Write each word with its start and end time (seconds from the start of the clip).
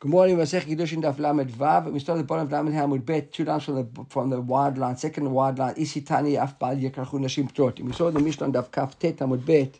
Gemara 0.00 0.28
Masech 0.28 0.62
Kiddushin 0.62 1.02
Daf 1.02 1.18
Lamed 1.18 1.52
Vav. 1.52 1.92
We 1.92 1.98
start 1.98 2.16
the 2.16 2.24
bottom 2.24 2.46
of 2.46 2.52
Lamed 2.52 2.72
Hamud 2.72 3.04
Bet, 3.04 3.34
two 3.34 3.44
lines 3.44 3.64
from 3.64 3.74
the 3.74 4.04
from 4.08 4.30
the 4.30 4.40
wide 4.40 4.78
line, 4.78 4.96
second 4.96 5.30
wide 5.30 5.58
line. 5.58 5.74
Isitani 5.74 6.42
Af 6.42 6.58
Bal 6.58 6.76
Yekarchu 6.76 7.20
Nashim 7.20 7.52
Ptotim. 7.52 7.84
We 7.84 7.92
saw 7.92 8.10
the 8.10 8.18
Mishnah 8.18 8.48
Daf 8.48 8.70
Kaf 8.70 8.98
Tet 8.98 9.18
Hamud 9.18 9.44
Bet, 9.44 9.78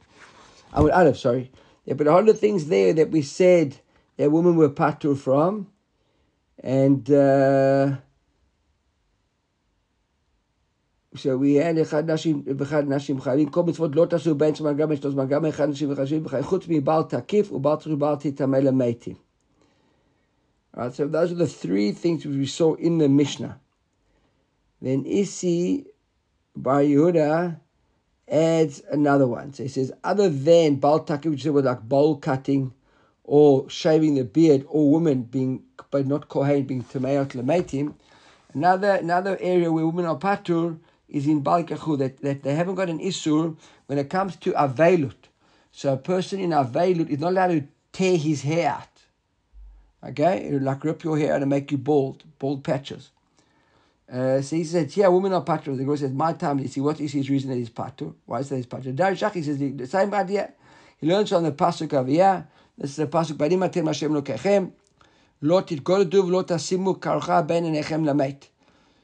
Hamud 0.75 0.95
Aleph. 0.95 1.17
Sorry, 1.17 1.51
yeah, 1.87 1.95
but 1.95 2.07
a 2.07 2.11
lot 2.13 2.29
of 2.29 2.39
things 2.39 2.67
there 2.67 2.93
that 2.93 3.11
we 3.11 3.23
said 3.23 3.79
that 4.19 4.31
women 4.31 4.57
were 4.57 4.69
patur 4.69 5.17
from, 5.17 5.69
and. 6.63 7.11
Uh, 7.11 7.97
so 11.17 11.39
we 11.39 11.55
had 11.55 11.79
אחד 11.79 12.11
נשים 12.11 12.43
ואחד 12.59 12.89
נשים 12.89 13.21
חייבים, 13.21 13.49
כל 13.51 13.63
מצוות 13.63 13.97
לא 13.97 14.07
תעשו 14.07 14.35
בין 14.35 14.55
זמן 14.55 14.77
גם 14.77 14.93
לשתות 14.93 15.13
זמן 15.13 15.27
גם 15.27 15.47
אחד 15.47 15.69
נשים 15.69 15.93
וחשבים 15.93 16.27
וחיים, 16.27 16.45
חוץ 16.45 16.65
מבעל 16.69 17.03
תקיף 17.03 17.53
ובעל 17.53 17.77
תקיף 17.77 17.93
ובעל 17.93 18.17
תטמא 18.17 18.57
למתים. 18.57 19.30
Right, 20.75 20.95
so 20.95 21.07
those 21.07 21.33
are 21.33 21.37
the 21.37 21.47
three 21.47 21.93
things 21.93 22.25
which 22.25 22.37
we 22.37 22.47
saw 22.47 22.75
in 22.75 22.99
the 22.99 23.09
Mishnah. 23.09 23.59
Then 24.81 25.05
Isi 25.05 25.87
Bar 26.55 26.83
Yehuda 26.83 27.59
adds 28.29 28.83
another 28.91 29.27
one. 29.27 29.53
So 29.53 29.65
he 29.65 29.69
says, 29.69 29.93
other 30.05 30.29
than 30.29 30.77
Bal 30.77 31.05
Takif, 31.05 31.31
which 31.31 31.45
is 31.45 31.53
like 31.53 31.83
bowl 31.83 32.17
cutting 32.17 32.73
or 33.25 33.69
shaving 33.69 34.15
the 34.15 34.25
beard, 34.25 34.65
or 34.69 34.91
women 34.91 35.23
being, 35.23 35.63
but 35.91 36.07
not 36.07 36.29
Kohen, 36.29 36.65
being 36.65 36.83
Tameot 36.83 37.29
Lamatim, 37.29 37.95
another, 38.55 38.93
another 38.93 39.39
area 39.41 39.71
where 39.71 39.87
women 39.87 40.07
are 40.07 40.19
Patur 40.19 40.79
is 41.09 41.27
in 41.27 41.41
Bal 41.41 41.65
that, 41.65 42.19
that 42.23 42.43
they 42.43 42.55
haven't 42.55 42.77
got 42.77 42.89
an 42.89 42.99
Isur 42.99 43.57
when 43.87 43.99
it 43.99 44.11
comes 44.11 44.37
to 44.37 44.53
Avelut. 44.53 45.15
So 45.73 45.93
a 45.93 45.97
person 45.97 46.41
in 46.41 46.51
Avelut 46.51 47.09
is 47.09 47.21
not 47.21 47.33
allowed 47.33 47.49
to 47.49 47.65
tear 47.93 48.17
his 48.17 48.43
hair 48.43 48.71
out. 48.71 49.00
Okay, 50.03 50.47
it'll 50.47 50.61
like 50.61 50.83
rip 50.85 51.05
your 51.05 51.19
hair 51.19 51.35
and 51.35 51.49
make 51.49 51.71
you 51.71 51.79
bald, 51.79 52.25
bald 52.39 52.65
patches. 52.65 53.11
Uh, 54.11 54.41
so 54.41 54.57
he 54.57 54.65
said, 54.65 54.95
yeah, 54.97 55.09
women 55.09 55.33
are 55.33 55.45
patu. 55.45 55.77
The 55.77 55.85
girl 55.85 55.97
says, 55.97 56.11
my 56.11 56.33
time, 56.33 56.59
you 56.59 56.69
see, 56.69 56.81
what 56.81 57.01
is 57.01 57.13
his 57.13 57.31
reason 57.31 57.51
that 57.51 57.57
he's 57.57 57.71
patu? 57.71 58.15
Why 58.27 58.41
is 58.41 58.49
that 58.49 58.57
he's 58.57 58.67
patu? 58.67 58.95
Dari 58.95 59.15
Shaki 59.15 59.45
says 59.45 59.59
the, 59.59 59.87
same 59.87 60.13
idea. 60.15 60.53
He 60.99 61.07
learns 61.07 61.29
from 61.29 61.45
the 61.45 61.53
pasuk 61.53 61.93
of 61.93 62.09
yeah. 62.09 62.43
This 62.77 62.91
is 62.91 62.97
the 62.97 63.07
pasuk, 63.07 63.35
Badim 63.35 63.69
atem 63.69 63.87
Hashem 63.87 64.73
lo 65.43 65.63
tasimu 65.63 66.99
karcha 66.99 67.47
ben 67.47 67.65
enechem 67.65 68.05
lamet. 68.05 68.49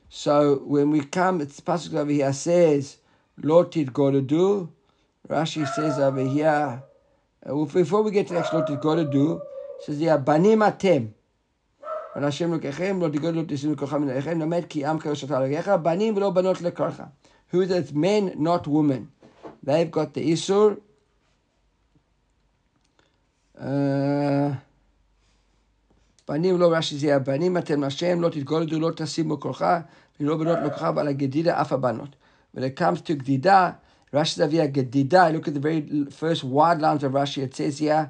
So 0.09 0.57
when 0.65 0.91
we 0.91 1.03
come, 1.03 1.41
it's 1.41 1.61
pasuk 1.61 1.95
over 1.95 2.11
here 2.11 2.33
says, 2.33 2.97
lo 3.43 3.65
titgoledu, 3.65 4.69
Rashi 5.29 5.69
says 5.69 5.99
over 5.99 6.27
here, 6.27 6.83
uh, 7.45 7.65
before 7.67 8.03
we 8.03 8.11
get 8.11 8.27
to 8.29 8.35
the 8.35 8.41
next 8.41 8.53
lo 8.53 9.41
titgoledu, 9.76 9.86
says 9.86 10.00
yeah, 10.00 10.18
banim 10.18 10.62
atem. 10.62 11.14
ולהשם 12.16 12.52
לוקחם, 12.54 13.00
לא 13.02 13.08
תגוד 13.08 13.36
לא 13.36 13.42
תשימו 13.48 13.78
כוחם 13.78 14.02
מלאכם, 14.02 14.40
למד 14.40 14.62
כי 14.70 14.86
עם 14.86 15.00
קדוש 15.00 15.24
אתה 15.24 15.40
לרגך, 15.40 15.68
בנים 15.68 16.18
ולא 16.18 16.30
בנות 16.30 16.62
לקרחה. 16.62 17.04
Who 17.54 17.56
is 17.56 17.72
it? 17.72 17.94
Men, 17.94 18.40
not 18.40 18.68
women. 18.68 19.08
They've 19.64 19.92
got 19.92 20.14
the 20.14 20.22
Isur. 20.34 20.76
בנים 26.28 26.56
ולא 26.56 26.74
רש"י 26.74 26.98
זה 26.98 27.16
הבנים 27.16 27.58
אתם 27.58 27.84
השם, 27.84 28.22
לא 28.22 28.30
תתגודדו, 28.30 28.80
לא 28.80 28.92
תשימו 28.96 29.40
כוחה, 29.40 29.80
ולא 30.20 30.38
בנות 30.38 30.60
לקוחה, 30.66 30.92
ועל 30.96 31.08
הגדידה 31.08 31.62
אף 31.62 31.74
הבנות. 31.74 32.16
When 32.56 32.60
it 32.60 32.80
comes 32.80 33.02
to 33.02 33.14
גדידה, 33.14 33.72
רש"י 34.14 34.48
זה 34.48 34.66
גדידה, 34.66 35.30
look 35.30 35.48
at 35.48 35.54
the 35.54 35.60
very 35.60 36.12
first 36.12 36.44
wide 36.44 36.82
lines 36.82 37.04
of 37.04 37.14
Rashi, 37.14 37.44
it 37.44 37.56
says 37.56 37.80
here, 37.80 38.10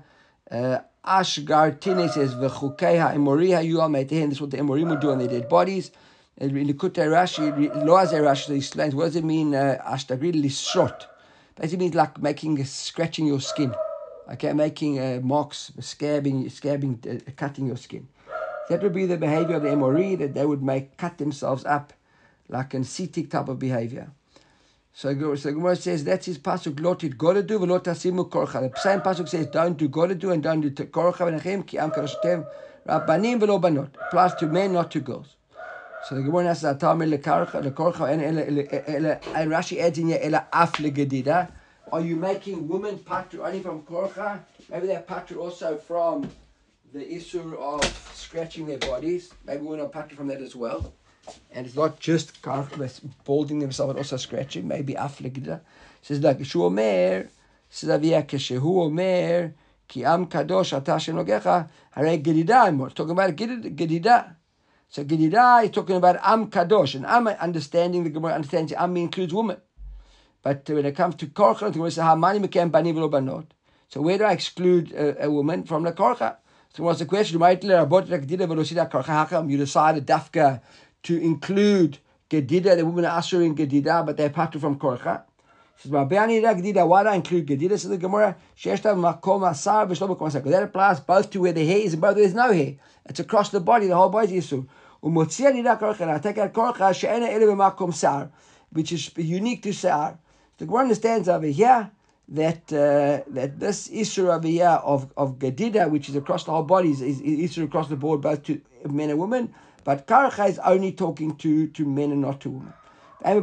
uh, 0.52 0.78
Ashgar 1.07 1.79
Tine 1.79 2.09
says, 2.09 2.35
V'chukei 2.35 2.99
ha'emori 3.01 3.51
hayu 3.51 3.81
al 3.81 3.91
This 3.91 4.33
is 4.33 4.41
what 4.41 4.51
the 4.51 4.57
Emorim 4.57 4.91
would 4.91 5.01
do 5.01 5.13
on 5.13 5.19
their 5.19 5.29
dead 5.29 5.49
bodies. 5.49 5.93
In 6.39 6.51
Likutei 6.51 7.07
Rashi, 7.07 7.53
Loazei 7.85 8.21
Rashi 8.21 8.57
explains, 8.57 8.93
what 8.95 9.05
does 9.05 9.17
it 9.17 9.25
mean, 9.25 9.55
uh, 9.55 9.81
Ashtagri 9.87 10.35
lisrot? 10.35 11.07
Basically 11.55 11.85
means 11.85 11.95
like 11.95 12.21
making, 12.21 12.63
scratching 12.65 13.27
your 13.27 13.41
skin. 13.41 13.73
Okay, 14.33 14.53
making 14.53 14.99
uh, 14.99 15.21
marks, 15.23 15.71
scabbing, 15.79 16.45
scabbing, 16.51 16.99
uh, 17.07 17.31
cutting 17.37 17.69
your 17.69 17.77
skin. 17.77 18.09
That 18.69 18.83
would 18.83 18.93
be 18.93 19.07
the 19.07 19.17
behavior 19.17 19.57
of 19.57 19.63
the 19.63 19.69
Emori, 19.69 20.19
that 20.19 20.35
they 20.35 20.45
would 20.45 20.63
make, 20.63 20.97
cut 20.97 21.19
themselves 21.19 21.65
up 21.65 21.93
like 22.49 22.75
an 22.75 22.83
sitik 22.83 23.31
type 23.31 23.49
of 23.49 23.61
behavior. 23.61 24.11
So, 24.99 25.35
so 25.35 25.53
Gemara 25.53 25.77
says 25.77 26.05
that's 26.05 26.25
his 26.25 26.39
pasuk. 26.39 26.81
Lot 26.81 27.05
it 27.05 27.19
gotta 27.19 27.43
do 27.43 27.59
v'lot 27.59 27.85
tasimu 27.85 28.31
korcha. 28.31 28.73
The 28.73 28.81
same 28.81 29.03
pasuk 29.03 29.29
says 29.29 29.47
don't 29.49 29.77
do 29.77 29.89
gotta 29.89 30.15
do 30.15 30.31
and 30.31 30.43
don't 30.43 30.63
do 30.63 30.71
korcha 30.71 31.19
v'nechem 31.19 31.67
ki 31.67 31.77
am 31.77 31.91
karashetem 31.91 32.47
rabbanim 32.89 33.39
v'lo 33.39 33.61
banot. 33.61 33.91
Applies 34.07 34.35
to 34.37 34.47
men, 34.47 34.73
not 34.73 34.91
to 34.93 35.01
girls. 35.01 35.37
So 36.09 36.15
the 36.15 36.23
Gemara 36.23 36.55
says 36.55 36.79
atamir 36.79 37.15
lekarcha 37.15 37.63
lekorcha 37.63 38.11
and 38.11 38.23
and 39.37 39.51
Rashi 39.51 39.79
adds 39.81 39.99
in 39.99 40.09
here 40.09 40.19
ela 40.23 40.47
af 40.51 40.73
legedida. 40.73 41.53
Are 41.93 42.01
you 42.01 42.17
making 42.17 42.67
women 42.67 42.97
patu 42.97 43.41
only 43.41 43.61
from 43.61 43.83
korcha? 43.83 44.41
Maybe 44.71 44.87
they're 44.87 45.03
patu 45.03 45.37
also 45.37 45.77
from 45.77 46.31
the 46.95 47.07
issue 47.15 47.55
of 47.57 47.85
scratching 48.15 48.65
their 48.65 48.79
bodies. 48.79 49.31
Maybe 49.45 49.61
we're 49.61 49.77
not 49.77 49.93
patu 49.93 50.17
from 50.17 50.29
that 50.29 50.41
as 50.41 50.57
well. 50.57 50.91
And 51.53 51.67
it's 51.67 51.77
not 51.77 51.99
just 51.99 52.41
balding 53.25 53.59
themselves, 53.59 53.93
but 53.93 53.99
also 53.99 54.17
scratching, 54.17 54.69
maybe 54.69 54.95
afligda. 54.95 55.61
Says 56.03 56.21
like 56.21 56.45
Shu 56.45 56.65
Omer, 56.65 57.29
says 57.71 57.91
Avia 57.91 58.23
Keshehu 58.23 58.85
Omer, 58.85 59.55
Ki 59.89 60.05
Am 60.05 60.27
Kadosh 60.27 60.73
Ata 60.73 60.93
Shenogecha, 60.93 61.69
Hare 61.93 62.19
Gedida 62.19 62.69
Imor. 62.69 62.95
Talking 62.95 63.13
about 63.13 63.35
Gedida. 63.35 64.35
So 64.89 65.05
Gedida 65.05 65.65
is 65.65 65.71
talking 65.71 65.97
about 65.97 66.19
Am 66.23 66.51
Kadosh, 66.51 66.95
and 66.95 67.07
Am 67.07 67.27
understanding 67.27 68.05
the 68.05 68.11
Gemara 68.11 68.35
understands 68.35 68.73
Am 68.73 68.97
includes 68.97 69.35
woman. 69.35 69.57
But 70.43 70.69
when 70.69 70.87
it 70.87 70.95
comes 70.95 71.17
to 71.17 71.27
Korcha, 71.27 71.67
the 71.67 71.71
Gemara 71.73 71.91
says 71.91 72.05
Hamani 72.05 72.45
Mekem 72.45 72.71
Bani 72.71 72.93
V'lo 72.93 73.11
Banot. 73.11 73.47
So 73.89 74.01
where 74.01 74.19
do 74.19 74.25
I 74.25 74.33
exclude 74.33 74.93
a, 74.93 75.25
a 75.25 75.31
woman 75.31 75.65
from 75.65 75.83
the 75.83 75.93
Korcha? 75.93 76.37
So 76.75 76.83
what's 76.85 76.99
the 76.99 77.07
question? 77.07 77.41
How 77.41 77.49
you 77.49 77.57
decide 77.57 77.89
decided 79.59 80.07
Dafka 80.07 80.61
to 81.07 81.17
include 81.23 81.99
Gedida, 82.29 82.77
the 82.77 82.85
women 82.85 83.05
Asher 83.05 83.41
in 83.43 83.55
Gedida, 83.55 84.05
but 84.05 84.17
they're 84.17 84.29
part 84.29 84.53
from 84.59 84.77
Korcha. 84.77 85.23
Says, 85.77 85.93
why 85.93 86.05
do 86.05 86.17
I 86.17 87.15
include 87.15 87.47
Gedida? 87.47 87.79
Says 87.79 87.91
the 87.91 87.97
Gemara. 87.97 88.37
That 90.51 90.63
applies 90.65 91.01
both 91.01 91.31
to 91.31 91.41
where 91.41 91.53
the 91.53 91.65
hair 91.65 91.79
is 91.79 91.93
and 91.93 92.03
both 92.03 92.17
where 92.17 92.25
there's 92.25 92.35
no 92.35 92.53
hair. 92.53 92.75
It's 93.05 93.21
across 93.21 93.51
the 93.51 93.61
body, 93.61 93.87
the 93.87 93.95
whole 93.95 94.09
body 94.09 94.37
is 94.37 94.53
out 94.53 94.65
Korcha, 95.05 96.95
She'ena 96.95 97.27
Ele 97.27 97.55
Makom 97.55 97.95
Sar, 97.95 98.29
which 98.71 98.91
is 98.91 99.13
unique 99.17 99.63
to 99.63 99.73
Sar. 99.73 100.19
The 100.59 100.67
Gemara 100.67 100.83
understands 100.83 101.29
over 101.29 101.47
here 101.47 101.89
that 102.29 102.73
uh, 102.73 103.23
that 103.29 103.61
this 103.61 103.89
issue 103.93 104.29
over 104.29 104.49
here 104.49 104.81
of, 104.83 105.13
of 105.17 105.39
Gedida, 105.39 105.89
which 105.89 106.09
is 106.09 106.17
across 106.17 106.43
the 106.43 106.51
whole 106.51 106.65
body, 106.65 106.91
is, 106.91 107.01
is, 107.01 107.21
is 107.21 107.59
across 107.59 107.89
the 107.89 107.95
board, 107.95 108.23
both 108.23 108.43
to 108.45 108.61
men 108.89 109.11
and 109.11 109.21
women. 109.21 109.55
But 109.87 110.09
Karcha 110.09 110.49
is 110.49 110.59
only 110.59 110.91
talking 110.91 111.37
to, 111.37 111.69
to 111.69 111.85
men 111.85 112.11
and 112.11 112.23
not 112.23 112.41
to 112.41 112.51
women. 112.51 112.73
Why 113.23 113.39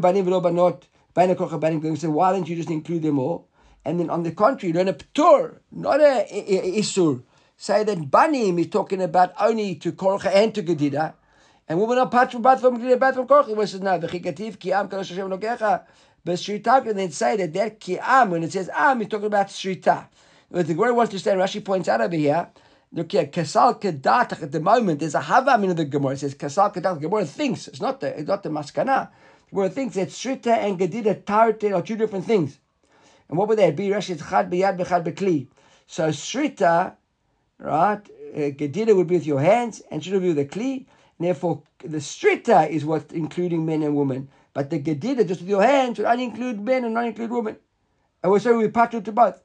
don't 2.34 2.50
you 2.50 2.56
just 2.58 2.70
include 2.70 3.02
them 3.02 3.18
all? 3.18 3.48
And 3.86 3.98
then 3.98 4.10
on 4.10 4.24
the 4.24 4.34
contrary, 4.34 4.74
learn 4.74 4.90
a 4.90 4.94
ptur, 4.94 5.60
not 5.72 6.02
a, 6.02 6.28
isur. 6.78 7.24
Say 7.56 7.86
that 7.86 8.12
banim 8.12 8.60
is 8.60 8.68
talking 8.68 9.02
about 9.02 9.32
only 9.40 9.76
to 9.76 9.94
korcha 9.94 10.36
and 10.36 10.54
to 10.54 10.62
gedida. 10.62 11.14
And 11.70 11.80
women 11.80 11.98
are 11.98 12.10
part 12.10 12.34
from 12.34 12.44
from 12.44 12.78
gedida, 12.78 13.00
both 13.00 13.16
from 13.16 13.26
korcha. 13.26 13.56
Which 13.56 13.70
says 13.70 13.80
no, 13.80 13.98
v'chikativ 13.98 14.60
ki 14.60 14.74
am 14.74 14.90
kadosh 14.90 15.08
Hashem 15.12 15.30
nogecha. 15.30 15.84
But 16.26 16.36
shrita, 16.36 16.86
and 16.90 17.00
then 17.00 17.12
say 17.12 17.38
that 17.38 17.54
that 17.54 17.80
ki 17.80 18.00
am, 18.02 18.32
when 18.32 18.44
it 18.44 18.52
says 18.52 18.70
am, 18.74 19.02
is 19.02 19.08
talking 19.08 19.28
about 19.28 19.48
shrita. 19.48 20.08
But 20.52 20.68
the 20.68 20.74
word 20.76 20.92
wants 20.92 21.12
to 21.14 21.20
say, 21.20 21.32
Rashi 21.36 21.64
points 21.64 21.88
out 21.88 22.02
over 22.02 22.16
here, 22.16 22.50
Look 22.96 23.12
here, 23.12 23.26
kasal 23.26 23.82
kedatach. 23.82 24.44
At 24.44 24.52
the 24.52 24.60
moment, 24.60 25.00
there's 25.00 25.16
a 25.16 25.22
havam 25.22 25.64
in 25.64 25.76
the 25.76 25.84
Gemara. 25.84 26.14
It 26.14 26.20
says 26.20 26.36
kasal 26.36 26.72
kedatach. 26.72 27.02
The 27.02 27.08
Gemara 27.08 27.26
thinks 27.26 27.68
it's 27.68 27.82
not 27.82 28.00
the 28.00 28.20
it's 28.20 28.28
not 28.28 28.44
the 28.44 28.50
maskana. 28.50 29.10
The 29.50 29.56
Gemara 29.56 29.70
thinks 29.70 29.96
that 29.96 30.10
shrita 30.10 30.56
and 30.58 30.80
gedida 30.80 31.24
tarte 31.24 31.74
are 31.76 31.82
two 31.82 31.96
different 31.96 32.26
things. 32.26 32.60
And 33.30 33.38
what 33.40 33.48
would 33.48 33.58
that 33.58 33.76
be? 33.76 33.90
Rashi 33.90 34.18
chad 34.18 34.52
biyad 34.52 34.78
bechad 34.78 35.04
bekli. 35.04 35.48
So 35.88 36.10
shrita, 36.10 36.94
right? 37.58 37.98
Uh, 37.98 38.38
gedida 38.38 38.96
would 38.96 39.08
be 39.08 39.16
with 39.16 39.26
your 39.26 39.42
hands, 39.42 39.82
and 39.90 40.04
should 40.04 40.22
be 40.22 40.28
with 40.28 40.38
the 40.38 40.46
kli. 40.46 40.86
And 41.18 41.28
therefore, 41.28 41.64
the 41.80 41.98
shrita 41.98 42.70
is 42.70 42.86
what 42.86 43.12
including 43.12 43.66
men 43.66 43.82
and 43.82 43.96
women. 43.96 44.30
But 44.54 44.70
the 44.70 44.80
gedida, 44.80 45.28
just 45.28 45.42
with 45.42 45.50
your 45.50 45.64
hands, 45.64 45.98
would 45.98 46.06
only 46.06 46.26
include 46.26 46.62
men 46.62 46.86
and 46.86 46.94
not 46.94 47.08
include 47.08 47.32
women. 47.32 47.58
And 48.22 48.32
we're 48.32 48.38
saying 48.38 48.58
we 48.58 48.68
partner 48.68 49.02
to 49.02 49.12
both. 49.12 49.42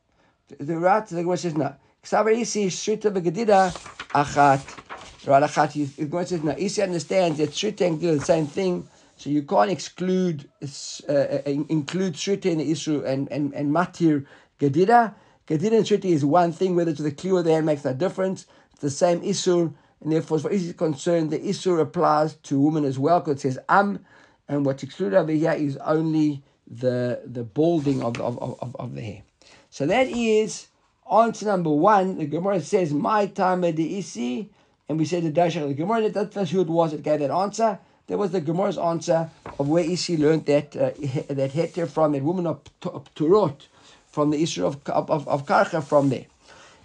The 0.58 0.78
right, 0.78 1.06
the 1.06 1.22
Gemara 1.22 1.38
says 1.38 1.56
no. 1.56 1.74
Ksavar 2.08 2.34
Isi 2.40 2.68
Shrita 2.68 3.12
v'Gedida 3.12 3.70
Achat. 4.14 5.26
Right, 5.26 5.42
Achat. 5.42 5.94
The 5.96 6.06
Gemara 6.06 6.26
says, 6.26 6.42
now 6.42 6.54
Isi 6.56 6.80
understands 6.80 7.36
that 7.36 7.50
Shrita 7.50 7.86
and 7.86 8.00
Gedida 8.00 8.12
are 8.12 8.18
the 8.18 8.24
same 8.24 8.46
thing. 8.46 8.88
So 9.18 9.28
you 9.28 9.42
can't 9.42 9.70
exclude 9.70 10.48
uh, 10.62 11.12
uh 11.12 11.42
include 11.44 12.14
Shrita 12.14 12.46
in 12.46 12.58
the 12.58 12.72
issue 12.72 13.04
and, 13.04 13.30
and, 13.30 13.52
and 13.52 13.70
Matir 13.70 14.24
Gedida. 14.58 15.12
Gedida 15.46 15.76
and 15.76 15.84
Shrita 15.84 16.06
is 16.06 16.24
one 16.24 16.50
thing, 16.50 16.74
whether 16.76 16.90
it's 16.90 17.00
the 17.00 17.10
clear 17.10 17.34
or 17.34 17.42
the 17.42 17.52
hand 17.52 17.66
makes 17.66 17.84
no 17.84 17.92
difference. 17.92 18.46
It's 18.72 18.80
the 18.80 18.88
same 18.88 19.22
issue. 19.22 19.74
and 20.00 20.10
therefore, 20.10 20.38
as 20.38 20.42
far 20.44 20.72
concerned, 20.72 21.30
the 21.30 21.38
Isur 21.40 21.78
applies 21.78 22.36
to 22.44 22.58
women 22.58 22.86
as 22.86 22.98
well, 22.98 23.20
because 23.20 23.44
it 23.44 23.52
says 23.52 23.58
Am, 23.68 24.02
and 24.48 24.64
what's 24.64 24.82
excluded 24.82 25.18
over 25.18 25.32
here 25.32 25.52
is 25.52 25.76
only 25.84 26.42
the 26.66 27.20
the 27.26 27.44
balding 27.44 28.02
of, 28.02 28.18
of, 28.18 28.38
of, 28.38 28.74
of 28.76 28.94
the 28.94 29.02
hair. 29.02 29.22
So 29.68 29.84
that 29.84 30.06
is 30.08 30.68
answer 31.12 31.46
number 31.46 31.70
one. 31.70 32.18
The 32.18 32.26
Gemara 32.26 32.60
says, 32.60 32.92
My 32.92 33.26
time 33.26 33.64
at 33.64 33.76
the 33.76 33.98
Isi, 33.98 34.50
and 34.88 34.98
we 34.98 35.04
said 35.04 35.24
the 35.24 35.32
Dashach. 35.32 35.66
The 35.66 35.74
Gemara, 35.74 36.08
that's 36.10 36.50
who 36.50 36.60
it 36.60 36.68
was 36.68 36.92
that 36.92 37.02
gave 37.02 37.20
that 37.20 37.30
answer. 37.30 37.78
That 38.06 38.18
was 38.18 38.30
the 38.32 38.40
Gemara's 38.40 38.78
answer 38.78 39.30
of 39.58 39.68
where 39.68 39.84
Isi 39.84 40.16
learned 40.16 40.46
that 40.46 40.74
uh, 40.74 40.90
that 41.28 41.52
heter 41.52 41.88
from, 41.88 42.12
that 42.12 42.22
woman 42.22 42.46
of, 42.46 42.62
Turot, 42.80 43.66
from 44.06 44.30
the 44.30 44.42
issue 44.42 44.64
of, 44.64 44.78
of, 44.88 45.28
of 45.28 45.46
Karcha 45.46 45.84
from 45.84 46.08
there. 46.08 46.24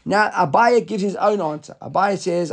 Now 0.06 0.30
Abaya 0.32 0.86
gives 0.86 1.02
his 1.02 1.16
own 1.16 1.40
answer. 1.40 1.78
Abaya 1.82 2.18
says, 2.18 2.50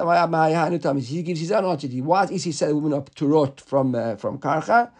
he 1.09 1.23
gives 1.23 1.41
his 1.41 1.51
own 1.51 1.65
answer. 1.65 1.89
Why 1.89 2.25
is 2.25 2.31
Isi 2.31 2.53
said 2.53 2.69
the 2.71 2.77
woman 2.77 2.93
of 2.93 3.13
Turot 3.15 3.61
from 3.61 3.95
uh, 3.95 4.15
from 4.17 4.39
Karcha? 4.39 4.91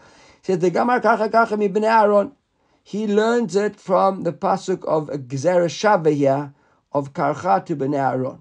He 0.41 0.47
says 0.47 0.59
the 0.59 0.69
Gamar 0.69 1.01
Karcha 1.01 1.29
Karcha 1.29 1.57
mi 1.57 1.85
Aaron. 1.85 2.33
He 2.83 3.07
learns 3.07 3.55
it 3.55 3.79
from 3.79 4.23
the 4.23 4.33
pasuk 4.33 4.83
of 4.85 5.07
Gzera 5.07 5.67
Shava 5.67 6.13
here 6.13 6.53
of 6.93 7.13
Karcha 7.13 7.65
to 7.65 7.75
Bnei 7.75 7.97
Aaron. 7.97 8.39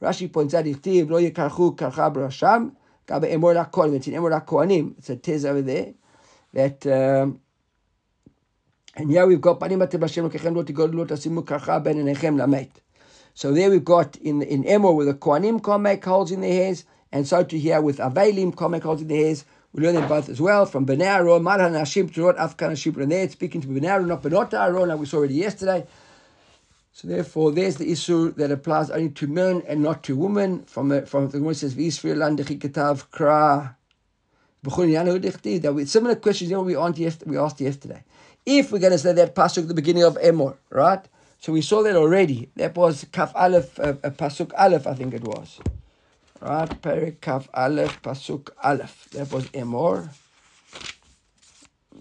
Rashi 0.00 0.32
points 0.32 0.54
out, 0.54 0.64
"Ichtiv 0.64 1.10
lo 1.10 1.20
yikarchu 1.20 1.76
karcha 1.76 2.12
b'rasham." 2.12 2.72
Gabe 3.10 3.24
Emor 3.24 3.94
It's 3.96 4.06
in 4.06 4.14
Emor 4.14 4.40
HaKohanim. 4.40 4.94
It's 4.98 5.10
a 5.10 5.16
tez 5.16 5.44
over 5.44 5.62
there. 5.62 5.94
That, 6.54 6.86
um, 6.86 7.40
and 8.94 9.10
here 9.10 9.26
we've 9.26 9.40
got, 9.40 9.58
Banimate 9.58 9.98
Bashem 9.98 10.30
Khem 10.30 10.54
Rotti 10.54 10.72
Golta 10.72 11.16
Simukaben 11.16 11.98
and 11.98 12.16
Ehemna 12.16 12.48
mate. 12.48 12.80
So 13.34 13.52
there 13.52 13.68
we've 13.68 13.84
got 13.84 14.16
in 14.16 14.42
in 14.42 14.62
Emor 14.62 14.94
where 14.94 15.06
the 15.06 15.14
Kohanim 15.14 15.62
can't 15.62 15.82
make 15.82 16.04
holes 16.04 16.30
in 16.30 16.40
their 16.40 16.52
hairs, 16.52 16.84
and 17.10 17.26
so 17.26 17.42
to 17.42 17.58
here 17.58 17.80
with 17.80 17.98
Avelim 17.98 18.56
can't 18.56 18.70
make 18.70 18.84
holes 18.84 19.02
in 19.02 19.08
their 19.08 19.24
hairs. 19.24 19.44
We 19.72 19.82
learn 19.82 19.94
them 19.94 20.08
both 20.08 20.28
as 20.28 20.40
well 20.40 20.66
from 20.66 20.86
Bnei 20.86 21.02
Aaron, 21.02 21.42
Maran 21.42 21.72
Hashim 21.72 22.10
Turot 22.10 22.36
Afkan 22.36 22.72
Hashim, 22.72 22.96
and 23.02 23.10
there 23.10 23.24
it's 23.24 23.32
speaking 23.32 23.60
to 23.60 23.68
Bnei 23.68 23.86
Aaron, 23.86 24.08
not 24.08 24.22
Benot 24.22 24.52
Aaron, 24.54 24.88
like 24.88 24.98
we 24.98 25.06
saw 25.06 25.18
already 25.18 25.34
yesterday. 25.34 25.86
So 27.00 27.08
therefore, 27.08 27.50
there's 27.52 27.76
the 27.76 27.90
issue 27.90 28.30
that 28.32 28.50
applies 28.50 28.90
only 28.90 29.08
to 29.08 29.26
men 29.26 29.62
and 29.66 29.82
not 29.82 30.02
to 30.02 30.14
women. 30.14 30.64
From 30.64 30.92
a, 30.92 31.06
from 31.06 31.30
the 31.30 31.38
Gemara 31.38 31.54
says, 31.54 31.74
"V'Yisrael 31.74 32.36
ketav 32.36 33.08
kra." 33.08 33.74
That 34.62 35.72
we 35.72 35.86
similar 35.86 36.16
questions 36.16 36.50
you 36.50 36.58
know, 36.58 36.62
we 36.62 36.76
we 36.76 37.38
asked 37.38 37.60
yesterday. 37.62 38.04
If 38.44 38.70
we're 38.70 38.80
going 38.80 38.92
to 38.92 38.98
say 38.98 39.14
that 39.14 39.34
pasuk 39.34 39.62
at 39.62 39.68
the 39.68 39.72
beginning 39.72 40.02
of 40.02 40.18
Emor, 40.18 40.58
right? 40.68 41.00
So 41.38 41.54
we 41.54 41.62
saw 41.62 41.82
that 41.84 41.96
already. 41.96 42.50
That 42.56 42.76
was 42.76 43.06
kaf 43.10 43.32
aleph, 43.34 43.80
uh, 43.80 43.94
uh, 44.04 44.10
pasuk 44.10 44.52
aleph, 44.58 44.86
I 44.86 44.92
think 44.92 45.14
it 45.14 45.24
was, 45.24 45.58
right? 46.42 46.68
Perik 46.82 47.22
kaf 47.22 47.48
aleph, 47.54 48.02
pasuk 48.02 48.50
aleph. 48.62 49.08
That 49.12 49.32
was 49.32 49.46
Emor. 49.52 50.10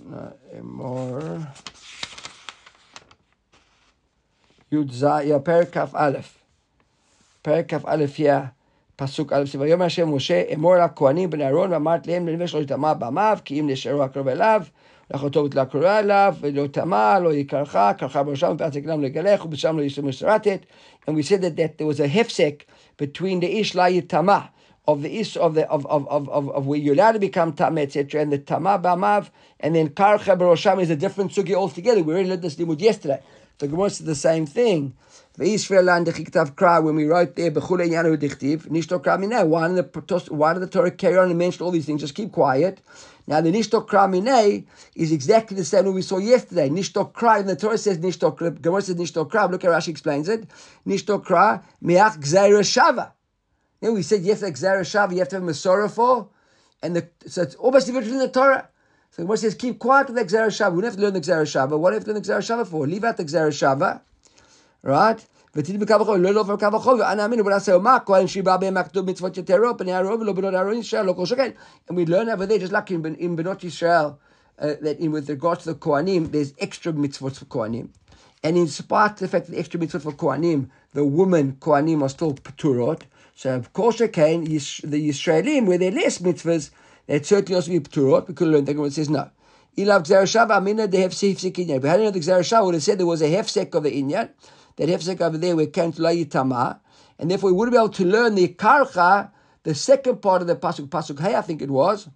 No, 0.06 0.34
Emor. 0.54 1.48
Yud 4.73 4.91
Zaya, 4.93 5.39
Perik 5.41 5.73
Kaf 5.73 5.95
Aleph. 5.95 6.39
Perik 7.43 7.69
Kaf 7.69 7.85
Aleph 7.85 8.17
here, 8.17 8.53
פסוק 8.97 9.33
א', 9.33 9.45
ויאמר 9.59 9.85
השם 9.85 10.15
משה, 10.15 10.43
אמור 10.55 10.77
לכהנים 10.77 11.31
בני 11.31 11.45
אהרון, 11.45 11.73
ואמרת 11.73 12.07
להם 12.07 12.29
לנווה 12.29 12.47
שלא 12.47 12.61
יטמע 12.61 12.95
במיו, 12.95 13.39
כי 13.45 13.61
אם 13.61 13.71
נשארו 13.71 14.03
הקרוב 14.03 14.29
אליו, 14.29 14.63
לאחותו 15.11 15.45
ותלקרו 15.45 15.87
אליו, 15.87 16.35
ולא 16.41 16.67
טמע, 16.67 17.19
לא 17.19 17.35
יקרך, 17.35 17.77
קרחה 17.99 18.23
בראשם, 18.23 18.57
ואז 18.59 18.77
יגלם 18.77 19.03
לגלך, 19.03 19.45
ובשם 19.45 19.79
לא 19.79 19.83
ישתמש 19.83 20.23
משרתת. 20.23 20.61
And 21.07 21.13
we 21.13 21.23
said 21.23 21.43
that, 21.43 21.57
that 21.57 21.79
there 21.79 21.87
was 21.87 22.01
a 22.01 22.09
hefsek 22.09 22.65
between 22.97 23.41
the 23.41 23.61
ish 23.61 23.75
la 23.75 23.87
yitama, 23.87 24.49
of 24.87 25.03
the 25.03 25.19
ish 25.21 25.37
of 25.37 25.55
the 25.55 25.69
of 25.71 25.87
of 25.87 26.07
of 26.09 26.29
of, 26.29 26.51
of 26.51 26.67
where 26.67 26.79
you're 26.79 26.95
allowed 26.95 27.13
to 27.13 27.19
become 27.19 27.53
tam 27.53 27.79
etc. 27.79 28.21
and 28.21 28.31
the 28.33 28.39
tama 28.39 28.79
b'amav, 28.79 29.31
and 29.61 29.75
then 29.75 29.89
karcha 29.89 30.37
b'rosham 30.39 30.81
is 30.81 30.91
a 30.91 30.97
different 30.97 31.31
sugi 31.33 31.55
altogether. 31.55 32.03
We 32.03 32.13
already 32.13 32.29
learned 32.29 32.43
this 32.43 32.57
limud 32.57 32.81
yesterday. 32.81 33.21
The 33.60 33.68
Gemara 33.68 33.90
says 33.90 34.06
the 34.06 34.16
same 34.16 34.46
thing. 34.46 34.96
When 35.36 35.48
we 35.48 35.58
wrote 37.06 37.36
there, 37.36 37.52
why 37.52 37.78
did 37.78 38.32
the 39.76 40.26
why 40.30 40.54
did 40.54 40.62
the 40.62 40.68
Torah 40.70 40.92
carry 40.92 41.18
on 41.18 41.30
and 41.30 41.38
mention 41.38 41.64
all 41.64 41.72
these 41.72 41.86
things? 41.86 42.02
Just 42.02 42.16
keep 42.16 42.32
quiet. 42.32 42.82
Now 43.28 43.42
the 43.42 43.52
Nishto 43.52 43.86
Kra 43.86 44.10
Mineh 44.10 44.66
is 44.96 45.12
exactly 45.12 45.56
the 45.56 45.64
same 45.64 45.86
one 45.86 45.94
we 45.94 46.02
saw 46.02 46.18
yesterday. 46.18 46.70
Nishto 46.70 47.12
Kra, 47.12 47.42
and 47.42 47.50
the 47.50 47.56
Torah 47.56 47.78
says 47.78 48.00
Nishto 48.00 48.36
Kra, 48.36 48.62
Gemara 48.62 48.82
says 48.82 48.96
Nishto 48.96 49.30
Kra, 49.30 49.52
look 49.52 49.64
how 49.64 49.70
Rashi 49.70 49.90
explains 49.90 50.28
it. 50.30 50.48
Nishto 50.88 51.24
Kra, 51.24 51.64
Miach 51.84 52.18
Gzeira 52.18 52.62
Shava. 52.62 53.12
Then 53.82 53.94
we 53.94 54.02
said 54.04 54.24
yesterday, 54.24 54.54
Gzeira 54.54 54.82
Shava, 54.82 55.12
you 55.12 55.20
have 55.20 55.30
to 55.30 55.36
have 55.36 55.44
a 55.44 55.48
Masorah 55.48 55.92
for, 55.92 56.30
and 56.82 56.96
the, 56.96 57.08
so 57.28 57.44
it's 57.44 57.56
almost 57.56 57.86
different 57.86 58.08
in 58.08 58.18
the 58.18 58.30
Torah. 58.30 58.70
So 59.12 59.24
the 59.24 59.38
says, 59.38 59.56
keep 59.56 59.80
quiet 59.80 60.08
with 60.08 60.18
the 60.18 60.26
Gzerashava. 60.26 60.74
We 60.74 60.82
don't 60.82 60.92
have 60.92 60.98
to 60.98 61.02
learn 61.02 61.14
the 61.14 61.22
Gzerashava. 61.22 61.80
What 61.80 61.90
do 61.90 61.94
we 61.94 61.96
have 61.96 62.04
to 62.06 62.14
learn 62.14 62.22
the 62.22 62.30
Gzerashava 62.30 62.68
for? 62.68 62.86
Leave 62.88 63.04
out 63.04 63.18
the 63.18 63.26
Gzerashava, 63.26 64.02
right? 64.84 65.26
And 65.56 65.66
we 65.66 65.74
learn 72.06 72.30
over 72.30 72.46
there, 72.46 72.60
just 72.60 72.72
like 72.72 72.92
in, 72.92 73.04
in 73.16 73.36
Benot 73.36 73.62
ישראל, 73.62 74.16
uh, 74.60 74.76
that 74.82 75.00
in, 75.00 75.12
with 75.12 75.28
regards 75.28 75.64
to 75.64 75.74
the 75.74 75.80
Kohanim, 75.80 76.32
there's 76.32 76.54
extra 76.60 76.94
mitzvot 76.94 77.36
for 77.36 77.46
Kohanim. 77.46 77.90
And 78.44 78.58
in 78.58 78.68
spite 78.68 79.14
of 79.14 79.20
the 79.20 79.28
fact 79.28 79.48
that 79.48 79.54
the 79.54 79.60
extra 79.60 79.80
mitzvot 79.80 80.04
for 80.04 80.12
Kohanim, 80.12 80.70
the 80.94 81.04
women 81.04 81.58
Kohanim 81.60 82.04
are 82.04 82.10
still 82.10 82.36
Pturot. 82.36 83.02
So, 83.34 83.56
of 83.56 83.74
course, 83.74 84.02
again, 84.02 84.44
the 84.44 84.60
Yisraelim, 84.60 85.66
where 85.66 85.80
there 85.80 85.92
are 85.92 85.96
less 85.96 86.20
mitzvahs, 86.20 86.70
it 87.10 87.26
certainly 87.26 87.56
also 87.56 87.72
be 87.72 87.80
Pturot. 87.80 88.28
We 88.28 88.34
could 88.36 88.48
learn 88.48 88.66
that 88.66 88.80
it 88.80 88.94
says 88.94 89.10
no. 89.10 89.30
Ilav 89.78 90.04
Gzerashava 90.04 90.58
Amina 90.58 90.88
de 90.88 90.98
Hefsek 90.98 91.54
Inyan. 91.54 91.82
But 91.82 91.90
had 91.90 92.00
know 92.02 92.12
the 92.12 92.60
would 92.64 92.74
have 92.76 92.84
said 92.84 93.00
there 93.00 93.06
was 93.06 93.22
a 93.22 93.30
Hefsek 93.30 93.74
of 93.74 93.84
the 93.84 93.92
Inyan, 93.92 94.30
that 94.76 94.90
Hefsek 94.90 95.20
over 95.20 95.38
there 95.38 95.56
where 95.56 95.68
came 95.68 95.92
to 95.92 96.02
Layitama, 96.02 96.80
and 97.18 97.32
therefore 97.32 97.52
we 97.52 97.58
would 97.58 97.72
be 97.72 97.78
able 97.78 97.90
to 97.90 98.06
learn 98.06 98.36
the 98.36 98.48
Karcha, 98.50 99.32
the 99.64 99.74
second 99.74 100.22
part 100.22 100.42
of 100.42 100.48
the 100.48 100.56
Pasuk, 100.56 100.88
Pasuk 100.90 101.20
Hey, 101.20 101.36
I 101.36 101.42
think 101.42 101.62
it 101.62 101.72
was. 101.72 102.08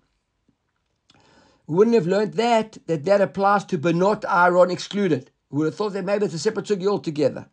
We 1.65 1.75
wouldn't 1.75 1.95
have 1.95 2.07
learned 2.07 2.33
that, 2.35 2.77
that 2.87 3.05
that 3.05 3.21
applies 3.21 3.65
to 3.65 3.77
Benot 3.77 4.25
Aaron 4.29 4.69
excluded. 4.69 5.31
We 5.49 5.59
would 5.59 5.65
have 5.65 5.75
thought 5.75 5.93
that 5.93 6.05
maybe 6.05 6.25
it's 6.25 6.33
a 6.33 6.39
separate 6.39 6.65
sugi 6.65 6.87
altogether. 6.87 7.47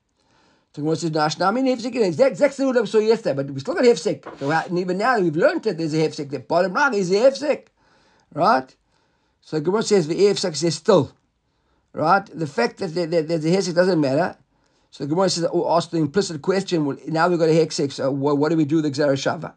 So 0.72 0.82
Gemara 0.82 0.96
says, 0.96 1.10
Nashnami 1.10 1.62
hefsek. 1.64 1.96
Exact 1.96 2.30
exactly 2.30 2.64
what 2.66 2.76
I 2.76 2.84
saw 2.84 2.98
yesterday, 2.98 3.34
but 3.34 3.50
we 3.50 3.60
still 3.60 3.74
got 3.74 3.84
hefsek. 3.84 4.38
So 4.38 4.50
and 4.50 4.78
even 4.78 4.98
now 4.98 5.18
we've 5.18 5.34
learned 5.34 5.64
that 5.64 5.76
there's 5.76 5.94
a 5.94 5.96
hefsek. 5.96 6.30
The 6.30 6.38
bottom 6.38 6.74
line 6.74 6.94
is 6.94 7.10
a 7.10 7.14
hefsek, 7.14 7.66
right? 8.34 8.74
So 9.40 9.60
Gemara 9.60 9.82
says 9.82 10.06
the 10.06 10.14
hefsek 10.14 10.54
says 10.54 10.76
still, 10.76 11.12
right? 11.92 12.24
The 12.32 12.46
fact 12.46 12.78
that 12.78 12.94
there's 12.94 13.44
a 13.44 13.48
hefsek 13.48 13.74
doesn't 13.74 14.00
matter. 14.00 14.36
So 14.92 15.04
the 15.04 15.10
Gemara 15.10 15.28
says, 15.28 15.46
oh, 15.52 15.76
ask 15.76 15.90
the 15.90 15.98
implicit 15.98 16.40
question. 16.42 16.84
Well, 16.84 16.96
now 17.06 17.28
we've 17.28 17.38
got 17.38 17.48
a 17.48 17.52
hefsek. 17.52 17.92
So 17.92 18.10
what, 18.10 18.38
what, 18.38 18.50
do 18.50 18.56
we 18.56 18.64
do 18.64 18.82
with 18.82 18.84
the 18.84 18.90
Shava? 18.90 19.54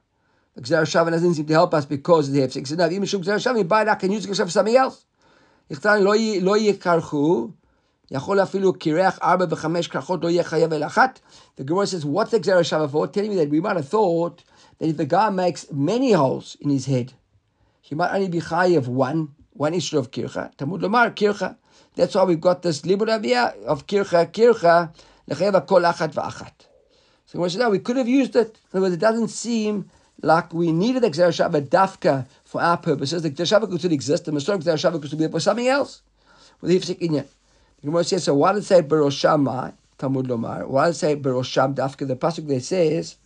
The 0.56 0.62
Shava 0.62 1.10
doesn't 1.12 1.34
seem 1.36 1.46
to 1.46 1.54
help 1.54 1.74
us 1.74 1.86
because 1.86 2.28
of 2.28 2.34
the 2.34 2.42
hefsek. 2.42 2.68
So 2.68 2.76
now, 2.76 2.86
even 2.86 3.04
Gzera 3.04 3.38
Shava, 3.38 3.58
you 3.58 3.64
buy 3.64 3.82
it, 3.84 3.86
that, 3.86 4.00
can 4.00 4.12
use 4.12 4.26
the 4.26 4.34
Gzera 4.34 4.46
for 4.46 4.52
something 4.52 4.76
else. 4.76 5.06
יכול 8.13 8.43
אפילו 8.43 8.73
קירח 8.73 9.19
ארבע 9.23 9.45
וחמש 9.51 9.89
כרכות 9.89 10.25
לא 10.25 10.29
יהיה 10.29 10.45
חייב 10.45 10.73
אל 10.73 10.85
אחת. 10.85 11.21
The 11.59 11.65
Gemara 11.65 11.87
says, 11.87 12.05
what's 12.05 12.31
the 12.31 12.41
Xer 12.41 12.61
Shava 12.61 12.91
for? 12.91 13.07
Telling 13.07 13.31
me 13.31 13.37
that 13.37 13.51
we 13.51 13.61
might 13.61 13.77
have 13.77 13.89
thought 13.89 14.43
that 14.79 14.89
if 14.89 14.97
the 14.97 15.05
guy 15.05 15.29
makes 15.31 15.67
many 15.71 16.13
holes 16.13 16.57
in 16.61 16.71
his 16.71 16.87
head, 16.87 17.13
he 17.83 17.95
might 17.95 18.13
only 18.15 18.29
be 18.29 18.41
chayav 18.41 18.87
one, 18.89 19.35
one 19.53 19.75
issue 19.75 19.99
of 19.99 20.11
kircha. 20.11 20.57
Talmud 20.57 20.81
Lomar, 20.81 21.15
kircha. 21.15 21.57
That's 21.97 22.15
why 22.15 22.25
we've 22.25 22.41
got 22.41 22.63
this 22.63 22.83
libud 22.83 23.09
avia 23.09 23.55
of 23.67 23.87
kircha, 23.87 24.31
kircha, 24.33 24.91
lechayav 25.29 25.67
kol 25.67 25.81
achat 25.81 26.15
va'achat. 26.15 26.53
So 27.27 27.33
Gemara 27.33 27.51
says, 27.51 27.59
no, 27.61 27.71
we 27.71 27.79
could 27.81 27.97
have 27.97 28.09
used 28.09 28.37
it. 28.37 28.59
In 28.73 28.79
other 28.79 28.83
words, 28.83 28.95
it 28.95 29.01
doesn't 29.01 29.29
seem 29.29 29.91
like 30.23 30.55
we 30.55 30.73
needed 30.73 31.03
the 31.03 31.11
Xer 31.11 31.29
Shava 31.29 31.61
dafka 31.61 32.27
for 32.45 32.63
our 32.63 32.79
purposes. 32.79 33.23
The 33.23 33.31
Xer 33.31 33.61
Shava 33.61 33.69
could 33.69 33.81
still 33.81 33.93
exist. 33.93 34.25
The 34.25 34.33
Masor 34.33 34.59
Xer 34.63 34.75
Shava 34.75 34.99
could 35.01 35.09
still 35.09 35.19
be 35.19 35.29
for 35.29 35.41
something 35.41 35.69
else. 35.69 36.03
With 36.61 36.71
the 36.71 36.79
Hifsik 36.79 37.01
Inyan. 37.01 37.27
The 37.27 37.42
Gemara 37.84 38.04
says, 38.04 38.24
so 38.24 38.36
why 38.36 38.54
did 38.54 38.64
it 38.64 38.66
say 38.66 38.82
Berosham 38.82 39.74
Talmud 39.98 40.28
Lomar? 40.28 40.68
Why 40.68 40.86
did 40.86 40.92
it 40.92 40.94
say 40.96 41.16
Berosham 41.16 41.76
Dafka? 41.76 42.08
The 42.08 42.16
pasuk 42.16 42.48
there 42.48 42.60
says, 42.62 43.18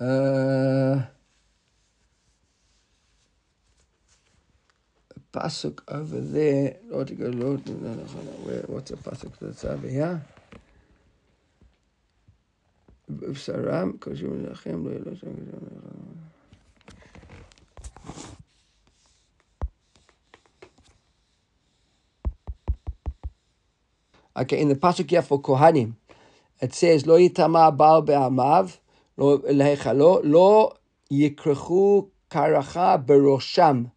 uh, 0.00 1.02
pasuk 5.32 5.80
over 5.88 6.20
there. 6.20 6.76
Lord, 6.88 7.16
go, 7.16 7.26
Lord, 7.26 7.68
no, 7.68 7.74
no, 7.74 7.94
no, 7.94 8.02
where, 8.42 8.62
what's 8.66 8.90
the 8.90 8.96
pasuk 8.96 9.32
that's 9.40 9.64
over 9.64 9.88
here? 9.88 10.20
Saram, 13.10 13.92
because 13.92 14.20
you 14.20 14.30
Okay, 24.35 24.59
in 24.59 24.69
the 24.69 24.75
pasuk 24.75 25.09
here 25.09 25.21
for 25.21 25.41
Kohanim, 25.41 25.95
it 26.61 26.73
says, 26.73 27.05
Lo 27.05 27.17
yitama 27.17 27.75
bal 27.75 28.01
be'amav, 28.01 28.77
lo 29.17 29.39
lehechalo, 29.39 30.21
lo 30.23 30.77
yikrechu 31.11 32.09
karacha 32.29 33.05
berosham. 33.05 33.91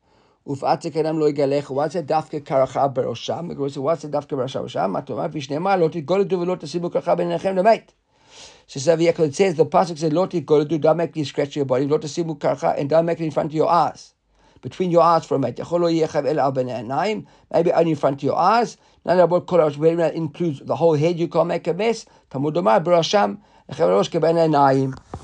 ופעתה 0.47 0.91
כנם 0.91 1.19
לא 1.19 1.29
יגלך, 1.29 1.71
וואט 1.71 1.91
זה 1.91 2.01
דווקא 2.03 2.39
קרחה 2.39 2.89
בראשם, 2.89 3.49
וואט 3.77 4.01
זה 4.01 4.09
דווקא 4.09 4.37
בראשם, 4.37 4.91
מה 4.91 4.99
אתה 4.99 5.13
אומר? 5.13 5.27
ושנאמר, 5.33 5.77
לא 5.77 5.89
תתגולדו 5.89 6.41
ולא 6.41 6.55
תשימו 6.55 6.91
קרחה 6.91 7.15
ביניכם 7.15 7.57
למת. 7.57 7.93
So 8.67 8.79
it 8.79 9.35
says, 9.35 9.55
the 9.55 9.67
pasuk 9.67 9.99
says, 9.99 10.13
"Lo 10.13 10.27
titgolodu, 10.27 10.81
don't 10.81 10.97
make 10.97 11.17
you 11.17 11.25
scratch 11.25 11.57
your 11.57 11.65
body, 11.65 11.87
lo 11.87 11.99
tasimu 11.99 12.39
karcha, 12.39 12.79
and 12.79 12.89
don't 12.89 13.05
make 13.05 13.21
it 13.21 13.25
in 13.25 13.31
front 13.31 13.51
of 13.51 13.55
your 13.55 13.69
eyes, 13.69 14.15
between 14.63 14.91
your 14.91 15.03
eyes 15.03 15.27
for 15.27 15.35
a 15.35 15.39
minute. 15.39 15.61
Maybe 17.53 17.73
only 17.73 17.91
in 17.91 17.97
front 17.97 18.17
of 18.17 18.23
your 18.23 18.37
eyes. 18.37 18.77
None 19.08 19.22
of 19.22 19.32
what 19.32 19.48
that 19.48 20.12
includes 20.16 20.60
the 20.60 20.76
whole 20.76 20.96
head. 20.96 21.18
You 21.18 21.30
can't 21.30 21.48
make 21.48 21.66
a 21.68 21.74
mess. 21.74 22.06
Talmud 22.30 22.58
Omar, 22.58 22.82
Barasham, 22.82 23.40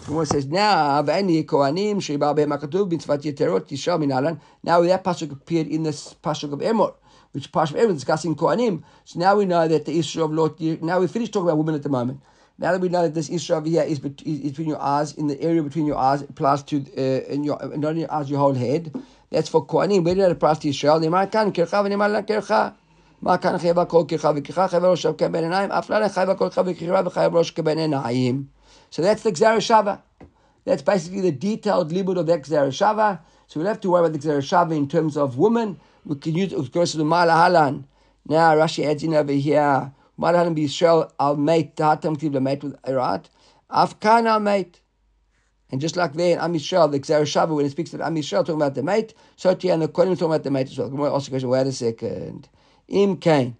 Gemara 0.05 0.25
says 0.25 0.47
now, 0.47 1.01
"V'eni 1.01 1.45
kohanim 1.45 1.97
sheibal 1.97 2.35
behem 2.35 2.57
hakatuv 2.57 2.89
mitzvat 2.91 3.23
yeterot 3.23 3.67
yishal 3.67 3.99
minalan." 3.99 4.39
Now 4.63 4.81
that 4.81 5.03
pasuk 5.03 5.31
appeared 5.31 5.67
in 5.67 5.83
this 5.83 6.13
pasuk 6.21 6.51
of 6.51 6.59
Emor, 6.59 6.93
which 7.31 7.47
of 7.47 7.51
Emor 7.53 7.93
discussing 7.93 8.35
kohanim. 8.35 8.83
So 9.05 9.19
now 9.19 9.35
we 9.37 9.45
know 9.45 9.65
that 9.67 9.85
the 9.85 9.97
issue 9.97 10.23
of 10.23 10.31
Lot. 10.31 10.59
Now 10.81 10.99
we 10.99 11.07
finished 11.07 11.31
talking 11.33 11.47
about 11.47 11.57
women 11.57 11.75
at 11.75 11.83
the 11.83 11.89
moment. 11.89 12.21
Now 12.57 12.73
that 12.73 12.81
we 12.81 12.89
know 12.89 13.01
that 13.03 13.13
this 13.13 13.29
issue 13.29 13.53
of 13.53 13.65
here 13.65 13.83
is, 13.83 13.99
is 14.25 14.51
between 14.51 14.67
your 14.67 14.81
eyes, 14.81 15.13
in 15.13 15.27
the 15.27 15.41
area 15.41 15.63
between 15.63 15.85
your 15.85 15.97
eyes, 15.97 16.21
applies 16.21 16.63
to 16.63 16.85
uh, 16.97 17.33
in 17.33 17.45
your 17.45 17.57
not 17.77 17.91
in 17.91 17.99
your 17.99 18.13
eyes, 18.13 18.29
your 18.29 18.39
whole 18.39 18.53
head. 18.53 18.93
That's 19.29 19.47
for 19.47 19.65
kohanim. 19.65 20.03
Where 20.03 20.15
did 20.15 20.25
it 20.25 20.31
apply 20.31 20.55
to 20.55 20.69
Israel? 20.69 20.99
נאמר 23.22 23.36
כאן 23.36 23.58
קרחה 23.58 23.58
ונאמר 23.58 23.58
לה 23.58 23.58
קרחה. 23.58 23.58
מה 23.58 23.58
כאן 23.58 23.58
חייב 23.58 23.78
הכל 23.78 24.04
קרחה 24.08 24.30
וכרחה 24.36 24.68
חייב 24.68 24.84
ראש 24.84 25.06
כבן 25.06 25.42
עיניים, 25.42 25.72
אף 25.72 25.90
לא 25.90 26.08
חייב 26.08 26.30
הכל 26.30 26.48
קרחה 26.48 26.62
וכרחה 26.66 27.06
וחייב 27.06 27.36
ראש 27.36 27.50
כבן 27.50 27.78
עיניים. 27.78 28.44
So 28.90 29.02
that's 29.02 29.22
the 29.22 29.32
Gzereshava. 29.32 30.00
That's 30.64 30.82
basically 30.82 31.20
the 31.20 31.32
detailed 31.32 31.92
libud 31.92 32.18
of 32.18 32.26
that 32.26 32.42
Gzereshava. 32.42 33.20
So 33.46 33.60
we 33.60 33.64
don't 33.64 33.74
have 33.74 33.80
to 33.80 33.90
worry 33.90 34.06
about 34.06 34.12
the 34.12 34.18
Gzereshava 34.18 34.76
in 34.76 34.88
terms 34.88 35.16
of 35.16 35.36
women. 35.36 35.78
We 36.04 36.16
can 36.16 36.34
use, 36.34 36.52
of 36.52 36.70
course, 36.72 36.92
the 36.92 37.04
Malahalan. 37.04 37.84
Now 38.26 38.54
Rashi 38.54 38.84
adds 38.86 39.02
in 39.02 39.14
over 39.14 39.32
here, 39.32 39.92
Malahalan 40.18 40.54
B'Yisrael 40.56 41.10
al 41.18 41.36
mate, 41.36 41.76
Tahatam 41.76 42.18
Tiv 42.18 42.32
mate 42.40 42.62
with 42.62 42.80
Irat. 42.82 43.24
Afkan 43.70 44.26
al 44.26 44.40
mate. 44.40 44.80
And 45.70 45.80
just 45.82 45.96
like 45.96 46.14
there 46.14 46.32
in 46.32 46.38
Am 46.38 46.54
Yisrael, 46.54 46.90
the 46.90 47.00
Gzereshava, 47.00 47.54
when 47.54 47.66
it 47.66 47.70
speaks 47.70 47.92
of 47.92 48.00
Am 48.00 48.14
Yisrael 48.14 48.40
talking 48.40 48.54
about 48.54 48.74
the 48.74 48.82
mate, 48.82 49.12
so 49.36 49.54
here 49.54 49.74
and 49.74 49.82
the 49.82 49.88
Kohen 49.88 50.08
talking 50.14 50.26
about 50.26 50.42
the 50.42 50.50
mate 50.50 50.68
as 50.68 50.78
well. 50.78 50.88
Gemara 50.88 51.12
also 51.12 51.30
question, 51.30 51.50
wait 51.50 51.66
a 51.66 51.72
second. 51.72 52.48
Im 52.87 53.17
Kain. 53.17 53.57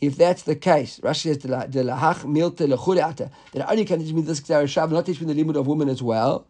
If 0.00 0.16
that's 0.16 0.42
the 0.44 0.56
case, 0.56 0.98
Rashi 1.00 1.34
says, 1.34 1.38
"Delahach 1.38 2.24
milte 2.24 2.66
lechudeata." 2.66 3.30
That 3.52 3.70
only 3.70 3.84
can 3.84 4.00
teach 4.00 4.14
me 4.14 4.22
this 4.22 4.40
Shav, 4.40 4.90
not 4.90 5.04
teach 5.04 5.20
me 5.20 5.26
the 5.26 5.34
limit 5.34 5.56
of 5.56 5.66
women 5.66 5.90
as 5.90 6.02
well. 6.02 6.46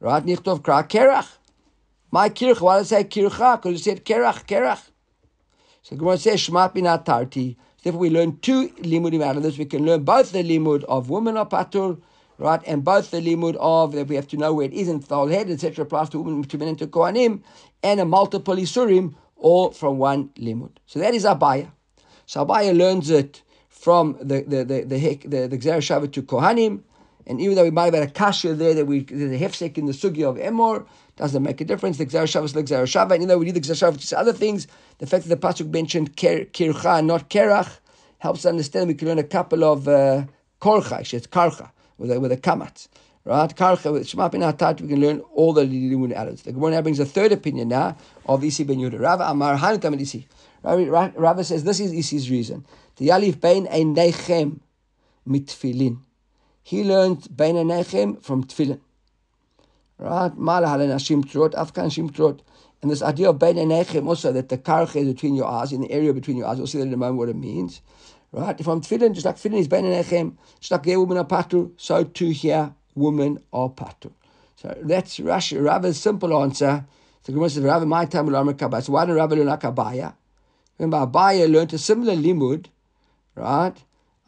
Right? 0.00 0.24
Nichtov 0.24 0.62
kra 0.62 0.88
kerach. 0.88 1.28
My 2.10 2.28
kirch. 2.28 2.60
Why 2.60 2.78
does 2.78 2.86
it 2.86 2.88
say 2.88 3.04
kircha? 3.04 3.56
Because 3.56 3.80
it 3.80 3.84
said 3.84 4.04
kerach, 4.04 4.46
kerach. 4.46 4.80
So 5.82 5.96
Gemara 5.96 6.18
says 6.18 6.40
shmat 6.40 6.74
binat 6.74 7.04
tarti. 7.04 7.56
Therefore, 7.82 8.00
we 8.00 8.10
learn 8.10 8.38
two 8.40 8.68
limudim 8.70 9.22
out 9.22 9.36
of 9.36 9.44
this. 9.44 9.56
We 9.56 9.64
can 9.64 9.86
learn 9.86 10.02
both 10.02 10.32
the 10.32 10.42
limud 10.42 10.82
of 10.84 11.08
women 11.08 11.36
or 11.38 11.46
patur, 11.46 12.00
right, 12.38 12.60
and 12.66 12.82
both 12.82 13.12
the 13.12 13.20
limud 13.20 13.54
of 13.60 13.92
that 13.92 14.08
we 14.08 14.16
have 14.16 14.26
to 14.28 14.36
know 14.36 14.52
where 14.52 14.66
it 14.66 14.72
is 14.72 14.88
in 14.88 14.98
the 14.98 15.14
whole 15.14 15.28
head, 15.28 15.48
etc. 15.48 15.84
Applies 15.84 16.08
to 16.10 16.20
women, 16.20 16.42
to 16.42 16.58
men, 16.58 16.68
and 16.68 16.78
to 16.80 16.88
kohanim, 16.88 17.42
and 17.84 18.00
a 18.00 18.04
multiple 18.04 18.56
isurim, 18.56 19.14
all 19.38 19.70
from 19.70 19.98
one 19.98 20.28
limud. 20.36 20.72
So 20.86 20.98
that 20.98 21.14
is 21.14 21.24
abaya. 21.24 21.70
So 22.26 22.44
Abaya 22.44 22.76
learns 22.76 23.08
it 23.08 23.42
from 23.68 24.18
the 24.20 24.42
the 24.42 24.64
the 24.64 24.84
the, 24.84 25.14
the, 25.24 25.48
the 25.48 26.08
to 26.08 26.22
Kohanim, 26.22 26.82
and 27.26 27.40
even 27.40 27.56
though 27.56 27.62
we 27.62 27.70
might 27.70 27.86
have 27.86 27.94
had 27.94 28.02
a 28.02 28.10
kasha 28.10 28.52
there 28.52 28.74
that 28.74 28.84
we 28.84 29.00
a 29.00 29.02
hefsek 29.38 29.78
in 29.78 29.86
the 29.86 29.92
sugya 29.92 30.28
of 30.28 30.36
Emor, 30.36 30.86
doesn't 31.16 31.42
make 31.42 31.60
a 31.62 31.64
difference. 31.64 31.96
The 31.96 32.04
Shava 32.04 32.44
is 32.44 32.52
the 32.52 32.62
Gzer 32.62 33.02
and 33.02 33.14
even 33.14 33.28
though 33.28 33.38
we 33.38 33.46
need 33.46 33.54
the 33.54 33.60
Shava 33.60 33.98
to 34.08 34.18
other 34.18 34.34
things, 34.34 34.66
the 34.98 35.06
fact 35.06 35.26
that 35.26 35.40
the 35.40 35.46
pasuk 35.48 35.72
mentioned 35.72 36.16
kircha, 36.16 37.04
not 37.04 37.30
kerach, 37.30 37.78
helps 38.18 38.40
us 38.40 38.46
understand. 38.46 38.88
We 38.88 38.94
can 38.94 39.08
learn 39.08 39.18
a 39.18 39.24
couple 39.24 39.64
of 39.64 39.88
uh, 39.88 40.24
korcha, 40.60 41.12
it's 41.14 41.26
karcha 41.26 41.70
with 41.96 42.10
a, 42.10 42.20
with 42.20 42.32
a 42.32 42.36
kamat. 42.36 42.88
Right, 43.24 43.54
karcha 43.54 43.92
with 43.92 44.08
shema 44.08 44.28
bin 44.28 44.40
atat. 44.40 44.80
We 44.80 44.88
can 44.88 45.00
learn 45.00 45.20
all 45.34 45.52
the 45.52 45.62
limun 45.62 46.16
addeds. 46.16 46.44
The 46.44 46.52
Gemara 46.52 46.70
now 46.70 46.82
brings 46.82 46.98
a 46.98 47.04
third 47.04 47.32
opinion 47.32 47.68
now 47.68 47.96
of 48.26 48.42
Isi 48.42 48.64
ben 48.64 48.78
Yehuda. 48.78 49.00
Rav 49.00 49.20
Amar 49.20 49.56
Hanutam 49.58 50.00
Isi. 50.00 50.26
Rabbi 50.64 51.42
says 51.42 51.64
this 51.64 51.78
is 51.78 51.92
Isi's 51.92 52.30
reason. 52.30 52.64
The 52.96 53.08
Yalif 53.08 53.40
Bein 53.40 53.66
Einechem 53.66 54.60
mitfilin. 55.28 55.98
He 56.62 56.84
learned 56.84 57.36
Bein 57.36 57.54
Einechem 57.56 58.22
from 58.22 58.44
tefillin. 58.44 58.80
Right? 59.98 60.36
Mala 60.36 60.66
Nashim 60.66 61.28
Trot, 61.28 61.52
Afkan 61.52 61.86
Shim 61.86 62.14
Trot. 62.14 62.42
And 62.82 62.90
this 62.90 63.02
idea 63.02 63.30
of 63.30 63.38
Bein 63.38 63.56
Einechem 63.56 64.06
also, 64.06 64.32
that 64.32 64.48
the 64.48 64.58
karch 64.58 64.96
is 64.96 65.06
between 65.06 65.34
your 65.34 65.46
eyes, 65.46 65.72
in 65.72 65.80
the 65.80 65.90
area 65.90 66.12
between 66.14 66.36
your 66.36 66.46
eyes. 66.46 66.58
We'll 66.58 66.66
see 66.66 66.78
that 66.78 66.86
in 66.86 66.94
a 66.94 66.96
moment 66.96 67.18
what 67.18 67.28
it 67.28 67.36
means. 67.36 67.82
Right? 68.32 68.58
If 68.58 68.66
I'm 68.66 68.80
tefillin, 68.80 69.14
just 69.14 69.26
like 69.26 69.36
tefillin 69.36 69.58
is 69.58 69.68
Bein 69.68 69.84
Einechem, 69.84 70.36
just 70.60 70.72
like 70.72 70.82
there 70.84 70.98
woman 70.98 71.18
are 71.18 71.24
patu, 71.24 71.72
so 71.76 72.04
too 72.04 72.30
here 72.30 72.74
women 72.98 73.38
are 73.52 73.68
patu. 73.68 74.10
So 74.56 74.76
that's 74.82 75.18
Rashi, 75.18 75.62
Rabbi's 75.62 76.00
simple 76.00 76.40
answer. 76.42 76.84
The 77.24 77.32
Gemara 77.32 77.50
says, 77.50 77.62
Rabbi, 77.62 77.84
my 77.84 78.06
time 78.06 78.26
will 78.26 78.54
Kabaya. 78.54 78.82
So 78.82 78.94
why 78.94 79.04
did 79.04 79.12
Rabbi 79.12 79.36
learn 79.36 79.58
Kabaya? 79.58 80.14
Remember, 80.78 81.06
Abaya 81.06 81.50
learned 81.50 81.74
a 81.74 81.78
similar 81.78 82.14
limud, 82.14 82.66
right? 83.34 83.74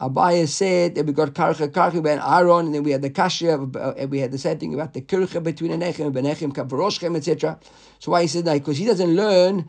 Abaya 0.00 0.46
said 0.46 0.94
that 0.94 1.06
we 1.06 1.12
got 1.12 1.34
karcha 1.34 1.68
karcha 1.68 2.02
ben 2.02 2.18
Aaron, 2.18 2.66
and 2.66 2.74
then 2.74 2.82
we 2.82 2.90
had 2.90 3.02
the 3.02 3.10
kasha, 3.10 3.54
and 3.96 4.10
we 4.10 4.20
had 4.20 4.32
the 4.32 4.38
same 4.38 4.58
thing 4.58 4.74
about 4.74 4.92
the 4.92 5.02
kircha 5.02 5.42
between 5.42 5.72
Anechem 5.72 6.06
and 6.06 6.14
Benechem, 6.14 6.52
Kavaroshchem, 6.52 7.16
etc. 7.16 7.58
So 7.98 8.12
why 8.12 8.22
he 8.22 8.28
said 8.28 8.44
that? 8.44 8.54
Because 8.54 8.78
he 8.78 8.86
doesn't 8.86 9.14
learn 9.14 9.68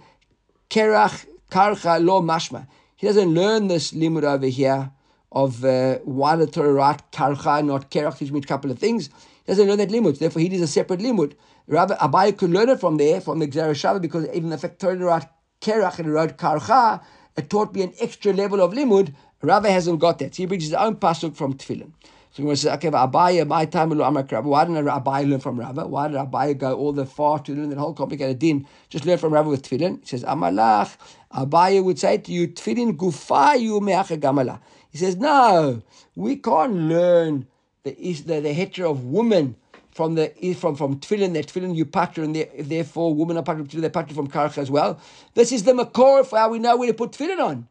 kerach 0.70 1.26
karcha 1.50 2.04
lo 2.04 2.22
mashma. 2.22 2.68
He 2.96 3.08
doesn't 3.08 3.34
learn 3.34 3.68
this 3.68 3.92
limud 3.92 4.24
over 4.24 4.48
here 4.48 4.92
of 5.32 5.64
uh, 5.64 6.00
why 6.04 6.36
the 6.36 6.48
Torah 6.48 6.98
karcha, 7.12 7.66
not 7.66 7.90
kerach, 7.90 8.20
which 8.20 8.32
means 8.32 8.46
a 8.46 8.48
couple 8.48 8.72
of 8.72 8.80
things. 8.80 9.10
He 9.46 9.52
doesn't 9.52 9.68
learn 9.68 9.78
that 9.78 9.90
limud. 9.90 10.20
Therefore, 10.20 10.42
he 10.42 10.50
needs 10.50 10.62
a 10.62 10.68
separate 10.68 11.00
limud. 11.00 11.34
Rabbi 11.68 11.96
Abaya 11.96 12.38
could 12.38 12.50
learn 12.52 12.70
it 12.70 12.80
from 12.80 12.98
there, 12.98 13.22
from 13.22 13.40
the 13.40 13.48
Gzerah 13.48 14.02
because 14.02 14.28
even 14.34 14.50
the 14.50 14.58
fact 14.58 14.80
Torah 14.80 15.30
Kerach 15.62 16.00
and 16.00 16.12
wrote 16.12 16.38
Karcha, 16.38 17.02
it 17.38 17.50
taught 17.50 17.74
me 17.74 17.84
an 17.84 17.94
extra 18.00 18.34
level 18.34 18.62
of 18.62 18.74
limud. 18.74 19.14
Rava 19.42 19.72
hasn't 19.72 20.00
got 20.00 20.20
that. 20.20 20.36
So 20.36 20.44
he 20.44 20.48
brings 20.48 20.64
his 20.66 20.74
own 20.74 20.96
pasuk 20.96 21.36
from 21.36 21.54
Tefillin. 21.54 21.92
So 22.32 22.44
he 22.44 22.56
says, 22.56 22.74
okay, 22.74 22.90
Abaya, 22.90 23.46
my 23.46 23.66
time, 23.66 23.90
why 23.90 24.66
didn't 24.66 24.86
Abaya 24.86 25.30
learn 25.30 25.40
from 25.40 25.60
Rava? 25.60 25.86
Why 25.88 26.08
did 26.08 26.18
Abaya 26.18 26.58
go 26.58 26.76
all 26.76 26.94
the 26.94 27.06
far 27.06 27.40
to 27.40 27.54
learn 27.54 27.70
that 27.70 27.78
whole 27.78 27.94
complicated 27.94 28.40
din? 28.40 28.68
Just 28.90 29.06
learn 29.06 29.18
from 29.18 29.34
Rava 29.34 29.50
with 29.50 29.64
Tefillin. 29.64 30.00
He 30.02 30.08
says, 30.08 30.24
Amalach, 30.24 30.96
Abaya 31.34 31.84
would 31.84 32.00
say 32.00 32.18
to 32.18 32.32
you, 32.32 32.48
Tefillin 32.48 32.96
gufayu 32.96 33.82
me'acha 33.82 34.18
gamala. 34.18 34.60
He 34.92 34.98
says, 34.98 35.16
no, 35.16 35.82
we 36.16 36.36
can't 36.36 36.74
learn 36.74 37.48
the, 37.84 37.92
the, 37.92 38.40
the 38.42 38.54
heter 38.54 38.90
of 38.90 39.06
woman 39.06 39.56
from 39.92 40.16
the 40.16 40.30
from 40.58 40.76
from 40.76 41.00
tefillin, 41.00 41.34
that 41.34 41.48
tefillin 41.48 41.76
you 41.76 41.86
pattern, 41.86 42.36
and 42.36 42.70
therefore 42.70 43.14
women 43.14 43.38
are 43.38 43.44
patterned 43.44 43.70
to 43.72 43.82
their 43.82 43.90
pattern 43.90 44.16
from 44.16 44.28
karach 44.28 44.58
as 44.58 44.72
well. 44.72 45.00
This 45.34 45.52
is 45.52 45.64
the 45.64 45.74
makor 45.74 46.26
for 46.26 46.38
how 46.38 46.50
we 46.50 46.60
know 46.60 46.78
where 46.78 46.88
to 46.88 46.94
put 46.94 47.12
tefillin 47.12 47.40
on. 47.40 47.68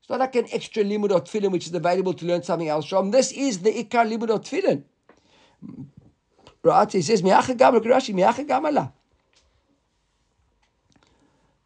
It's 0.00 0.10
not 0.10 0.20
like 0.20 0.36
an 0.36 0.46
extra 0.52 0.84
limud 0.84 1.10
of 1.10 1.24
tefillin 1.24 1.50
which 1.50 1.66
is 1.66 1.74
available 1.74 2.14
to 2.14 2.26
learn 2.26 2.42
something 2.42 2.68
else 2.68 2.86
from. 2.86 3.10
This 3.10 3.32
is 3.32 3.60
the 3.60 3.72
ikar 3.72 4.10
limud 4.10 4.30
of 4.30 4.42
tefillin. 4.42 4.82
Right? 6.62 6.92
He 6.92 7.02
says 7.02 7.22
miacha 7.22 7.56
gamal 7.56 7.80
Rashi 7.80 8.14
gamala. 8.46 8.92
Tefillin 8.94 8.94
gufayu 10.96 11.65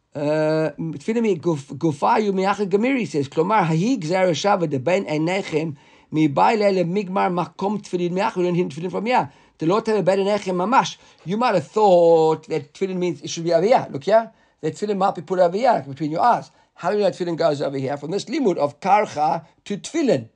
gzera 3.99 4.33
shava 4.33 4.67
de 4.69 4.79
ben 4.79 5.05
enechem 5.05 5.75
mi 6.11 6.27
baile 6.27 6.83
migmar 6.83 7.31
makom 7.31 7.81
tefillin 7.81 8.11
miacha. 8.11 8.37
We 8.37 8.43
learn 8.43 8.69
tefillin 8.69 8.91
from 8.91 9.07
yeah. 9.07 9.29
The 9.57 9.65
Lord 9.67 9.87
have 9.87 9.97
a 9.97 10.03
better 10.03 10.23
nechem 10.23 10.55
mamash. 10.55 10.97
You 11.23 11.37
might 11.37 11.55
have 11.55 11.67
thought 11.67 12.47
that 12.49 12.73
tefillin 12.73 12.97
means 12.97 13.21
it 13.21 13.29
should 13.29 13.45
be 13.45 13.53
over 13.53 13.65
here. 13.65 13.87
Look 13.89 14.03
here. 14.03 14.31
That 14.59 14.73
tefillin 14.73 14.97
might 14.97 15.15
be 15.15 15.21
put 15.21 15.39
over 15.39 15.55
here 15.55 15.85
between 15.87 16.11
your 16.11 16.21
eyes. 16.21 16.51
How 16.75 16.91
do 16.91 16.97
you 16.97 17.03
know 17.03 17.09
tefillin 17.09 17.37
goes 17.37 17.61
over 17.61 17.77
here? 17.77 17.95
From 17.95 18.11
this 18.11 18.25
limud 18.25 18.57
of 18.57 18.79
karcha 18.81 19.45
to 19.65 19.77
tefillin. 19.77 20.27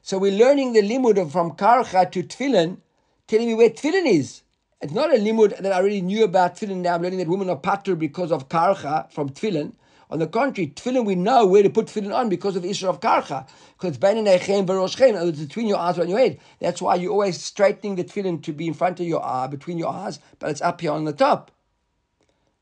So 0.00 0.18
we're 0.18 0.32
learning 0.32 0.72
the 0.72 0.80
limud 0.80 1.20
of 1.20 1.32
from 1.32 1.50
karcha 1.50 2.10
to 2.12 2.22
tefillin, 2.22 2.78
telling 3.26 3.48
me 3.48 3.54
where 3.54 3.68
tefillin 3.68 4.06
is. 4.06 4.42
It's 4.80 4.92
not 4.92 5.12
a 5.12 5.18
limud 5.18 5.58
that 5.58 5.72
I 5.72 5.76
already 5.76 6.00
knew 6.00 6.22
about 6.22 6.54
tefillin. 6.56 6.76
Now 6.76 6.94
I'm 6.94 7.02
learning 7.02 7.18
that 7.18 7.26
women 7.26 7.50
are 7.50 7.56
patur 7.56 7.98
because 7.98 8.30
of 8.30 8.48
karcha 8.48 9.10
from 9.10 9.30
tefillin. 9.30 9.72
On 10.08 10.20
the 10.20 10.28
contrary, 10.28 10.68
tefillin 10.68 11.04
we 11.04 11.16
know 11.16 11.46
where 11.46 11.64
to 11.64 11.70
put 11.70 11.86
tefillin 11.86 12.14
on 12.14 12.28
because 12.28 12.54
of 12.54 12.62
the 12.62 12.70
issue 12.70 12.86
of 12.88 13.00
karcha. 13.00 13.44
Because 13.76 13.96
it's 13.96 15.40
between 15.40 15.66
your 15.66 15.78
eyes 15.78 15.98
and 15.98 16.08
your 16.08 16.18
head. 16.18 16.38
That's 16.60 16.80
why 16.80 16.94
you're 16.94 17.10
always 17.10 17.42
straightening 17.42 17.96
the 17.96 18.04
tefillin 18.04 18.40
to 18.44 18.52
be 18.52 18.68
in 18.68 18.74
front 18.74 19.00
of 19.00 19.06
your 19.06 19.24
eye, 19.24 19.48
between 19.48 19.78
your 19.78 19.88
eyes, 19.88 20.20
but 20.38 20.50
it's 20.50 20.62
up 20.62 20.80
here 20.80 20.92
on 20.92 21.04
the 21.04 21.12
top. 21.12 21.50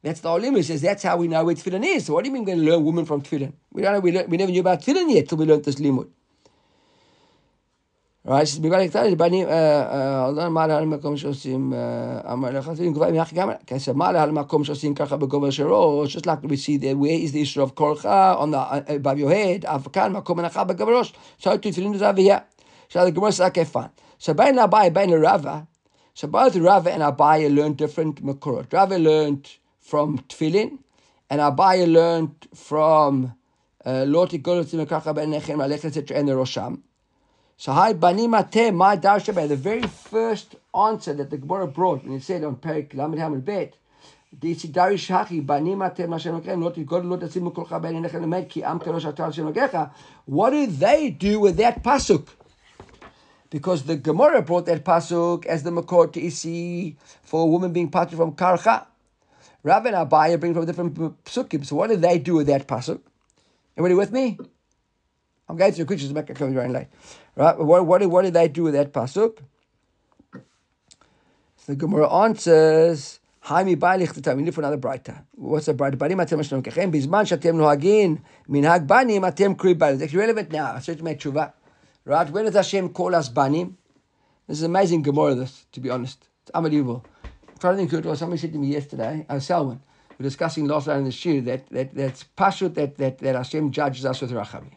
That's 0.03 0.21
the 0.21 0.31
Olim 0.31 0.63
says 0.63 0.81
that's 0.81 1.03
how 1.03 1.19
we 1.19 1.29
know 1.29 1.45
where 1.45 1.55
tefillin 1.55 1.85
is. 1.85 2.07
So 2.07 2.15
what 2.15 2.25
do 2.25 2.31
you 2.31 2.33
mean 2.33 2.45
we're 2.45 2.55
going 2.55 2.65
to 2.65 2.73
learn 2.73 2.85
women 2.85 3.05
from 3.05 3.21
tefillin? 3.21 3.53
We 3.73 3.83
don't 3.83 3.93
know, 3.93 4.01
we, 4.01 4.13
learn, 4.13 4.31
we 4.31 4.39
never 4.39 4.51
knew 4.51 4.61
about 4.61 4.81
tefillin 4.81 5.13
yet 5.13 5.29
till 5.29 5.37
we 5.37 5.45
learned 5.45 5.65
this 5.65 5.77
limud 5.77 6.09
right? 8.27 8.49
She's 8.49 8.59
Bibalik 8.59 8.91
Tari, 8.91 9.15
Bani, 9.15 9.45
uh, 9.45 9.49
uh, 9.49 10.27
Allah 10.27 10.51
Ma'ala 10.51 10.81
al 10.81 10.87
Makom 10.87 11.17
Shosim, 11.17 11.73
uh, 11.73 12.23
Amar 12.33 12.53
Lechatim, 12.53 12.93
Guvay 12.93 13.13
Miach 13.13 13.33
Gamar. 13.33 13.65
Can 13.65 13.77
I 13.77 13.79
say 13.79 13.93
Ma'ala 13.93 14.21
al 14.21 14.31
Makom 14.31 14.67
Shosim 14.67 14.97
Karcha 14.97 15.19
Begova 15.19 15.49
Sherosh? 15.49 16.09
Just 16.09 16.27
like 16.27 16.43
we 16.43 16.57
see 16.57 16.77
there. 16.77 16.97
where 16.97 17.13
is 17.13 17.33
the 17.33 17.41
issue 17.43 17.63
of 17.63 17.75
Korcha 17.75 18.39
on 18.39 18.51
the 18.51 18.95
above 18.95 19.19
your 19.19 19.31
head, 19.31 19.63
Afkan 19.63 20.21
Makom 20.21 20.39
Nacha 20.39 20.69
Begova 20.69 20.91
Rosh. 20.91 21.13
So 21.39 21.57
to 21.57 21.69
Tfilin 21.69 21.97
Zaviyah. 21.97 22.45
So 22.89 23.05
the 23.05 23.13
Gemara 23.13 23.33
says, 23.33 23.47
okay, 23.49 23.65
fine. 23.65 23.91
So 24.19 24.35
Bain 24.35 24.57
Abai, 24.57 24.93
Bain 24.93 25.13
Rava. 25.13 25.69
So 26.15 26.29
both 26.29 26.57
Rava 26.57 26.93
and 26.93 27.03
Abai 27.03 27.55
learned 27.55 27.77
different 27.77 28.25
Makorot. 28.25 28.73
Rava 28.73 28.99
learned 28.99 29.49
from 29.79 30.19
Tfilin, 30.21 30.79
and 31.31 31.41
Abai 31.41 31.87
learned 31.91 32.49
from 32.55 33.35
Loti 33.85 34.39
Golotim 34.41 34.85
Karcha 34.87 35.15
Ben 35.15 35.31
Nechem 35.31 35.59
Alech, 35.59 35.85
etc., 35.85 36.17
and 36.17 36.29
the 36.29 36.33
Rosham. 36.33 36.81
So 37.58 37.72
hi 37.74 37.94
banim 37.94 38.32
atem 38.32 38.76
my 38.76 38.98
darsha 38.98 39.48
the 39.48 39.56
very 39.56 39.82
first 39.82 40.56
answer 40.76 41.14
that 41.14 41.30
the 41.30 41.38
Gemara 41.38 41.68
brought 41.68 42.04
when 42.04 42.14
it 42.14 42.24
said 42.24 42.44
on 42.44 42.56
Perik 42.56 42.94
Lamed 42.94 43.20
Hamel 43.20 43.40
Bet. 43.40 43.76
דיצי 44.40 44.68
דרי 44.68 44.98
שחי, 44.98 45.42
בנים 45.42 45.84
אתם 45.86 46.14
השם 46.14 46.30
אלוקיכם, 46.30 46.62
לא 46.62 46.70
תתגודו 46.70 47.10
לא 47.10 47.16
תשימו 47.16 47.54
כולך 47.54 47.74
בין 47.82 47.96
עיניכם 47.96 48.22
למת, 48.22 48.46
כי 48.50 48.66
עם 48.66 48.80
קדוש 48.80 49.06
אתה 49.06 49.26
השם 49.26 49.46
אלוקיך. 49.46 49.78
What 50.30 50.52
did 50.52 50.80
they 50.80 51.10
do 51.10 51.40
with 51.40 51.58
that 51.58 51.84
pasuk? 51.84 52.28
Because 53.50 53.84
the 53.84 53.98
Gemara 53.98 54.42
brought 54.42 54.66
that 54.68 54.86
pasuk 54.86 55.46
as 55.46 55.64
the 55.64 55.72
makor 55.72 56.12
to 56.14 56.22
isi 56.22 56.96
for 57.24 57.42
a 57.42 57.46
woman 57.46 57.74
being 57.74 57.90
parted 57.90 58.16
from 58.16 58.32
karcha. 58.32 58.86
Rav 59.64 59.86
and 59.86 59.96
Abaya 59.96 60.40
bring 60.40 60.54
from 60.54 60.66
different 60.66 60.96
psukim. 61.26 61.66
So 61.66 61.76
what 61.76 61.90
did 61.90 62.02
they 62.02 62.18
do 62.18 62.36
with 62.36 62.48
that 62.48 62.66
pasuk? 62.68 63.02
Everybody 63.78 63.96
with 63.96 64.14
me? 64.14 64.40
I'm 65.50 65.58
going 65.58 65.74
through 65.74 65.84
the 65.84 65.88
creatures 65.90 66.14
back 66.14 66.34
coming 66.34 66.54
very 66.54 66.70
late. 66.70 66.88
Right? 67.37 67.59
What, 67.59 67.87
what, 67.87 68.07
what 68.07 68.23
did 68.23 68.35
they 68.35 68.49
do 68.49 68.65
with 68.65 68.75
that 68.75 68.93
pasuk? 68.93 69.39
So 70.33 70.41
the 71.67 71.77
Gemara 71.77 72.11
answers, 72.11 73.21
Haimi 73.45 73.77
Bailich 73.77 74.13
the 74.15 74.23
time. 74.23 74.39
We 74.39 74.45
live 74.45 74.55
for 74.55 74.63
another 74.63 74.77
brighter. 74.77 75.23
What's 75.33 75.69
a 75.69 75.75
brighter? 75.75 75.97
Banim 75.97 76.19
atem 76.19 76.41
ashlom 76.41 76.63
kechem. 76.63 76.91
Bizman 76.91 77.27
shatem 77.27 77.55
nohagin. 77.55 78.21
Minhag 78.49 78.87
banim 78.87 79.23
atem 79.23 79.57
kri 79.57 79.75
banim. 79.75 79.97
It's 79.97 80.05
actually 80.05 80.21
relevant 80.21 80.51
now. 80.51 80.73
I 80.73 80.79
said 80.81 80.99
to 80.99 81.05
make 81.05 81.21
tshuva. 81.21 81.53
Right? 82.05 82.31
When 82.31 82.47
does 82.47 82.55
Hashem 82.55 82.89
call 82.89 83.15
us 83.15 83.29
banim? 83.29 83.77
This 84.49 84.59
is 84.59 84.63
amazing 84.65 85.03
Gemara, 85.03 85.35
this, 85.35 85.67
to 85.73 85.81
be 85.81 85.91
honest. 85.91 86.29
It's 86.43 86.51
unbelievable. 86.53 87.05
I'm 87.25 87.59
trying 87.59 87.75
to 87.75 87.79
think 87.79 87.91
who 87.91 87.99
it 87.99 88.05
was. 88.07 88.21
Somebody 88.21 88.41
said 88.41 88.53
to 88.53 88.59
me 88.59 88.69
yesterday, 88.69 89.27
oh, 89.29 89.41
Selwyn, 89.41 89.81
we're 90.19 90.25
discussing 90.25 90.67
last 90.67 90.87
night 90.87 90.99
in 90.99 91.05
the 91.05 91.13
shir 91.13 91.41
that, 91.43 91.69
that 91.71 91.95
that's 91.95 92.25
pashut 92.37 92.75
that, 92.75 92.97
that, 92.97 93.19
that 93.19 93.35
Hashem 93.35 93.73
judges 93.73 94.07
us 94.07 94.21
with 94.21 94.31
rachamim. 94.31 94.77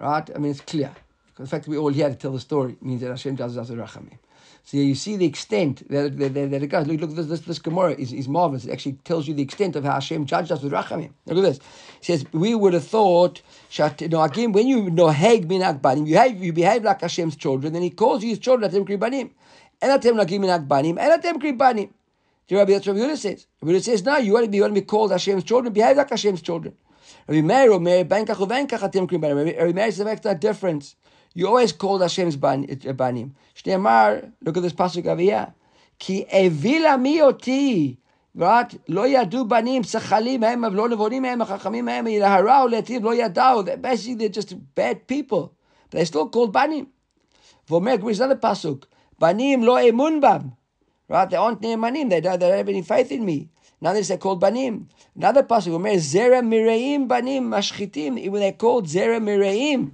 Right? 0.00 0.28
I 0.34 0.38
mean, 0.38 0.50
it's 0.50 0.60
clear. 0.60 0.92
The 1.38 1.46
fact 1.46 1.64
that 1.64 1.70
we're 1.70 1.78
all 1.78 1.88
here 1.88 2.08
to 2.08 2.16
tell 2.16 2.32
the 2.32 2.40
story 2.40 2.76
means 2.82 3.00
that 3.00 3.10
Hashem 3.10 3.36
judges 3.36 3.58
us 3.58 3.68
with 3.68 3.78
rachamim. 3.78 4.18
So 4.64 4.76
you 4.76 4.94
see 4.94 5.16
the 5.16 5.24
extent 5.24 5.88
that, 5.88 6.18
that, 6.18 6.34
that, 6.34 6.50
that 6.50 6.62
it 6.62 6.66
goes. 6.66 6.86
Look, 6.86 7.00
look 7.00 7.14
this, 7.14 7.26
this, 7.26 7.40
this 7.40 7.58
Gemara 7.58 7.92
is, 7.92 8.12
is 8.12 8.28
marvelous. 8.28 8.66
It 8.66 8.72
actually 8.72 8.98
tells 9.04 9.26
you 9.26 9.32
the 9.32 9.42
extent 9.42 9.76
of 9.76 9.84
how 9.84 9.92
Hashem 9.92 10.26
judged 10.26 10.52
us 10.52 10.62
with 10.62 10.72
rachamim. 10.72 11.12
Look 11.26 11.38
at 11.38 11.42
this. 11.42 11.56
It 11.56 11.62
says, 12.02 12.24
we 12.32 12.54
would 12.54 12.74
have 12.74 12.84
thought, 12.84 13.40
no, 13.78 14.22
again, 14.22 14.52
when 14.52 14.66
you 14.66 14.90
know 14.90 15.06
heg 15.06 15.46
minak 15.48 15.80
banim, 15.80 16.06
you 16.06 16.14
behave, 16.14 16.42
you 16.42 16.52
behave 16.52 16.82
like 16.84 17.00
Hashem's 17.00 17.36
children, 17.36 17.72
then 17.72 17.82
he 17.82 17.90
calls 17.90 18.22
you 18.22 18.30
his 18.30 18.38
children, 18.38 18.70
atem 18.70 18.84
kri 18.84 18.96
banim. 18.96 19.30
And 19.80 20.02
atem 20.02 20.22
nagim 20.22 20.40
minak 20.40 20.68
banim, 20.68 20.98
and 20.98 21.22
atem 21.22 21.40
kri 21.40 21.52
banim. 21.52 21.94
Do 22.46 22.56
know 22.56 22.64
that's 22.64 22.86
what 22.86 22.96
Rabbi 22.96 23.06
Yehuda 23.06 23.16
says? 23.16 23.46
Rabbi 23.62 23.78
Yehuda 23.78 23.82
says, 23.82 24.04
no, 24.04 24.16
you 24.18 24.32
want 24.32 24.44
to 24.44 24.50
be, 24.50 24.56
you 24.56 24.62
want 24.64 24.74
to 24.74 24.80
be 24.80 24.84
called 24.84 25.12
Hashem's 25.12 25.44
children, 25.44 25.72
behave 25.72 25.96
like 25.96 26.10
Hashem's 26.10 26.42
children. 26.42 26.74
Rabbi 27.26 27.40
Meir, 27.40 27.70
Rabbi 27.70 27.84
Meir, 27.84 28.04
ben 28.04 28.26
kach 28.26 28.36
uven 28.36 28.68
kach 28.68 28.80
atem 28.80 29.08
kri 29.08 29.16
banim. 29.16 29.38
Rabbi 29.38 29.72
Meir 29.72 29.92
says, 29.92 30.04
makes 30.04 30.20
that 30.22 30.40
difference. 30.40 30.96
You 31.37 31.47
always 31.47 31.71
called 31.71 32.01
Hashem's 32.01 32.35
banim. 32.35 33.35
Shneimar, 33.55 34.31
look 34.43 34.57
at 34.57 34.63
this 34.63 34.73
pasuk 34.73 35.05
over 35.07 35.21
here. 35.21 35.53
Ki 35.97 36.25
evila 36.31 36.99
mi 36.99 37.21
oti, 37.21 37.97
right? 38.35 38.75
לא 38.87 39.07
ידעו 39.07 39.45
בנים, 39.45 39.83
שחלים 39.83 40.43
הם, 40.43 40.65
אבל 40.65 40.75
לא 40.75 40.89
נבונים 40.89 41.25
הם, 41.25 41.41
החכמים 41.41 41.87
הם, 41.87 42.07
ירהרה 42.07 42.65
ולהטיב 42.65 43.03
לא 43.05 43.15
ידעו. 43.15 43.61
Basically, 43.81 44.15
they're 44.15 44.29
just 44.29 44.53
bad 44.75 45.07
people. 45.07 45.53
But 45.89 45.97
they're 45.97 46.05
still 46.05 46.29
called 46.29 46.51
בנים. 46.53 46.85
ואומר, 47.69 47.95
here's 48.01 48.19
another 48.19 48.35
pasuk. 48.35 48.85
בנים 49.19 49.63
לא 49.63 49.89
אמון 49.89 50.21
בם. 50.21 50.49
Right? 51.09 51.29
They 51.29 51.35
aren't 51.35 51.61
נאמנים. 51.61 52.09
They 52.09 52.21
don't, 52.21 52.39
they 52.39 52.49
don't 52.49 52.57
have 52.57 52.69
any 52.69 52.81
faith 52.81 53.11
in 53.11 53.25
me. 53.25 53.49
Now 53.81 53.93
they're 53.93 54.17
called 54.17 54.39
banim. 54.39 54.87
Another 55.15 55.43
pasuk, 55.43 55.71
אומר, 55.71 55.91
זרע 55.97 56.41
מרעים 56.41 57.07
בנים 57.07 57.49
משחיתים. 57.49 58.17
Even 58.17 58.39
they're 58.39 58.61
called 58.63 58.85
זרע 58.87 59.19
מרעים. 59.19 59.91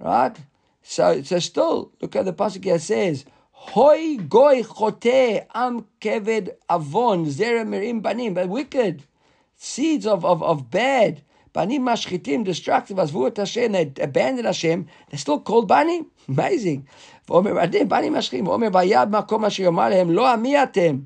Right? 0.00 0.36
So, 0.82 1.22
so 1.22 1.38
still, 1.38 1.92
look 2.00 2.14
at 2.16 2.24
the 2.24 2.32
pasuk 2.32 2.64
here 2.64 2.78
says, 2.78 3.24
Hoi 3.50 4.18
goy 4.18 4.62
chote 4.62 5.46
am 5.54 5.86
keved 6.00 6.50
avon 6.70 7.26
zera 7.26 7.66
mirim 7.66 8.02
banim, 8.02 8.34
but 8.34 8.48
wicked 8.48 9.02
seeds 9.56 10.06
of, 10.06 10.24
of, 10.24 10.42
of 10.42 10.70
bad. 10.70 11.22
Banim 11.52 11.82
mashchitim, 11.82 12.44
destructive, 12.44 12.98
azvuot 12.98 13.38
Hashem, 13.38 13.72
they 13.72 13.92
abandon 14.00 14.44
Hashem, 14.44 14.86
they're 15.10 15.18
still 15.18 15.40
called 15.40 15.66
banim. 15.66 16.06
Amazing. 16.28 16.86
ואומר 17.28 17.54
בעדים 17.54 17.88
בנים 17.88 18.12
משכים, 18.12 18.46
ואומר 18.46 18.68
ויד 18.72 19.08
מקום 19.08 19.44
אשר 19.44 19.62
יאמר 19.62 19.88
להם 19.88 20.10
לא 20.10 20.32
עמי 20.32 20.62
אתם, 20.62 20.98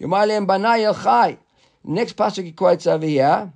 יאמר 0.00 0.26
להם 0.26 0.46
בניי 0.46 0.86
אל 0.86 0.92
חי. 0.92 1.34
Next 1.84 2.16
pasuk 2.16 2.44
he 2.44 2.52
quotes 2.52 2.86
over 2.86 3.06
here 3.06 3.52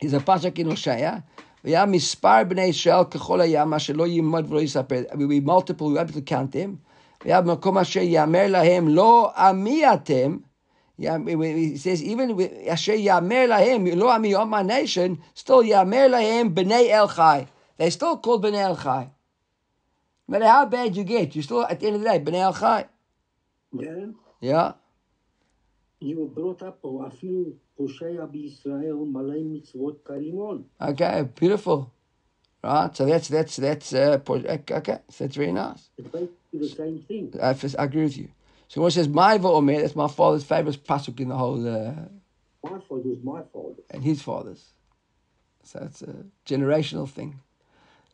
is 0.00 0.12
a 0.14 0.20
pasuk 0.20 0.58
in 0.58 0.70
Hosea. 0.70 1.22
והיה 1.64 1.86
מספר 1.86 2.44
בני 2.48 2.62
ישראל 2.62 3.04
ככל 3.04 3.40
הים, 3.40 3.74
אשר 3.74 3.92
לא 3.92 4.06
יימוד 4.06 4.52
ולא 4.52 4.60
יספר. 4.60 5.02
We 5.12 5.46
multiple, 5.46 5.86
we 5.94 5.98
able 5.98 6.12
to 6.12 6.30
count 6.30 6.52
them. 6.52 6.90
והיה 7.24 7.40
במקום 7.40 7.78
אשר 7.78 8.00
יאמר 8.00 8.46
להם, 8.48 8.88
לא 8.88 9.30
עמי 9.36 9.82
אתם, 9.94 10.36
he 11.00 11.04
says, 11.76 12.02
even 12.02 12.42
אשר 12.68 12.92
יאמר 12.92 13.46
להם, 13.46 13.86
לא 13.86 14.14
עמי 14.14 14.36
of 14.36 14.40
my 14.40 14.62
nation, 14.62 15.40
still 15.42 15.64
יאמר 15.64 16.08
להם 16.08 16.54
בני 16.54 16.94
אל 16.94 17.06
חי. 17.06 17.44
They 17.78 17.90
still 17.98 18.26
called 18.26 18.40
בני 18.40 18.66
אל 18.66 18.74
חי. 18.74 19.04
No 20.28 20.34
matter 20.34 20.44
how 20.44 20.64
bad 20.66 20.94
you 20.96 21.04
get, 21.04 21.34
you 21.34 21.42
still, 21.42 21.64
at 21.64 21.80
the 21.80 21.86
end 21.86 21.96
of 21.96 22.02
the 22.02 22.08
day, 22.08 22.18
בני 22.24 22.46
אל 22.46 22.52
חי. 22.52 22.82
Yeah. 23.74 23.80
Yeah. 24.42 24.72
You 26.02 26.16
were 26.16 26.28
brought 26.34 26.62
up, 26.62 26.84
או 26.84 27.06
אפילו 27.06 27.44
פושע 27.44 27.63
Okay, 30.81 31.27
beautiful. 31.35 31.91
Right, 32.63 32.95
so 32.95 33.05
that's 33.05 33.27
that's 33.27 33.57
that's 33.57 33.93
uh, 33.93 34.17
okay. 34.27 34.99
So 35.09 35.23
that's 35.23 35.35
very 35.35 35.51
nice. 35.51 35.89
It's 35.97 36.07
basically 36.07 36.31
the 36.53 36.69
same 36.69 36.99
thing. 37.07 37.33
I, 37.39 37.49
I 37.49 37.83
agree 37.83 38.03
with 38.03 38.17
you. 38.17 38.29
So 38.69 38.81
what 38.81 38.93
says 38.93 39.07
my 39.07 39.37
Omer, 39.37 39.81
that's 39.81 39.95
my 39.95 40.07
father's 40.07 40.43
favorite 40.43 40.83
pasuk 40.83 41.19
in 41.19 41.29
the 41.29 41.35
whole. 41.35 41.61
Uh, 41.67 41.93
my 42.63 42.79
father's 42.89 43.23
my 43.23 43.41
father. 43.53 43.83
And 43.91 44.03
his 44.03 44.21
father's. 44.23 44.71
So 45.63 45.79
it's 45.83 46.01
a 46.01 46.25
generational 46.45 47.07
thing. 47.07 47.39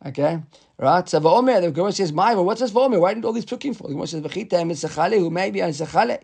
Okay, 0.05 0.41
right. 0.77 1.07
So 1.07 1.25
Omer, 1.25 1.61
the 1.61 1.71
Gemara 1.71 1.93
says 1.93 2.11
my 2.11 2.35
What's 2.35 2.59
this 2.59 2.71
for 2.71 2.83
Omer? 2.83 2.99
Why 2.99 3.13
didn't 3.13 3.25
all 3.25 3.33
these 3.33 3.45
took 3.45 3.61
for? 3.61 3.87
The 3.87 3.93
Gemara 3.93 4.07
says 4.07 4.21
v'chita 4.21 4.65
mitzachale 4.65 5.17
who 5.17 5.29
maybe 5.29 5.61
on 5.61 5.69
zachale. 5.69 6.23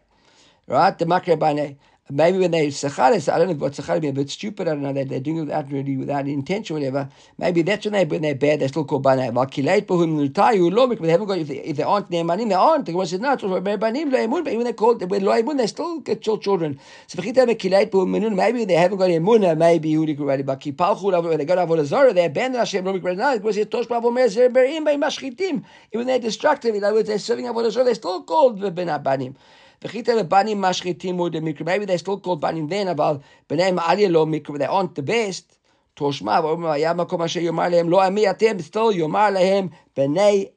Right, 0.67 0.97
the 0.97 1.05
makre 1.05 1.37
bane. 1.39 1.77
Maybe 2.09 2.37
when 2.37 2.51
they 2.51 2.67
sechale, 2.67 3.33
I 3.33 3.37
don't 3.37 3.49
know 3.49 3.55
what 3.55 3.73
sechale 3.73 4.01
means, 4.01 4.15
but 4.15 4.29
stupid, 4.29 4.69
I 4.69 4.71
don't 4.71 4.81
know, 4.81 4.93
they, 4.93 5.03
they're 5.03 5.19
doing 5.19 5.39
it 5.39 5.41
without 5.41 5.69
really, 5.69 5.97
without 5.97 6.25
intention 6.25 6.77
whatever. 6.77 7.09
Maybe 7.37 7.63
that's 7.63 7.83
when, 7.83 7.91
they, 7.91 8.05
when 8.05 8.21
they're 8.21 8.33
bad, 8.33 8.61
they're 8.61 8.69
still 8.69 8.85
called 8.85 9.03
banai. 9.03 9.33
But 9.33 9.51
kileit 9.51 9.87
bohum 9.87 10.15
nutayu 10.15 10.71
lomik, 10.71 10.99
but 10.99 11.01
they 11.01 11.11
haven't 11.11 11.27
got, 11.27 11.37
if 11.37 11.49
they, 11.49 11.57
if 11.57 11.75
they 11.75 11.83
aren't 11.83 12.09
ne'emanim, 12.09 12.47
they 12.47 12.55
aren't. 12.55 12.85
The 12.85 12.93
Gemara 12.93 13.07
says, 13.07 13.19
no, 13.19 13.33
it's 13.33 13.43
banim 13.43 14.09
lo 14.09 14.19
emun, 14.19 14.43
but 14.45 14.53
even 14.53 14.63
they're 14.63 14.71
called, 14.71 15.03
when 15.11 15.25
lo 15.25 15.33
emun, 15.33 15.57
they 15.57 15.67
still 15.67 15.99
get 15.99 16.21
children. 16.21 16.79
So 17.07 17.21
v'chita 17.21 17.45
me 17.45 17.55
kileit 17.55 17.89
bohum 17.89 18.17
menun, 18.17 18.35
maybe 18.35 18.63
they 18.63 18.75
haven't 18.75 18.99
got 18.99 19.09
emuna, 19.09 19.57
maybe 19.57 19.91
who 19.91 20.07
already, 20.07 20.43
but 20.43 20.61
kipalchu, 20.61 21.27
when 21.27 21.37
they 21.37 21.43
got 21.43 21.57
avodah 21.57 21.83
zarah, 21.83 22.13
they 22.13 22.23
abandon 22.23 22.59
Hashem, 22.59 22.85
lomik, 22.85 23.01
but 23.01 23.17
no, 23.17 23.37
because 23.37 23.57
it's 23.57 23.69
tosh 23.69 23.85
bavo 23.85 24.13
mer 24.13 24.29
zer 24.29 24.49
berim, 24.49 24.85
by 24.85 24.95
mashchitim. 24.95 25.65
Even 25.91 26.07
they're 26.07 26.19
destructive, 26.19 26.73
in 26.73 26.85
other 26.85 26.95
words, 26.95 27.09
they're 27.09 27.19
serving 27.19 27.47
avodah 27.47 27.69
zarah, 27.69 27.83
they're 27.83 27.95
still 27.95 28.23
called. 28.23 28.61
Banim 28.77 29.35
Maybe 29.79 30.01
they're 30.01 31.97
still 31.99 32.19
called 32.19 32.41
banim 32.41 32.67
then, 32.67 32.95
but 32.95 33.21
ma'aliyah 33.47 34.11
lo 34.11 34.25
mikra. 34.25 34.57
They 34.57 34.65
aren't 34.65 34.95
the 34.95 35.03
best. 35.03 35.59
V'yam 35.95 36.97
makom 36.97 37.23
asher 37.23 37.41
yomar 37.41 37.69
lehem 37.71 37.87
lo 37.89 37.99
ami 37.99 38.25
atem. 38.25 38.59
Still 38.61 38.91
yomar 38.91 39.31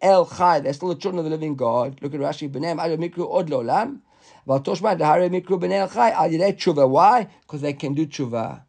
el 0.01 0.27
chai. 0.27 0.61
They're 0.61 0.73
still 0.73 0.89
the 0.89 0.95
children 0.95 1.19
of 1.19 1.25
the 1.25 1.31
living 1.31 1.55
God. 1.55 2.01
Look 2.01 2.15
at 2.15 2.21
Rashi. 2.21 2.49
Ma'aliyah 2.51 2.99
mikra 2.99 3.31
od 3.31 3.51
lo 3.51 3.61
lam. 3.61 4.01
But 4.47 4.65
dehare 4.65 5.29
mikra 5.29 5.61
b'nei 5.61 5.81
el 5.81 5.89
chai. 5.89 6.13
Al 6.13 6.31
yidei 6.31 6.57
tshuva. 6.57 6.89
Why? 6.89 7.29
Because 7.43 7.61
they 7.61 7.75
can 7.75 7.93
do 7.93 8.07
tshuva. 8.07 8.63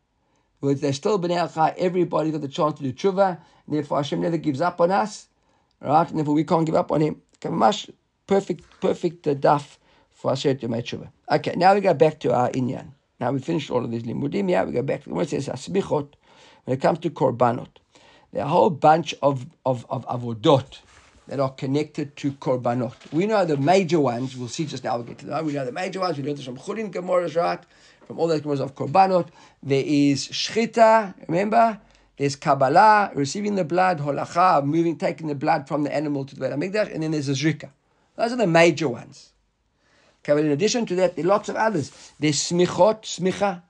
Because 0.59 0.81
they're 0.81 0.91
still 0.91 1.17
b'nei 1.17 1.37
el 1.37 1.47
chai. 1.47 1.73
Everybody 1.77 2.31
got 2.31 2.41
the 2.41 2.49
chance 2.49 2.77
to 2.79 2.83
do 2.83 2.91
tshuva. 2.91 3.39
Therefore 3.69 3.99
Hashem 3.99 4.19
never 4.19 4.37
gives 4.37 4.59
up 4.59 4.81
on 4.81 4.91
us. 4.91 5.29
Right? 5.79 6.09
And 6.09 6.17
therefore 6.17 6.33
we 6.33 6.43
can't 6.43 6.65
give 6.65 6.75
up 6.75 6.91
on 6.91 6.99
Him. 6.99 7.21
Perfect, 8.27 8.63
perfect 8.79 9.27
uh, 9.27 9.33
daf 9.33 9.77
to. 10.21 11.11
Okay, 11.31 11.53
now 11.57 11.73
we 11.73 11.81
go 11.81 11.93
back 11.93 12.19
to 12.19 12.33
our 12.33 12.49
inyan. 12.51 12.91
Now 13.19 13.31
we 13.31 13.39
finished 13.39 13.69
all 13.71 13.83
of 13.83 13.91
these 13.91 14.03
limudim. 14.03 14.49
Yeah, 14.49 14.63
we 14.63 14.71
go 14.71 14.81
back. 14.81 15.03
When 15.05 15.23
it 15.23 15.29
says 15.29 15.47
asmichot, 15.47 16.13
when 16.65 16.77
it 16.77 16.81
comes 16.81 16.99
to 16.99 17.09
korbanot, 17.09 17.67
there 18.31 18.43
are 18.43 18.47
a 18.47 18.49
whole 18.49 18.69
bunch 18.69 19.13
of 19.21 19.45
of, 19.65 19.85
of 19.89 20.07
avodot 20.07 20.79
that 21.27 21.39
are 21.39 21.51
connected 21.51 22.15
to 22.17 22.31
korbanot. 22.33 22.93
We 23.11 23.25
know 23.25 23.45
the 23.45 23.57
major 23.57 23.99
ones. 23.99 24.35
We'll 24.35 24.47
see 24.47 24.65
just 24.65 24.83
now. 24.83 24.95
We'll 24.95 25.05
get 25.05 25.19
to 25.19 25.25
that. 25.27 25.45
We 25.45 25.53
know 25.53 25.65
the 25.65 25.71
major 25.71 25.99
ones. 25.99 26.17
We 26.17 26.23
learned 26.23 26.37
this 26.37 26.45
from 26.45 26.57
Churin 26.57 26.91
Gemara, 26.91 27.29
right? 27.33 27.59
From 28.07 28.19
all 28.19 28.27
those 28.27 28.41
Gemaras 28.41 28.59
of 28.59 28.75
korbanot. 28.75 29.27
There 29.63 29.83
is 29.85 30.27
shchita. 30.27 31.13
Remember. 31.27 31.79
There's 32.17 32.35
Kabbalah, 32.35 33.11
receiving 33.15 33.55
the 33.55 33.63
blood, 33.63 33.99
holacha, 33.99 34.63
moving, 34.63 34.95
taking 34.95 35.25
the 35.25 35.33
blood 35.33 35.67
from 35.67 35.81
the 35.81 35.91
animal 35.91 36.23
to 36.25 36.35
the 36.35 36.41
Beit 36.41 36.51
HaMikdash, 36.51 36.93
and 36.93 37.01
then 37.01 37.09
there's 37.09 37.29
a. 37.29 37.33
Those 37.33 38.33
are 38.33 38.35
the 38.35 38.45
major 38.45 38.87
ones. 38.89 39.30
Okay, 40.23 40.33
but 40.33 40.45
in 40.45 40.51
addition 40.51 40.85
to 40.85 40.95
that, 40.95 41.15
there 41.15 41.25
are 41.25 41.27
lots 41.27 41.49
of 41.49 41.55
others. 41.55 41.91
There's 42.19 42.35
smichot, 42.35 43.03
smicha. 43.03 43.63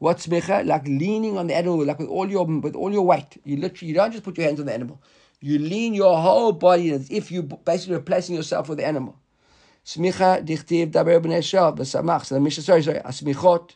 What 0.00 0.18
smicha? 0.18 0.66
Like 0.66 0.86
leaning 0.86 1.38
on 1.38 1.46
the 1.46 1.54
animal, 1.54 1.84
like 1.84 2.00
with 2.00 2.08
all 2.08 2.28
your 2.28 2.44
with 2.44 2.74
all 2.74 2.92
your 2.92 3.02
weight. 3.02 3.40
You 3.44 3.56
literally 3.56 3.88
you 3.88 3.94
don't 3.94 4.10
just 4.10 4.24
put 4.24 4.36
your 4.36 4.46
hands 4.46 4.58
on 4.58 4.66
the 4.66 4.74
animal. 4.74 5.00
You 5.40 5.58
lean 5.58 5.94
your 5.94 6.16
whole 6.20 6.52
body 6.52 6.90
as 6.90 7.10
if 7.10 7.30
you're 7.30 7.42
basically 7.42 7.96
replacing 7.96 8.34
yourself 8.34 8.68
with 8.68 8.78
the 8.78 8.86
animal. 8.86 9.16
Smicha 9.84 10.44
dichtiv 10.44 10.90
daber 10.90 11.20
b'nei 11.20 11.42
b'samach. 11.76 12.24
So 12.24 12.34
the 12.34 12.40
Mishnah, 12.40 12.62
sorry, 12.64 12.82
sorry. 12.82 12.98
Asmichot. 13.00 13.70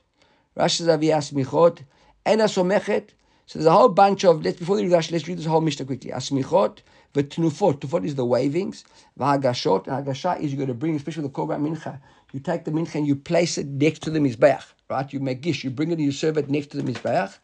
Rashi 0.56 0.82
Zavi 0.86 1.14
asmichot. 1.14 1.80
Ena 2.24 2.44
somechet. 2.44 3.10
So 3.46 3.60
there's 3.60 3.66
a 3.66 3.72
whole 3.72 3.88
bunch 3.88 4.24
of, 4.24 4.44
let's, 4.44 4.58
before 4.58 4.76
we 4.76 4.82
read 4.82 4.92
Rashi, 4.92 5.12
let's 5.12 5.28
read 5.28 5.38
this 5.38 5.46
whole 5.46 5.60
Mishnah 5.60 5.86
quickly. 5.86 6.10
Asmichot, 6.10 6.78
v'tnufot. 7.14 7.80
Tnufot 7.80 8.04
is 8.04 8.14
the 8.14 8.24
wavings. 8.24 8.84
V'hagashot. 9.18 9.86
And 9.86 10.06
hagasha 10.06 10.40
is 10.40 10.52
you're 10.52 10.58
going 10.58 10.68
to 10.68 10.74
bring, 10.74 10.96
especially 10.96 11.24
the 11.24 11.30
korban 11.30 11.60
mincha. 11.60 12.00
You 12.32 12.40
take 12.40 12.64
the 12.64 12.70
mincha 12.70 12.96
and 12.96 13.06
you 13.06 13.16
place 13.16 13.58
it 13.58 13.66
next 13.66 14.02
to 14.02 14.10
the 14.10 14.18
mizbeach. 14.18 14.64
Right? 14.88 15.12
You 15.12 15.20
make 15.20 15.40
gish. 15.40 15.64
You 15.64 15.70
bring 15.70 15.90
it 15.90 15.94
and 15.94 16.02
you 16.02 16.12
serve 16.12 16.38
it 16.38 16.50
next 16.50 16.68
to 16.68 16.80
the 16.80 16.92
mizbeach. 16.92 17.38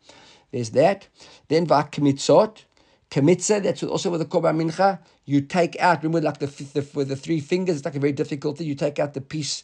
There's 0.51 0.71
that. 0.71 1.09
Then 1.49 1.67
v'akmitzot. 1.67 2.65
Kmitza, 3.13 3.63
that's 3.63 3.83
also 3.83 4.09
with 4.09 4.21
the 4.21 4.27
korban 4.27 4.57
mincha. 4.57 4.99
You 5.27 5.43
take 5.43 5.79
out, 5.79 6.03
remember, 6.03 6.23
like 6.23 6.39
the, 6.39 6.47
the 6.47 6.89
with 6.95 7.09
the 7.09 7.17
three 7.17 7.41
fingers, 7.41 7.77
it's 7.77 7.85
like 7.85 7.95
a 7.95 8.01
very 8.01 8.13
difficult 8.13 8.57
thing. 8.57 8.67
You 8.67 8.75
take 8.75 8.99
out 8.99 9.13
the 9.13 9.21
piece 9.21 9.63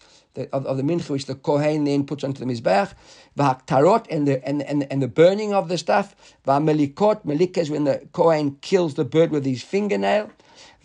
of, 0.53 0.67
of 0.67 0.77
the 0.77 0.83
mincha, 0.83 1.09
which 1.09 1.25
the 1.25 1.35
kohen 1.35 1.85
then 1.85 2.05
puts 2.05 2.25
onto 2.25 2.45
the 2.45 2.53
mizbeach. 2.53 2.93
V'haktarot, 3.39 4.07
and 4.11 4.29
the 4.29 4.47
and, 4.47 4.61
and 4.63 4.87
and 4.93 5.03
the 5.03 5.09
burning 5.09 5.55
of 5.55 5.71
the 5.71 5.79
stuff. 5.79 6.15
V'melikot, 6.47 7.25
melika 7.25 7.57
is 7.57 7.71
when 7.71 7.85
the 7.85 8.07
kohen 8.13 8.59
kills 8.61 8.95
the 8.95 9.05
bird 9.07 9.31
with 9.31 9.47
his 9.47 9.63
fingernail. 9.63 10.31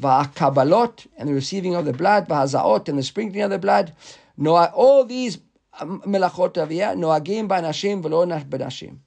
V'akabalot, 0.01 1.07
and 1.17 1.27
the 1.27 1.33
receiving 1.33 1.75
of 1.75 1.83
the 1.83 1.91
blood. 1.91 2.29
V'hazaot, 2.29 2.87
and 2.87 2.97
the 2.97 3.03
sprinkling 3.03 3.43
of 3.43 3.49
the 3.49 3.59
blood. 3.59 3.93
No, 4.37 4.55
all 4.55 5.03
these 5.03 5.37
um, 5.81 6.01
melachot 6.07 6.53
aviyah, 6.53 6.95
noagim 6.95 7.49
b'nashim 7.49 8.01
v'lo 8.01 8.25
b'nashim. 8.45 8.99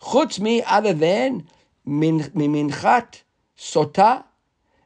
Chutz 0.00 0.40
me, 0.40 0.64
other 0.64 0.92
than 0.92 1.46
Minchat 1.90 3.22
Sota. 3.58 4.24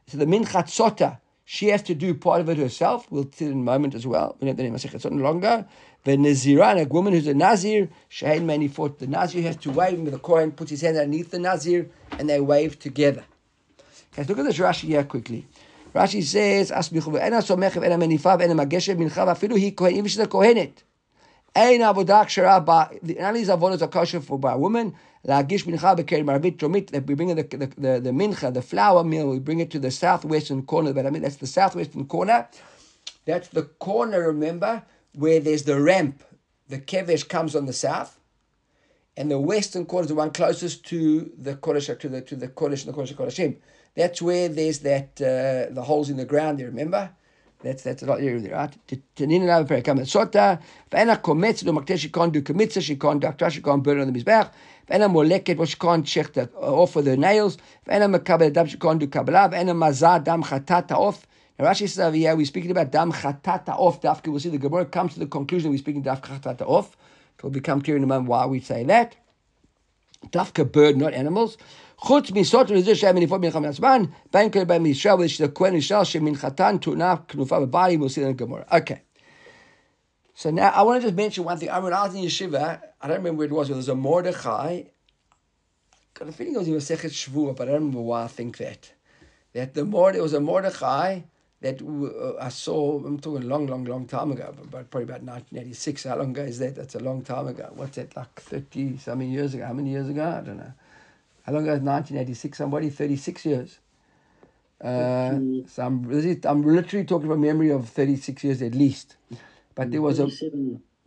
So 0.07 0.17
the 0.17 0.25
Minchat 0.25 0.65
Sota, 0.65 1.19
she 1.45 1.67
has 1.67 1.83
to 1.83 1.93
do 1.93 2.13
part 2.15 2.41
of 2.41 2.49
it 2.49 2.57
herself. 2.57 3.05
We'll 3.11 3.31
see 3.31 3.45
in 3.45 3.51
a 3.51 3.55
moment 3.55 3.93
as 3.93 4.07
well. 4.07 4.35
We 4.39 4.47
don't 4.47 4.49
have 4.49 4.57
the 4.57 4.63
name 4.63 4.75
of 4.75 5.21
longer. 5.21 5.67
The 6.03 6.17
Nazira, 6.17 6.79
a 6.79 6.87
woman 6.87 7.13
who's 7.13 7.27
a 7.27 7.33
Nazir, 7.33 7.89
Shahin 8.09 8.45
Manifot, 8.45 8.99
the 8.99 9.07
Nazir 9.07 9.41
has 9.43 9.55
to 9.57 9.71
wave 9.71 9.99
with 9.99 10.13
the 10.13 10.19
Kohen, 10.19 10.51
puts 10.51 10.71
his 10.71 10.81
hand 10.81 10.97
underneath 10.97 11.31
the 11.31 11.39
Nazir, 11.39 11.89
and 12.19 12.29
they 12.29 12.39
wave 12.39 12.77
together. 12.79 13.23
Okay, 14.13 14.23
look 14.27 14.39
at 14.39 14.45
this 14.45 14.57
Rashi 14.57 14.87
here 14.87 15.03
quickly. 15.03 15.47
Rashi 15.93 16.23
says, 16.23 16.71
"Asmichu 16.71 17.11
ve'ena 17.13 17.41
somechev 17.41 17.83
ena 17.83 17.97
menifa 17.97 18.39
ve'ena 18.39 18.53
mageshev 18.53 18.97
mincha 18.97 19.25
v'afilu 19.25 19.59
hi 19.59 19.71
kohen, 19.71 19.95
even 19.95 20.07
she's 20.07 20.19
a 20.19 20.27
kohenet. 20.27 20.83
Ein 21.55 21.79
avodah 21.79 22.25
kshera 22.25 22.63
ba, 22.63 22.91
none 23.01 23.29
of 23.29 23.35
these 23.35 23.49
avodas 23.49 23.81
are 23.81 23.87
kosher 23.87 24.19
for 24.19 24.37
by 24.37 24.53
a 24.53 24.57
woman, 24.57 24.93
We 25.27 25.31
bring 25.41 25.57
the, 27.35 27.47
the, 27.49 27.57
the, 27.57 27.99
the 27.99 28.11
mincha, 28.11 28.53
the 28.53 28.61
flour 28.61 29.03
meal, 29.03 29.27
we 29.29 29.39
bring 29.39 29.59
it 29.59 29.71
to 29.71 29.79
the 29.79 29.89
southwestern 29.89 30.61
corner. 30.63 30.93
But 30.93 31.07
I 31.07 31.09
mean, 31.09 31.23
that's 31.23 31.37
the 31.37 31.47
southwestern 31.47 32.05
corner. 32.05 32.47
That's 33.25 33.47
the 33.47 33.63
corner, 33.63 34.21
remember, 34.27 34.83
where 35.13 35.39
there's 35.39 35.63
the 35.63 35.81
ramp. 35.81 36.23
The 36.69 36.77
kevesh 36.77 37.27
comes 37.27 37.55
on 37.55 37.65
the 37.65 37.73
south, 37.73 38.19
and 39.17 39.31
the 39.31 39.39
western 39.39 39.87
corner 39.87 40.03
is 40.03 40.09
the 40.09 40.15
one 40.15 40.29
closest 40.29 40.85
to 40.87 41.31
the 41.37 41.55
kodesh, 41.55 41.99
to 41.99 42.09
the 42.09 42.21
to 42.21 42.35
the 42.35 42.47
kodesh 42.47 42.85
and 42.85 42.93
the 42.93 42.97
kodesh 42.97 43.15
kodeshim. 43.15 43.55
That's 43.95 44.21
where 44.21 44.47
there's 44.47 44.79
that 44.79 45.19
uh, 45.21 45.73
the 45.73 45.83
holes 45.83 46.11
in 46.11 46.17
the 46.17 46.25
ground. 46.25 46.59
There, 46.59 46.67
remember. 46.67 47.09
That's 47.63 47.81
that's 47.81 48.03
a 48.03 48.05
lot 48.05 48.19
area 48.19 48.55
right? 48.55 48.77
Tanin 49.15 49.49
and 49.49 50.01
Sota. 50.01 50.59
Kometz 50.91 51.97
she 51.97 52.09
can't 52.09 52.31
do 52.31 52.43
she 52.81 52.95
can't 52.95 53.19
do 53.19 53.49
she 53.49 53.61
can't 53.61 53.81
burn 53.81 54.01
on 54.01 54.13
the 54.13 54.49
V'ena 54.88 55.08
moleket, 55.10 55.56
what 55.56 55.68
she 55.68 55.76
can't 55.76 56.06
check 56.06 56.32
that 56.34 56.54
off 56.54 56.96
with 56.96 57.04
the 57.04 57.16
nails. 57.16 57.58
V'ena 57.86 58.14
mekabel 58.14 58.52
dam, 58.52 58.66
she 58.66 58.76
can't 58.76 58.98
do 58.98 59.06
kabbalah. 59.06 59.48
V'ena 59.50 59.74
mazah 59.74 60.22
dam 60.22 60.42
chatata 60.42 60.92
off. 60.92 61.26
Now 61.58 61.66
Rashi 61.66 61.88
says 61.88 62.00
over 62.00 62.16
here, 62.16 62.34
we're 62.34 62.46
speaking 62.46 62.70
about 62.70 62.90
dam 62.90 63.12
chatata 63.12 63.70
off. 63.70 64.00
Dafka, 64.00 64.28
we'll 64.28 64.40
see 64.40 64.48
the 64.48 64.58
Gemara 64.58 64.86
comes 64.86 65.14
to 65.14 65.20
the 65.20 65.26
conclusion 65.26 65.70
we're 65.70 65.78
speaking 65.78 66.02
daf 66.02 66.22
chatata 66.22 66.62
off. 66.62 66.96
It 67.38 67.42
will 67.42 67.50
become 67.50 67.80
clear 67.82 67.96
in 67.96 68.02
a 68.02 68.06
moment 68.06 68.28
why 68.28 68.46
we 68.46 68.60
say 68.60 68.84
that. 68.84 69.16
Dafka 70.30 70.70
bird, 70.70 70.96
not 70.96 71.14
animals. 71.14 71.56
חוץ 72.02 72.30
מסות 72.30 72.70
לזה 72.70 72.94
שהיה 72.94 73.12
מניפות 73.12 73.40
מלחמה 73.40 73.68
עצמן, 73.68 74.02
בין 74.32 74.50
כאלה 74.50 74.64
בהם 74.64 74.82
מישראל 74.82 75.14
ושל 75.18 75.44
הכהן 75.44 75.74
ישראל 75.74 76.04
שמנחתן 76.04 76.76
תאונה 76.80 77.14
כנופה 77.28 77.60
בבית, 77.60 78.00
we'll 78.00 78.08
see 78.08 78.22
that 78.22 78.30
in 78.30 78.36
Gemara. 78.36 78.64
Okay. 78.70 79.00
So 80.35 80.51
now 80.51 80.69
I 80.69 80.81
want 80.81 81.01
to 81.01 81.07
just 81.07 81.15
mention 81.15 81.45
one 81.45 81.57
thing. 81.57 81.71
I 81.71 81.79
mean, 81.79 81.93
I 81.93 82.03
was 82.03 82.13
in 82.13 82.21
yeshiva, 82.21 82.81
I 83.01 83.07
don't 83.07 83.17
remember 83.17 83.39
where 83.39 83.47
it 83.47 83.53
was, 83.53 83.69
but 83.69 83.77
was 83.77 83.87
a 83.87 83.95
Mordechai. 83.95 84.83
Got 86.13 86.27
a 86.27 86.31
feeling 86.33 86.55
it 86.55 86.59
was 86.59 86.67
in 86.67 86.75
Masechet 86.75 87.11
Shvuah, 87.11 87.55
but 87.55 87.69
I 87.69 87.71
don't 87.71 87.75
remember 87.75 88.01
why 88.01 88.25
I 88.25 88.27
think 88.27 88.57
that. 88.57 88.91
That 89.53 89.73
the 89.73 89.85
Mord, 89.85 90.13
it 90.15 90.21
was 90.21 90.33
a 90.33 90.41
Mordechai 90.41 91.21
that 91.61 91.81
uh, 91.81 92.43
I 92.43 92.49
saw, 92.49 92.99
I'm 93.05 93.17
talking 93.17 93.43
a 93.43 93.45
long, 93.47 93.67
long, 93.67 93.85
long 93.85 94.07
time 94.07 94.33
ago, 94.33 94.53
but 94.69 94.91
probably 94.91 95.03
about 95.03 95.23
1986. 95.23 96.03
How 96.03 96.17
long 96.17 96.31
ago 96.31 96.43
is 96.43 96.59
that? 96.59 96.75
That's 96.75 96.95
a 96.95 96.99
long 96.99 97.21
time 97.21 97.47
ago. 97.47 97.71
What's 97.73 97.95
that, 97.95 98.15
like 98.17 98.41
30 98.41 98.97
something 98.97 99.31
years 99.31 99.53
ago? 99.53 99.65
How 99.65 99.73
many 99.73 99.91
years 99.91 100.09
ago? 100.09 100.37
I 100.37 100.45
don't 100.45 100.57
know. 100.57 100.73
How 101.43 101.53
long 101.53 101.63
ago 101.63 101.75
is 101.75 101.81
1986? 101.81 102.57
Somebody 102.57 102.89
36 102.89 103.45
years. 103.45 103.79
Uh, 104.81 105.39
so 105.67 105.83
I'm, 105.83 106.11
I'm 106.43 106.61
literally 106.61 107.05
talking 107.05 107.29
from 107.29 107.39
memory 107.39 107.71
of 107.71 107.87
36 107.87 108.43
years 108.43 108.61
at 108.61 108.75
least. 108.75 109.15
But 109.75 109.91
there 109.91 110.01
was 110.01 110.19
a 110.19 110.29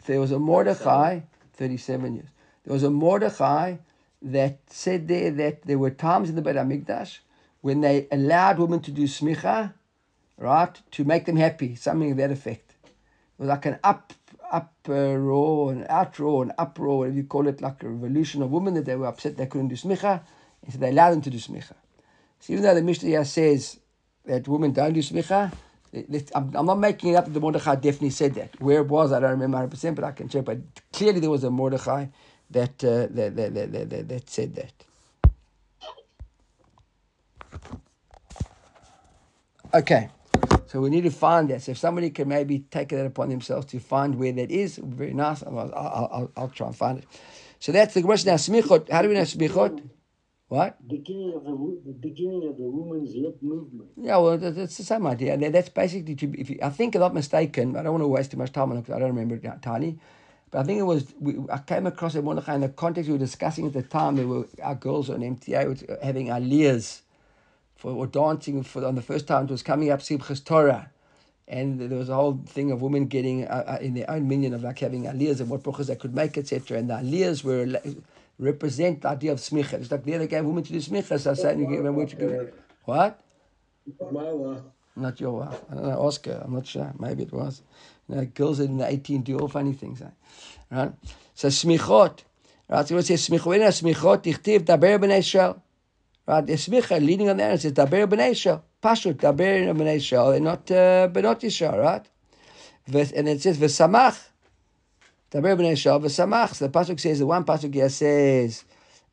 there 0.06 0.20
was 0.20 0.30
a 0.30 0.38
Mordechai, 0.38 1.20
37 1.54 2.14
years. 2.14 2.28
There 2.64 2.72
was 2.72 2.82
a 2.82 2.90
Mordechai 2.90 3.76
that 4.22 4.58
said 4.68 5.08
there 5.08 5.30
that 5.32 5.62
there 5.62 5.78
were 5.78 5.90
times 5.90 6.28
in 6.28 6.36
the 6.36 6.42
Beit 6.42 6.56
HaMikdash 6.56 7.18
when 7.62 7.80
they 7.80 8.06
allowed 8.12 8.58
women 8.58 8.80
to 8.80 8.90
do 8.90 9.04
smicha, 9.04 9.72
right, 10.36 10.80
to 10.92 11.04
make 11.04 11.24
them 11.26 11.36
happy, 11.36 11.74
something 11.74 12.12
of 12.12 12.16
that 12.18 12.30
effect. 12.30 12.74
It 12.84 12.92
was 13.38 13.48
like 13.48 13.66
an 13.66 13.78
up 13.82 14.12
uproar, 14.50 15.68
uh, 15.68 15.72
an 15.72 15.86
outroar, 15.90 16.42
an 16.42 16.52
uproar, 16.58 16.98
whatever 16.98 17.16
you 17.16 17.24
call 17.24 17.48
it, 17.48 17.60
like 17.60 17.82
a 17.82 17.88
revolution 17.88 18.42
of 18.42 18.50
women 18.50 18.74
that 18.74 18.84
they 18.84 18.96
were 18.96 19.06
upset 19.06 19.36
they 19.36 19.46
couldn't 19.46 19.68
do 19.68 19.76
smicha, 19.76 20.22
and 20.62 20.72
so 20.72 20.78
they 20.78 20.90
allowed 20.90 21.12
them 21.12 21.22
to 21.22 21.30
do 21.30 21.38
smicha. 21.38 21.74
So 22.40 22.52
even 22.52 22.62
though 22.62 22.74
the 22.74 22.82
Mishnah 22.82 23.24
says 23.24 23.78
that 24.24 24.46
women 24.48 24.72
don't 24.72 24.92
do 24.92 25.00
smicha, 25.00 25.52
I'm, 26.34 26.54
I'm 26.54 26.66
not 26.66 26.78
making 26.78 27.10
it 27.10 27.16
up. 27.16 27.32
The 27.32 27.40
Mordechai 27.40 27.76
definitely 27.76 28.10
said 28.10 28.34
that. 28.34 28.60
Where 28.60 28.80
it 28.80 28.88
was, 28.88 29.12
I 29.12 29.20
don't 29.20 29.30
remember 29.30 29.56
100, 29.56 29.70
percent 29.70 29.96
but 29.96 30.04
I 30.04 30.12
can 30.12 30.28
check. 30.28 30.44
But 30.44 30.58
clearly, 30.92 31.20
there 31.20 31.30
was 31.30 31.44
a 31.44 31.50
Mordechai 31.50 32.06
that 32.50 32.82
uh, 32.84 33.06
that, 33.10 33.36
that, 33.36 33.54
that, 33.54 33.90
that, 33.90 34.08
that 34.08 34.30
said 34.30 34.54
that. 34.56 34.72
Okay, 39.74 40.08
so 40.66 40.80
we 40.80 40.90
need 40.90 41.02
to 41.04 41.10
find 41.10 41.50
that. 41.50 41.62
So 41.62 41.72
if 41.72 41.78
somebody 41.78 42.10
can 42.10 42.28
maybe 42.28 42.60
take 42.70 42.88
that 42.88 43.04
upon 43.04 43.28
themselves 43.28 43.66
to 43.66 43.80
find 43.80 44.14
where 44.14 44.32
that 44.32 44.50
is, 44.50 44.78
very 44.82 45.12
nice. 45.12 45.42
I'll, 45.42 45.58
I'll, 45.58 46.08
I'll, 46.12 46.32
I'll 46.36 46.48
try 46.48 46.68
and 46.68 46.76
find 46.76 46.98
it. 46.98 47.04
So 47.60 47.72
that's 47.72 47.94
the 47.94 48.02
question. 48.02 48.30
Now, 48.30 48.36
smichot. 48.36 48.90
How 48.90 49.02
do 49.02 49.08
we 49.08 49.14
know 49.14 49.22
smichot? 49.22 49.82
What? 50.48 50.88
Beginning 50.88 51.34
of 51.34 51.44
the, 51.44 51.80
the 51.84 51.92
beginning 51.92 52.48
of 52.48 52.56
the 52.56 52.64
woman's 52.64 53.14
lip 53.14 53.36
movement. 53.42 53.90
Yeah, 53.98 54.16
well, 54.16 54.38
that's 54.38 54.78
the 54.78 54.82
same 54.82 55.06
idea. 55.06 55.36
That's 55.50 55.68
basically 55.68 56.14
to. 56.16 56.40
If 56.40 56.48
you, 56.48 56.58
I 56.62 56.70
think 56.70 56.94
I'm 56.94 57.02
not 57.02 57.12
mistaken, 57.12 57.76
I 57.76 57.82
don't 57.82 57.92
want 57.92 58.02
to 58.04 58.08
waste 58.08 58.30
too 58.30 58.38
much 58.38 58.52
time 58.52 58.70
on 58.70 58.78
it 58.78 58.80
because 58.82 58.96
I 58.96 58.98
don't 58.98 59.14
remember 59.14 59.34
it 59.34 59.62
tiny. 59.62 59.98
But 60.50 60.60
I 60.60 60.62
think 60.64 60.78
it 60.80 60.84
was. 60.84 61.12
We, 61.20 61.36
I 61.52 61.58
came 61.58 61.86
across 61.86 62.14
it 62.14 62.24
Mordechai 62.24 62.54
in 62.54 62.62
the 62.62 62.70
context 62.70 63.08
we 63.08 63.12
were 63.12 63.18
discussing 63.18 63.66
at 63.66 63.74
the 63.74 63.82
time. 63.82 64.16
There 64.16 64.26
were 64.26 64.46
our 64.62 64.74
girls 64.74 65.10
on 65.10 65.20
MTA 65.20 66.02
having 66.02 66.28
aliyahs 66.28 67.02
for 67.76 67.92
or 67.92 68.06
dancing 68.06 68.62
for 68.62 68.86
on 68.86 68.94
the 68.94 69.02
first 69.02 69.26
time. 69.26 69.44
It 69.44 69.50
was 69.50 69.62
coming 69.62 69.90
up 69.90 70.00
Simchas 70.00 70.42
Torah. 70.42 70.90
And 71.46 71.80
there 71.80 71.98
was 71.98 72.10
a 72.10 72.14
whole 72.14 72.42
thing 72.46 72.70
of 72.72 72.82
women 72.82 73.06
getting 73.06 73.46
uh, 73.46 73.64
uh 73.66 73.78
in 73.82 73.94
their 73.94 74.10
own 74.10 74.28
minyan 74.28 74.54
of 74.54 74.62
like 74.62 74.78
having 74.78 75.04
aliyahs 75.04 75.40
and 75.40 75.50
what 75.50 75.62
brachas 75.62 75.86
they 75.86 75.96
could 75.96 76.14
make, 76.14 76.38
etc. 76.38 76.78
And 76.78 76.88
the 76.88 76.94
aliyahs 76.94 77.44
were 77.44 77.80
represent 78.38 79.02
the 79.02 79.08
idea 79.08 79.32
of 79.32 79.38
smicha. 79.38 79.74
It's 79.74 79.90
like 79.90 80.04
the 80.04 80.14
other 80.14 80.26
guy 80.26 80.40
woman 80.40 80.62
to 80.64 80.72
do 80.72 80.78
smicha, 80.78 81.18
so 81.18 81.30
I 81.30 81.34
said, 81.34 81.58
you 81.58 81.66
give 81.66 81.82
them 81.82 81.96
what 81.96 82.12
you 82.12 82.18
give. 82.18 82.52
What? 82.84 83.20
Not 84.96 85.20
your 85.20 85.32
wife. 85.32 85.60
I 85.70 85.74
don't 85.74 85.84
know, 85.84 86.00
Oscar. 86.00 86.42
I'm 86.44 86.54
not 86.54 86.66
sure. 86.66 86.92
Maybe 86.98 87.22
it 87.24 87.32
was. 87.32 87.62
You 88.08 88.16
know, 88.16 88.24
girls 88.24 88.60
in 88.60 88.78
the 88.78 88.90
18 88.90 89.22
do 89.22 89.38
all 89.38 89.48
funny 89.48 89.72
things. 89.72 90.02
Eh? 90.02 90.06
Right? 90.70 90.92
So 91.34 91.48
smichot. 91.48 92.20
Right? 92.68 92.86
So 92.86 92.96
it 92.96 93.06
says 93.06 93.28
smichot. 93.28 93.60
Smichot, 93.60 94.22
tichtiv 94.22 94.60
daber 94.60 94.98
b'nei 94.98 95.22
shel. 95.22 95.62
Right? 96.26 96.46
The 96.46 96.54
smicha 96.54 97.04
leading 97.04 97.28
on 97.28 97.36
the 97.36 97.44
end, 97.44 97.60
says 97.60 97.72
daber 97.72 98.06
b'nei 98.06 98.36
shel. 98.36 98.64
Pashut, 98.82 99.14
Daber 99.14 99.74
Bnei 99.74 99.96
Israel, 99.96 100.30
and 100.30 100.44
not 100.44 100.70
uh, 100.70 101.08
Benot 101.08 101.42
Israel, 101.42 101.78
right? 101.78 102.06
And 102.86 103.28
it 103.28 103.42
says, 103.42 103.58
V'samach. 103.58 103.58
Daber 103.62 103.96
Bnei 103.96 103.96
Israel, 103.98 104.16
V'samach. 104.16 104.28
So 105.08 105.17
the 105.31 105.39
Pasuk 105.39 106.99
says, 106.99 107.19
the 107.19 107.25
one 107.25 107.43
Pasuk 107.43 107.73
here 107.73 107.89
says, 107.89 108.63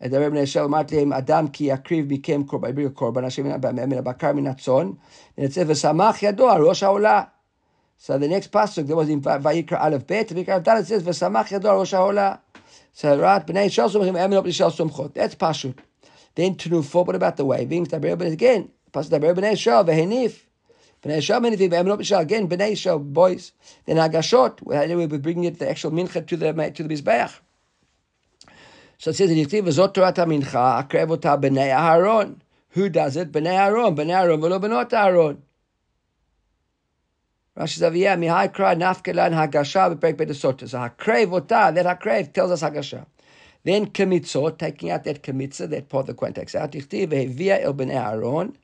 דבר 0.02 0.30
בני 0.30 0.40
ישראל, 0.40 0.64
אמרתי 0.64 0.96
להם, 0.96 1.12
אדם 1.12 1.48
כי 1.48 1.64
יקריב 1.64 2.12
מכם 2.12 2.42
קורבן, 2.42 2.68
הביאו 2.68 2.90
קורבן, 2.90 3.24
השם 3.24 3.46
מן 3.72 3.98
הבקר 3.98 4.32
מן 4.32 4.46
הצאן, 4.46 4.90
ונצא 5.38 5.62
ושמח 5.66 6.22
ידו 6.22 6.50
על 6.50 6.62
ראש 6.62 6.82
העולה. 6.82 7.22
So 8.00 8.16
the 8.16 8.28
next 8.28 8.50
pasuk, 8.50 8.86
there 8.86 8.96
was 8.96 9.10
in 9.10 9.20
Vayikra 9.20 9.78
Aleph 9.78 10.06
Bet, 10.06 10.28
Vayikra 10.28 10.54
Aleph 10.54 10.64
Dalet 10.64 10.86
says, 10.86 11.02
V'samach 11.02 11.48
yado 11.48 11.66
al 11.66 11.76
rosh 11.76 11.90
ha'olah. 11.90 12.38
So 12.94 13.20
right, 13.20 13.46
B'nai 13.46 13.66
Yisrael 13.66 13.90
somchim, 13.90 14.18
Emin 14.18 14.38
op 14.38 14.46
Yisrael 14.46 14.72
somchot. 14.72 15.12
That's 15.12 15.34
pashut. 15.34 15.76
Then 16.34 16.54
Tenufo, 16.54 17.06
what 17.06 17.14
about 17.14 17.36
the 17.36 17.44
waving? 17.44 17.84
Daber 17.84 18.16
B'nai, 18.16 18.32
again, 18.32 18.70
pasuk 18.90 19.10
Daber 19.10 19.34
B'nai 19.34 19.52
Yisrael, 19.52 19.84
V'henif. 19.86 20.38
B'nai 21.05 21.17
Yisrael 21.17 21.39
menifim, 21.39 21.71
Emin 21.71 21.91
op 21.91 21.99
Yisrael, 21.99 22.21
again, 22.21 22.49
B'nai 22.49 22.71
Yisrael, 22.71 22.99
boys. 22.99 23.51
Then 23.85 23.97
Agashot, 23.97 24.61
we 24.65 25.05
were 25.05 25.19
bringing 25.19 25.43
it, 25.43 25.59
the 25.59 25.69
actual 25.69 25.91
mincha 25.91 26.25
to 26.25 26.35
the, 26.35 26.51
to 26.71 26.83
the 26.83 26.89
Mizbeach. 26.89 27.39
So 28.97 29.11
it 29.11 29.15
says 29.15 29.29
in 29.29 29.37
Yichtiv, 29.37 29.65
V'zot 29.65 29.93
Torah 29.93 30.13
mincha, 30.13 30.83
akrev 30.83 31.11
ota 31.11 31.37
B'nai 31.37 31.69
Aharon. 31.69 32.37
Who 32.69 32.89
does 32.89 33.17
it? 33.17 33.31
B'nai 33.31 33.69
Aharon, 33.69 33.95
B'nai 33.95 34.25
Aharon, 34.25 34.39
v'lo 34.39 34.59
B'not 34.59 34.89
Aharon. 34.89 35.37
Rashi 37.55 37.79
Zaviyah, 37.79 38.17
Mihai 38.17 38.51
Kra 38.51 38.75
Nafkelan 38.75 39.31
Hagasha 39.31 39.95
B'Perek 39.95 40.17
Bet 40.17 40.29
Sota. 40.29 40.67
So 40.67 40.79
Hakrev 40.79 41.31
Ota, 41.33 41.71
that 41.75 41.85
Hakrev 41.85 42.33
tells 42.33 42.49
us 42.49 42.63
Hagasha. 42.63 43.05
Then 43.63 43.91
Kemitzot, 43.91 44.57
taking 44.57 44.89
out 44.89 45.03
that 45.03 45.21
Kemitza, 45.21 45.69
that 45.69 45.87
part 45.87 46.03
of 46.03 46.07
the 46.07 46.13
Kohen 46.15 46.33
takes 46.33 46.55
out. 46.55 46.71
Ichtiv 46.71 47.09
V'Hevia 47.09 47.61
El 47.61 47.75
B'nei 47.75 47.93
Aaron, 47.93 48.57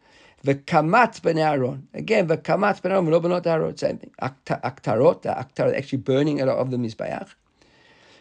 V'Kamat 0.44 1.22
ben 1.22 1.38
Aaron. 1.38 1.88
Again, 1.94 2.28
V'Kamat 2.28 2.82
B'nei 2.82 2.92
Aaron, 2.92 3.06
V'lo 3.06 3.22
B'not 3.22 3.46
Aaron, 3.46 3.78
same 3.78 3.98
thing. 3.98 4.12
Akta- 4.22 4.62
Aktarot, 4.62 5.22
the 5.22 5.30
Aktarot, 5.30 5.76
actually 5.76 6.00
burning 6.00 6.42
a 6.42 6.46
lot 6.46 6.58
of 6.58 6.72
the 6.72 6.78
Mizbeach. 6.78 7.30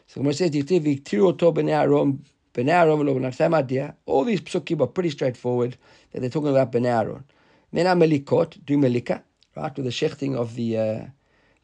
So 0.06 0.20
when 0.20 0.30
it 0.30 0.37
says 0.37 0.50
Ichtiv 0.50 0.83
V'Ktiru 0.83 1.28
Oto 1.28 1.52
B'nei 1.52 1.70
Aaron, 1.70 2.22
B'nei 2.52 2.68
Aaron, 2.68 2.98
V'lo 2.98 3.35
Same 3.35 3.54
idea. 3.54 3.94
All 4.04 4.24
these 4.24 4.40
psukim 4.42 4.80
are 4.83 4.87
pretty 4.87 5.11
straightforward, 5.11 5.76
that 6.12 6.20
they're 6.20 6.30
talking 6.30 6.50
about 6.50 6.72
ben 6.72 6.85
Aaron. 6.85 7.24
Then 7.72 7.87
Amelikot, 7.87 8.64
do 8.66 8.76
Melika, 8.76 9.22
right, 9.56 9.74
with 9.74 9.87
the 9.87 9.90
shechting 9.90 10.37
of 10.37 10.56
the, 10.56 10.76
uh, 10.76 11.06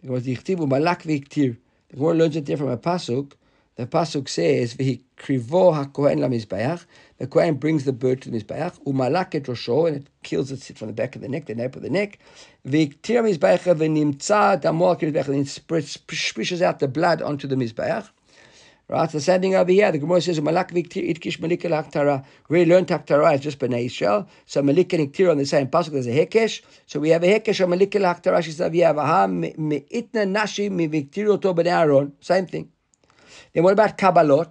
the 0.03 0.37
Ichtivu 0.37 0.69
Malak 0.69 1.03
V'Iktir. 1.03 1.57
The 1.88 1.97
Gemara 1.97 2.14
learns 2.14 2.37
it 2.37 2.47
there 2.47 2.57
from 2.57 2.69
a 2.71 2.79
pasuk. 2.79 3.33
The 3.77 3.87
pasuk 3.87 4.29
says, 4.29 4.75
"V'hikrivo 4.75 5.75
hakohen 5.75 6.19
lamizbeach." 6.19 6.87
The 7.18 7.26
kohen 7.26 7.55
brings 7.55 7.85
the 7.85 7.94
bird 7.94 8.20
to 8.22 8.31
the 8.31 8.38
mizbeach. 8.38 8.79
Umalak 8.85 9.35
et 9.35 9.44
rosho, 9.44 9.88
and 9.88 9.96
it 9.96 10.07
kills 10.22 10.52
it 10.52 10.76
from 10.76 10.88
the 10.88 10.92
back 10.92 11.16
of 11.16 11.22
the 11.22 11.29
neck, 11.29 11.46
the 11.46 11.55
nape 11.55 11.74
of 11.74 11.81
the 11.81 11.88
neck. 11.88 12.18
V'iktir 12.68 13.22
mizbeach 13.24 13.61
v'nimtza 13.74 14.61
damo 14.61 14.88
al 14.88 14.96
mizbeach, 14.96 15.29
and 15.29 15.38
it 15.38 15.85
sprishes 15.87 16.61
out 16.61 16.79
the 16.79 16.88
blood 16.88 17.22
onto 17.22 17.46
the 17.46 17.57
mizbeach. 17.57 18.11
Right, 18.88 19.11
the 19.11 19.20
same 19.20 19.40
thing 19.40 19.55
over 19.57 19.72
here. 19.72 19.90
The 19.90 19.98
Gemara 19.98 20.20
says, 20.20 20.40
"Malak 20.42 20.72
v'iktir 20.72 21.09
itkish 21.11 21.40
malika 21.40 21.68
laktara." 21.68 22.22
We 22.50 22.66
learned 22.66 22.88
haktara 22.88 23.35
is 23.35 23.40
just 23.40 23.59
bnei 23.59 23.87
Israel. 23.87 24.29
So 24.44 24.62
malik 24.62 24.92
and 24.92 25.20
on 25.29 25.38
the 25.38 25.46
same 25.46 25.68
pasuk. 25.68 25.92
There's 25.92 26.07
a 26.07 26.11
hekesh. 26.11 26.61
So 26.87 27.00
we 27.00 27.09
have 27.09 27.24
a 27.24 27.40
hekesh 27.40 27.61
of 27.61 27.70
malika 27.70 27.98
laktara. 27.98 28.42
She 28.42 28.52
said, 28.52 28.70
"We 28.72 28.81
have 28.81 28.98
a 28.98 29.05
ha 29.07 29.26
meitna 29.26 30.29
nashi 30.29 30.68
mi 30.68 30.87
oto 30.87 31.55
bnei 31.55 31.66
Aaron." 31.66 32.12
Same 32.20 32.46
thing. 32.46 32.68
Then 33.55 33.64
what 33.64 33.72
about 33.72 33.96
Kabbalot? 33.96 34.50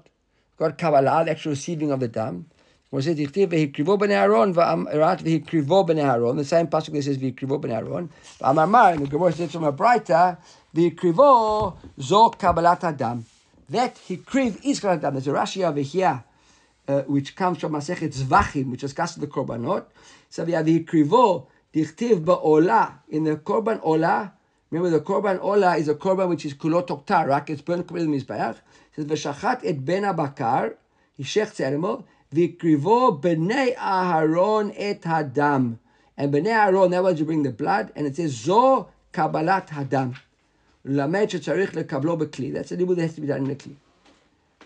Got 0.58 0.78
Kabbalah, 0.78 1.24
the 1.26 1.32
actual 1.32 1.52
receiving 1.52 1.92
of 1.92 2.00
the 2.00 2.08
dam. 2.08 2.48
When 2.92 3.02
it 3.02 3.06
says 3.06 3.18
"Yichtiv 3.18 3.48
v'hikrivo 3.48 4.00
b'nei 4.00 4.12
Aaron," 4.12 4.54
v'am- 4.54 4.86
right, 4.96 5.18
v'hikrivo 5.18 5.88
b'nei 5.88 6.04
Aaron, 6.04 6.38
the 6.38 6.46
same 6.46 6.68
pasuk 6.68 6.94
that 6.94 7.04
says 7.04 7.18
"v'hikrivo 7.18 7.60
b'nei 7.60 7.74
Aaron." 7.74 8.10
V'amar 8.40 8.70
mar, 8.70 8.92
and 8.94 9.02
the 9.02 9.08
Gemara 9.08 9.32
says 9.34 9.52
from 9.52 9.64
a 9.64 9.72
brighter, 9.72 10.38
"V'hikrivo 10.76 11.76
zo 12.00 12.30
Kabbalat 12.30 12.84
adam." 12.84 13.26
That 13.70 13.96
hikriv 14.08 14.64
is 14.64 14.80
Kabbalat 14.80 14.98
adam. 14.98 15.14
There's 15.16 15.28
a 15.28 15.32
Rashi 15.32 15.68
over 15.68 15.80
here, 15.80 16.24
uh, 16.88 17.02
which 17.02 17.36
comes 17.36 17.58
from 17.58 17.72
Masechet 17.74 18.14
Zvachim, 18.14 18.70
which 18.70 18.82
discusses 18.82 19.18
the 19.18 19.28
korbanot. 19.28 19.86
So 20.30 20.44
we 20.44 20.52
have 20.52 20.68
v'hikrivo 20.68 21.48
dichtiv 21.74 22.24
ba'olah 22.24 23.00
in 23.10 23.24
the 23.24 23.38
korban 23.38 23.82
olah. 23.82 24.32
Remember, 24.70 24.92
the 24.98 25.04
korban 25.04 25.40
ola 25.42 25.76
is 25.76 25.90
a 25.90 25.96
korban 25.96 26.30
which 26.30 26.46
is 26.46 26.54
kulot 26.54 26.88
oktar, 26.88 27.28
right? 27.28 27.50
It's 27.50 27.62
burnt 27.62 27.92
with 27.92 28.08
mizbeach. 28.08 28.58
It 28.96 28.96
says, 28.96 29.06
"V'shachat 29.06 29.62
et 29.64 29.84
ben 29.84 30.04
abakar," 30.04 30.76
he 31.18 31.24
shechts 31.24 31.56
the 31.56 31.66
animal, 31.66 32.06
Vikrivo 32.34 33.22
b'nei 33.22 33.76
Aharon 33.76 34.74
et 34.76 35.02
hadam. 35.02 35.78
And 36.18 36.34
b'nei 36.34 36.48
Aharon, 36.48 36.92
that 36.92 37.04
was 37.04 37.20
you 37.20 37.26
bring 37.26 37.44
the 37.44 37.52
blood, 37.52 37.92
and 37.96 38.08
it 38.08 38.16
says, 38.16 38.32
Zo 38.32 38.90
kabbalat 39.14 39.68
hadam. 39.70 40.16
Lamed 40.84 41.30
shetzarich 41.30 41.72
lekablo 41.72 42.18
kli. 42.28 42.54
That's 42.54 42.72
a 42.72 42.78
libud 42.78 42.96
that 42.98 43.04
has 43.04 43.16
to 43.16 43.22
be 43.22 43.28
done 43.28 43.38
in 43.38 43.46
the 43.46 43.56
kli. 43.56 43.76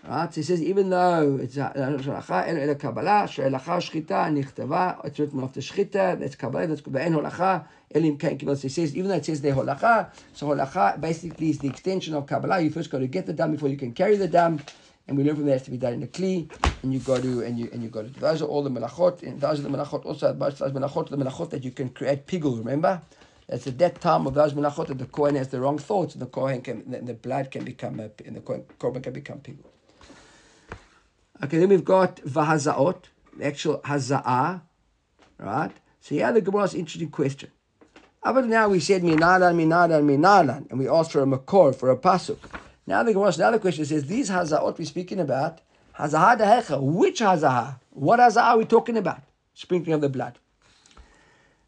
Right? 0.06 0.32
So 0.32 0.40
he 0.40 0.42
says, 0.42 0.62
even 0.62 0.90
though 0.90 1.38
it's 1.40 1.56
a 1.56 1.72
en 1.76 2.58
el 2.58 2.74
kabbalah, 2.74 3.28
she'elacha 3.28 3.60
shchita, 3.60 4.30
nichtava, 4.30 5.04
it's 5.04 5.18
written 5.18 5.42
after 5.42 5.60
shchita, 5.60 6.18
that's 6.18 6.36
kabbalah, 6.36 6.66
that's 6.66 6.80
en 6.80 7.14
holacha, 7.14 7.66
elim 7.94 8.16
kain 8.16 8.38
kibbutz. 8.38 8.58
So 8.58 8.62
he 8.62 8.68
says, 8.70 8.96
even 8.96 9.10
though 9.10 9.16
it 9.16 9.26
says 9.26 9.42
the 9.42 9.50
holacha, 9.50 10.10
so 10.32 10.48
holacha 10.48 11.00
basically 11.00 11.50
is 11.50 11.58
the 11.58 11.68
extension 11.68 12.14
of 12.14 12.26
kabbalah. 12.26 12.60
You 12.60 12.70
first 12.70 12.90
got 12.90 12.98
to 12.98 13.06
get 13.06 13.26
the 13.26 13.34
dam 13.34 13.52
before 13.52 13.68
you 13.68 13.76
can 13.76 13.92
carry 13.92 14.16
the 14.16 14.28
dam. 14.28 14.60
And 15.10 15.18
we 15.18 15.24
learn 15.24 15.34
from 15.34 15.46
there 15.46 15.56
it 15.56 15.58
has 15.58 15.64
to 15.64 15.72
be 15.72 15.76
done 15.76 15.94
in 15.94 16.04
a 16.04 16.06
kli, 16.06 16.48
and 16.84 16.92
you 16.92 17.00
got 17.00 17.22
to, 17.22 17.42
and 17.42 17.58
you, 17.58 17.68
and 17.72 17.82
you 17.82 17.88
got 17.88 18.02
to. 18.02 18.20
Those 18.20 18.42
are 18.42 18.44
all 18.44 18.62
the 18.62 18.70
melachot, 18.70 19.24
and 19.24 19.40
those 19.40 19.58
are 19.58 19.62
the 19.62 19.68
melachot 19.68 20.06
also, 20.06 20.32
those 20.32 20.60
melachot, 20.60 21.10
the 21.10 21.16
melachot 21.16 21.50
that 21.50 21.64
you 21.64 21.72
can 21.72 21.88
create 21.88 22.28
pigul, 22.28 22.56
remember? 22.56 23.02
That's 23.48 23.66
at 23.66 23.76
that 23.78 24.00
time 24.00 24.28
of 24.28 24.34
those 24.34 24.52
melachot 24.52 24.86
that 24.86 24.98
the 24.98 25.06
Kohen 25.06 25.34
has 25.34 25.48
the 25.48 25.60
wrong 25.60 25.78
thoughts, 25.78 26.14
and 26.14 26.22
the 26.22 26.26
Kohen 26.26 26.62
can, 26.62 26.88
the, 26.88 27.00
the 27.00 27.14
blood 27.14 27.50
can 27.50 27.64
become, 27.64 27.98
a, 27.98 28.12
and 28.24 28.36
the 28.36 28.40
Korban 28.40 29.02
can 29.02 29.12
become 29.12 29.40
pigul. 29.40 29.64
Okay, 31.42 31.58
then 31.58 31.70
we've 31.70 31.84
got 31.84 32.18
Vahazaot, 32.18 33.06
the 33.36 33.46
actual 33.46 33.78
Haza'ah, 33.80 34.62
right? 35.38 35.72
So 36.00 36.14
here 36.14 36.32
the 36.32 36.40
Gemara 36.40 36.62
has 36.62 36.74
interesting 36.74 37.10
question. 37.10 37.50
Up 38.22 38.36
until 38.36 38.48
now 38.48 38.68
we 38.68 38.78
said 38.78 39.02
Minadan, 39.02 39.56
Minadan, 39.56 40.04
Minadan, 40.04 40.70
and 40.70 40.78
we 40.78 40.88
asked 40.88 41.10
for 41.10 41.20
a 41.20 41.26
Makor, 41.26 41.74
for 41.74 41.90
a 41.90 41.96
Pasuk. 41.96 42.38
Now 42.86 43.02
the 43.02 43.12
now 43.12 43.50
the 43.50 43.58
question 43.58 43.84
says, 43.84 44.06
these 44.06 44.30
Haza'ot 44.30 44.78
we're 44.78 44.84
speaking 44.84 45.20
about, 45.20 45.60
Haza'ah 45.98 46.38
Dahecha, 46.38 46.80
which 46.80 47.20
Haza'ah? 47.20 47.78
What 47.90 48.20
Haza'ah 48.20 48.42
are 48.42 48.58
we 48.58 48.64
talking 48.64 48.96
about? 48.96 49.22
Sprinkling 49.54 49.94
of 49.94 50.00
the 50.00 50.08
blood. 50.08 50.38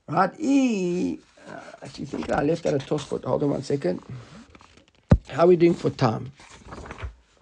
Right? 0.08 0.30
E, 0.38 1.18
uh, 1.48 1.60
actually, 1.82 2.04
I 2.04 2.08
think 2.08 2.32
I 2.32 2.42
left 2.42 2.66
out 2.66 2.74
a 2.74 2.78
Tosfot. 2.78 3.24
Hold 3.24 3.42
on 3.42 3.50
one 3.50 3.62
second. 3.62 4.02
How 5.28 5.44
are 5.44 5.48
we 5.48 5.56
doing 5.56 5.74
for 5.74 5.90
time? 5.90 6.32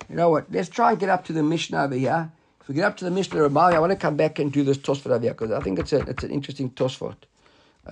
You 0.09 0.17
know 0.17 0.31
what? 0.31 0.51
Let's 0.51 0.69
try 0.69 0.91
and 0.91 1.01
get 1.01 1.09
up 1.09 1.25
to 1.27 1.33
the 1.33 1.43
Mishnah 1.43 1.85
over 1.85 1.95
here. 1.95 2.33
If 2.61 2.69
we 2.69 2.75
get 2.75 2.85
up 2.85 2.97
to 2.99 3.05
the 3.05 3.11
Mishnah 3.11 3.41
Ramali, 3.41 3.75
I 3.75 3.79
want 3.79 3.93
to 3.93 3.97
come 3.97 4.17
back 4.17 4.39
and 4.39 4.53
do 4.53 4.65
this 4.65 4.79
Tosfot 4.79 5.07
over 5.07 5.21
here 5.21 5.33
because 5.33 5.53
I 5.53 5.61
think 5.61 5.79
it's 5.79 5.93
a 5.93 6.01
it's 6.01 6.25
an 6.25 6.31
interesting 6.31 6.71
Tosfot. 6.71 7.17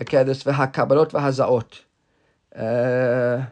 Okay, 0.00 0.22
this 0.24 0.42
v'hakabalot 0.42 1.10
v'hazaot. 1.10 1.80
Uh, 2.54 3.46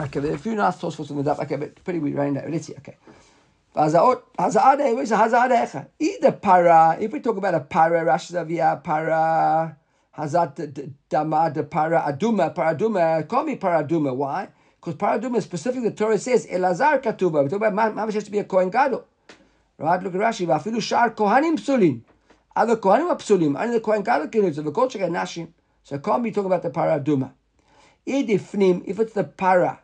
okay, 0.00 0.28
a 0.32 0.38
few 0.38 0.54
nice 0.54 0.76
Tosfots 0.76 1.10
on 1.10 1.16
the 1.18 1.22
dap. 1.22 1.38
Okay, 1.40 1.56
but 1.56 1.82
pretty 1.84 1.98
we 1.98 2.12
ran 2.12 2.36
out. 2.36 2.50
Let's 2.50 2.66
see. 2.66 2.74
Okay. 2.78 2.96
V'hazaot, 3.74 4.22
haza'ad, 4.38 4.94
where's 4.94 5.08
the 5.08 5.16
haza'ad 5.16 5.50
echa? 5.50 5.88
Either 5.98 6.32
para, 6.32 6.96
if 7.00 7.12
we 7.12 7.20
talk 7.20 7.36
about 7.36 7.54
a 7.54 7.60
para, 7.60 8.04
Rashi 8.04 8.32
Zavia, 8.32 8.82
para, 8.84 9.76
hazat 10.16 10.92
dama, 11.08 11.50
de 11.50 11.64
para 11.64 12.00
aduma, 12.02 12.54
para 12.54 12.74
aduma, 12.76 13.28
call 13.28 13.44
me 13.44 13.56
para 13.56 13.82
aduma. 13.84 14.14
Why? 14.14 14.48
Because 14.80 14.94
para 14.94 15.18
aduma 15.18 15.42
specifically 15.42 15.88
the 15.88 15.94
Torah 15.94 16.18
says, 16.18 16.46
Elazar 16.46 17.02
katuba. 17.02 17.42
We 17.42 17.48
talk 17.48 17.62
about 17.62 17.72
Mamash 17.72 18.14
has 18.14 18.24
to 18.24 18.30
be 18.30 18.38
a 18.38 18.44
Kohen 18.44 18.70
Gadol. 18.70 19.04
Right? 19.76 20.00
Look 20.02 20.14
at 20.14 20.20
Rashi. 20.20 20.46
Kohanim 20.46 21.56
psulim. 21.58 22.02
Other 22.54 22.76
kohanim 22.76 23.10
psulim. 23.18 23.60
Only 23.60 23.78
the 23.78 24.02
Gadol 24.02 24.28
can 24.28 24.42
live. 24.42 24.54
So 24.54 24.62
the 24.62 24.70
Kohen 24.70 24.88
Gadol 24.88 25.08
nashim. 25.08 25.48
So 25.82 25.98
can't 25.98 26.22
be 26.22 26.30
talking 26.30 26.46
about 26.46 26.62
the 26.62 26.70
para 26.70 27.00
aduma. 27.00 27.32
If 28.06 29.00
it's 29.00 29.14
the 29.14 29.24
para, 29.24 29.80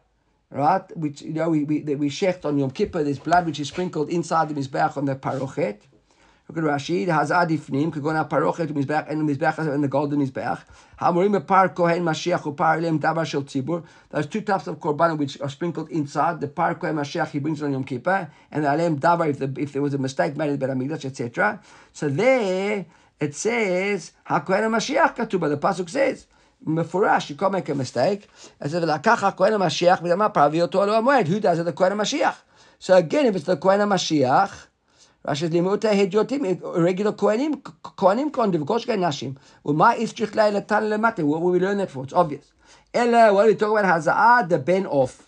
right, 0.59 0.97
which 0.97 1.23
you 1.23 1.33
know 1.33 1.51
we 1.51 1.65
we, 1.65 1.83
we 1.95 2.11
shecht 2.11 2.45
on 2.45 2.59
Yom 2.59 2.71
Kippur, 2.71 3.05
there's 3.05 3.19
blood 3.19 3.47
which 3.47 3.61
is 3.61 3.69
sprinkled 3.69 4.11
inside 4.11 4.49
the 4.49 4.55
mizbeach 4.55 4.97
on 4.97 5.05
the 5.05 5.15
parochet. 5.15 5.79
Look 6.49 6.59
at 6.59 6.65
Rashi. 6.65 7.07
The 7.07 7.13
hazad 7.13 7.51
ifnim 7.51 7.93
could 7.93 8.03
go 8.03 8.13
now 8.13 8.25
parochet 8.25 8.67
to 8.67 8.75
mizbeach 8.75 9.09
and 9.09 9.29
mizbeach 9.29 9.59
and 9.59 9.85
the 9.85 9.87
golden 9.87 10.21
mizbeach. 10.21 10.61
Hamorim 11.01 11.47
par 11.47 11.69
kohen 11.69 12.03
mashiach 12.03 12.45
or 12.45 12.55
par 12.55 12.79
elim 12.79 12.99
davar 12.99 13.25
shel 13.25 13.45
tzibur. 13.45 13.85
There's 14.11 14.27
two 14.27 14.41
types 14.41 14.67
of 14.67 14.81
korban 14.81 15.17
which 15.17 15.41
are 15.41 15.49
sprinkled 15.49 15.91
inside. 15.91 16.41
The 16.41 16.49
par 16.49 16.75
kohen 16.75 16.97
mashiach 16.97 17.29
he 17.29 17.39
brings 17.39 17.63
on 17.63 17.71
Yom 17.71 17.85
Kippur, 17.85 18.29
and 18.51 18.65
the 18.65 18.73
alem 18.73 18.99
davar 18.99 19.29
if 19.29 19.39
the 19.39 19.55
if 19.57 19.73
there 19.73 19.83
was 19.83 19.95
a 19.95 19.99
mistake 19.99 20.37
made 20.37 20.47
in 20.51 20.59
the 20.59 20.67
Bet 20.67 20.77
Hamikdash, 20.77 21.05
etc. 21.05 21.61
So 21.93 22.09
there 22.09 22.87
it 23.21 23.35
says 23.37 24.11
hakohen 24.29 24.69
mashiach 24.71 25.15
katuba. 25.15 25.49
The 25.49 25.59
pasuk 25.59 25.89
says. 25.89 26.27
מפורש, 26.62 27.32
you 27.32 27.42
can't 27.42 27.52
make 27.52 27.70
a 27.70 27.76
mistake. 27.76 28.28
אז 28.60 28.76
לקח 28.76 29.24
הכהן 29.24 29.54
המשיח 29.54 30.00
ולמה 30.04 30.30
פרבי 30.30 30.62
אותו 30.62 30.82
על 30.82 30.94
המועד. 30.94 31.28
Who 31.28 31.40
does 31.40 31.60
it? 31.60 31.74
The 31.74 31.78
כהן 31.78 31.92
המשיח. 31.92 32.36
So 32.80 32.94
again, 32.94 33.26
if 33.26 33.36
it's 33.36 33.46
the 33.46 33.62
כהן 33.62 33.82
המשיח, 33.82 34.68
Rashi 35.28 35.40
says, 35.40 35.52
לימודי 35.52 35.88
הדiotim, 35.88 36.44
regular 36.62 37.12
kohanim, 37.12 37.68
kohanim 37.98 38.32
קונדים, 38.32 38.62
וכל 38.62 38.80
שכן 38.80 39.04
נשים. 39.04 39.34
ומה 39.66 39.94
איס 39.94 40.14
צריך 40.14 40.36
לתן 40.36 40.84
למטה? 40.84 41.22
What 41.22 41.42
will 41.42 41.52
we 41.52 41.60
learn 41.60 41.78
that 41.78 41.90
for? 41.90 42.04
It's 42.04 42.14
obvious. 42.14 42.54
אלא, 42.96 43.32
what 43.32 43.46
are 43.46 43.52
we 43.52 43.56
talking 43.56 43.78
about? 43.78 43.86
הזעה 43.86 44.42
the 44.50 44.58
ben 44.58 44.86
off. 44.86 45.26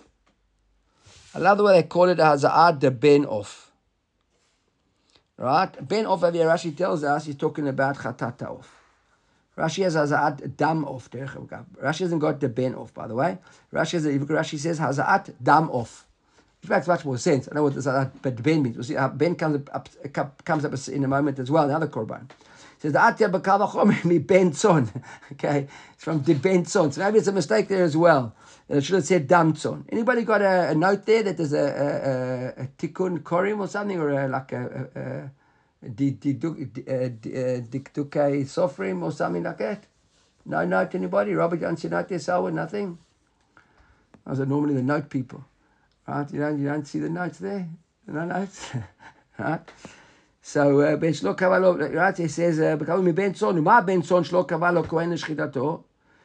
I 1.37 1.39
love 1.39 1.59
the 1.59 1.63
way 1.63 1.81
they 1.81 1.83
call 1.83 2.09
it 2.09 2.17
haza'ah 2.17 2.79
the 2.79 2.89
ben 2.89 3.23
off. 3.25 3.71
Right? 5.37 5.87
Ben 5.87 6.07
off, 6.07 6.23
over 6.23 6.31
here, 6.31 6.47
Rashi 6.47 6.75
tells 6.75 7.03
us, 7.03 7.25
he's 7.25 7.35
talking 7.35 7.67
about 7.67 7.95
chatata 7.97 8.49
off. 8.57 8.70
Rashi 9.56 9.82
has 9.82 9.96
haza'at 9.96 10.56
dam 10.56 10.84
off. 10.84 11.10
Rashi 11.10 11.98
hasn't 11.98 12.20
got 12.20 12.40
the 12.40 12.48
ben 12.48 12.74
off, 12.74 12.94
by 12.94 13.06
the 13.06 13.14
way. 13.14 13.38
Rashi, 13.72 13.92
has, 13.92 14.06
Rashi 14.06 14.58
says 14.58 14.80
haza'at 14.80 15.34
dam 15.42 15.70
off. 15.70 16.06
Which 16.62 16.70
makes 16.70 16.86
much 16.86 17.04
more 17.04 17.18
sense. 17.18 17.48
I 17.50 17.56
know 17.56 17.64
what 17.64 17.74
this 17.74 17.84
but 17.86 18.42
ben 18.42 18.62
means. 18.62 18.76
We'll 18.76 18.84
see 18.84 18.96
ben 19.14 19.34
comes 19.34 19.68
up, 19.72 19.88
uh, 20.04 20.24
comes 20.44 20.64
up 20.64 20.72
in 20.88 21.04
a 21.04 21.08
moment 21.08 21.38
as 21.40 21.50
well, 21.50 21.64
another 21.64 21.88
korban. 21.88 22.30
It 22.30 22.30
says 22.78 22.92
the 22.92 23.00
atya 23.00 23.30
b'kavachomer 23.32 24.04
mi. 24.84 24.90
Okay, 25.32 25.66
it's 25.92 26.04
from 26.04 26.22
the 26.22 26.34
ben 26.34 26.64
tzon. 26.64 26.92
So 26.92 27.00
maybe 27.00 27.18
it's 27.18 27.26
a 27.26 27.32
mistake 27.32 27.68
there 27.68 27.82
as 27.82 27.96
well. 27.96 28.34
And 28.68 28.78
it 28.78 28.84
should 28.84 28.94
have 28.94 29.04
said 29.04 29.26
dam 29.26 29.54
tzon. 29.54 29.84
Anybody 29.90 30.22
got 30.22 30.40
a, 30.40 30.70
a, 30.70 30.74
note 30.74 31.04
there 31.04 31.24
that 31.24 31.36
there's 31.36 31.52
a, 31.52 32.54
a, 32.56 32.62
a, 32.62 32.66
tikkun 32.78 33.18
korim 33.24 33.58
or 33.58 33.66
something, 33.66 33.98
or 33.98 34.10
a, 34.10 34.28
like 34.28 34.52
a, 34.52 34.88
a, 34.94 35.41
Eh, 35.82 35.88
eh, 35.88 37.60
dikdukai 37.60 38.46
sofrim 38.46 39.02
or 39.02 39.10
something 39.10 39.42
like 39.42 39.58
that? 39.58 39.84
No 40.46 40.64
note, 40.64 40.94
anybody? 40.94 41.34
Robert, 41.34 41.60
there, 41.60 42.18
Selwyn? 42.18 42.54
Nothing? 42.54 42.98
Those 44.24 44.40
are 44.40 44.46
normally 44.46 44.74
the 44.74 44.82
note 44.82 45.10
people. 45.10 45.44
Right? 46.06 46.32
You 46.32 46.40
don't, 46.40 46.58
you 46.60 46.66
don't 46.66 46.86
see 46.86 47.00
the 47.00 47.08
notes 47.08 47.38
there? 47.38 47.68
No 48.06 48.24
notes? 48.24 48.70
right? 49.38 49.60
So, 50.40 50.80
uh, 50.80 50.96
ben 50.96 51.12
shlo 51.12 51.36
kavalo, 51.36 51.94
right? 51.94 52.16
He 52.16 52.28
says, 52.28 52.58
uh, 52.60 52.76
"B'kavu 52.76 53.02
mi 53.02 53.12
ben 53.12 53.32
tzon, 53.32 53.62
ma 53.62 53.80
ben 53.80 54.02
tzon 54.02 54.24
shlo 54.24 54.46
kavalo 54.46 54.86
kohen 54.86 55.10
shchitato." 55.10 55.84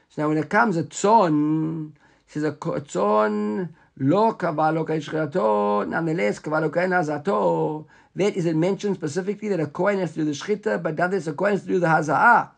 So 0.09 0.21
now 0.21 0.29
when 0.29 0.37
it 0.37 0.49
comes 0.49 0.77
a 0.77 0.83
tzon, 0.83 1.91
it 1.91 2.31
says 2.31 2.43
a 2.43 2.51
tzon 2.51 3.69
lo 3.99 4.33
kavalo 4.33 5.87
nonetheless 5.87 6.39
kavalo. 6.39 7.85
That 8.15 8.35
is 8.35 8.45
it 8.45 8.55
mentioned 8.55 8.95
specifically 8.95 9.49
that 9.49 9.59
a 9.59 9.67
kohen 9.67 9.99
has 9.99 10.13
to 10.13 10.19
do 10.19 10.25
the 10.25 10.31
shchita, 10.31 10.81
but 10.81 10.95
that 10.97 11.13
is 11.13 11.27
a 11.27 11.33
kohen 11.33 11.53
has 11.53 11.61
to 11.61 11.67
do 11.67 11.79
the 11.79 11.87
haza'ah. 11.87 12.49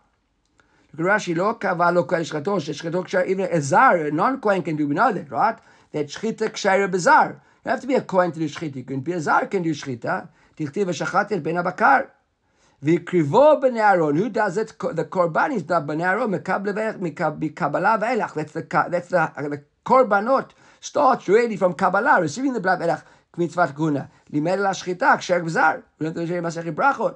Rashi 0.97 1.35
lo 1.35 1.55
kavalo 1.55 2.07
kohen 2.07 2.23
shchitato, 2.23 2.59
shchitato 2.59 3.27
even 3.27 3.47
a 3.51 3.61
zar, 3.61 3.97
a 3.97 4.11
non-kohen 4.11 4.63
can 4.63 4.75
do, 4.75 4.87
we 4.87 4.95
know 4.95 5.11
that, 5.11 5.29
right? 5.29 5.57
that 5.91 6.07
shchita 6.07 6.49
kshayra 6.49 6.89
bazar. 6.89 7.41
You 7.65 7.71
have 7.71 7.81
to 7.81 7.87
be 7.87 7.95
a 7.95 8.01
kohen 8.01 8.31
to 8.31 8.39
do 8.39 8.47
shchita. 8.47 8.77
You 8.77 8.83
can 8.83 9.01
be 9.01 9.13
a 9.13 9.19
zar 9.19 9.47
can 9.47 9.63
do 9.63 9.71
shchita. 9.71 10.29
Tichtiv 10.57 10.85
v'shachat 10.85 11.41
ben 11.43 11.55
abakar. 11.55 12.09
V'krivo 12.83 13.61
ben 13.61 13.77
Aaron. 13.77 14.15
Who 14.15 14.29
does 14.29 14.57
it? 14.57 14.69
The 14.79 15.05
korban 15.05 15.55
is 15.55 15.67
not 15.67 15.87
ben 15.87 16.01
Aaron. 16.01 16.31
Mekabla 16.31 16.97
mikabala 16.99 17.99
ve'elach. 17.99 18.33
That's 18.33 18.53
the 18.53 18.61
that's 18.89 19.09
the, 19.09 19.31
the 19.37 19.63
korbanot 19.89 20.49
starts 20.79 21.27
really 21.27 21.57
from 21.57 21.73
Kabbalah, 21.73 22.21
receiving 22.21 22.53
the 22.53 22.59
blood 22.59 22.79
melech 22.79 23.03
mitzvah 23.37 23.73
guna. 23.75 24.09
Limed 24.31 24.59
la 24.59 24.71
shchita 24.71 25.17
ksher 25.17 25.41
gzar. 25.41 25.83
We 25.97 26.09
don't 26.09 26.27
do 26.27 26.41
masechet 26.41 26.75
brachot. 26.75 27.15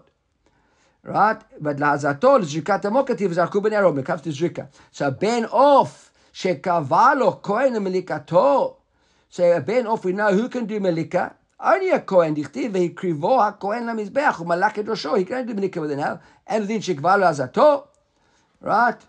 Right? 1.03 1.41
But 1.59 1.77
la'azatol 1.77 2.41
zrikat 2.41 2.81
amokativ 2.81 3.33
zarku 3.33 3.62
ben 3.62 3.73
arom. 3.73 3.99
It 3.99 4.05
comes 4.05 4.21
to 4.21 4.29
zrika. 4.29 4.69
So 4.91 5.12
ben 5.12 5.45
off 5.45 6.12
shekavalo 6.33 7.41
kohen 7.41 7.73
melikato. 7.75 8.77
So 9.29 9.62
ben 9.62 9.86
off 9.86 10.03
we 10.05 10.13
know 10.13 10.33
who 10.33 10.49
can 10.49 10.65
do 10.65 10.79
melika. 10.79 11.33
Only 11.59 11.91
a 11.91 11.99
kohen 11.99 12.36
dichtiv 12.36 12.71
vehikrivo 12.71 13.59
hakohen 13.59 13.83
lamizbeach 13.83 14.38
u'malak 14.43 14.79
et. 14.79 15.17
He 15.19 15.25
can 15.25 15.45
do 15.45 15.53
melika 15.53 15.79
with 15.79 15.91
an 15.91 15.99
el. 15.99 16.21
And 16.47 16.67
then 16.67 16.79
shekvalo 16.79 17.29
azato. 17.29 17.88
Right? 18.62 18.99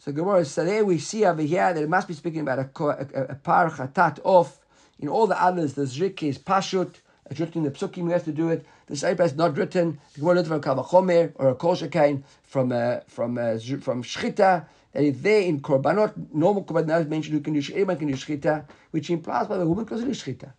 So 0.00 0.12
Gemara, 0.12 0.42
there 0.44 0.84
we 0.84 0.98
see 0.98 1.26
over 1.26 1.42
here 1.42 1.74
that 1.74 1.82
it 1.82 1.88
must 1.88 2.08
be 2.08 2.14
speaking 2.14 2.40
about 2.40 2.58
a, 2.58 2.84
a, 2.84 3.22
a 3.24 3.34
par 3.34 3.70
chatat 3.70 4.18
off. 4.24 4.58
In 4.98 5.08
all 5.08 5.26
the 5.26 5.40
others, 5.40 5.74
the 5.74 5.82
zrik 5.82 6.22
is 6.22 6.38
pashut, 6.38 6.94
it's 7.30 7.38
written 7.38 7.64
in 7.66 7.70
the 7.70 7.78
psukim, 7.78 8.04
we 8.04 8.12
have 8.12 8.24
to 8.24 8.32
do 8.32 8.48
it. 8.48 8.64
The 8.86 8.96
Sefer 8.96 9.22
is 9.22 9.34
not 9.36 9.56
written. 9.58 10.00
The 10.14 10.20
Gemara 10.20 10.44
from 10.44 10.62
Kavachomer 10.62 11.32
or 11.34 11.50
a 11.50 11.54
kol 11.54 11.76
shekain 11.76 12.22
from 12.42 12.72
uh, 12.72 13.00
from 13.08 13.36
uh, 13.36 13.58
from 13.58 14.02
shchita 14.02 14.64
they 14.92 15.46
in 15.46 15.60
korbanot, 15.60 16.14
normal 16.32 16.64
korbanot 16.64 17.08
mentioned 17.08 17.34
who 17.34 17.40
can 17.40 17.54
do 17.54 17.60
shchita, 17.60 17.98
can 17.98 18.08
do 18.08 18.14
shchita, 18.14 18.64
which 18.90 19.10
implies 19.10 19.46
by 19.46 19.56
the 19.56 19.66
woman 19.66 19.84
can 19.84 20.00
do 20.00 20.10
shchita. 20.10 20.52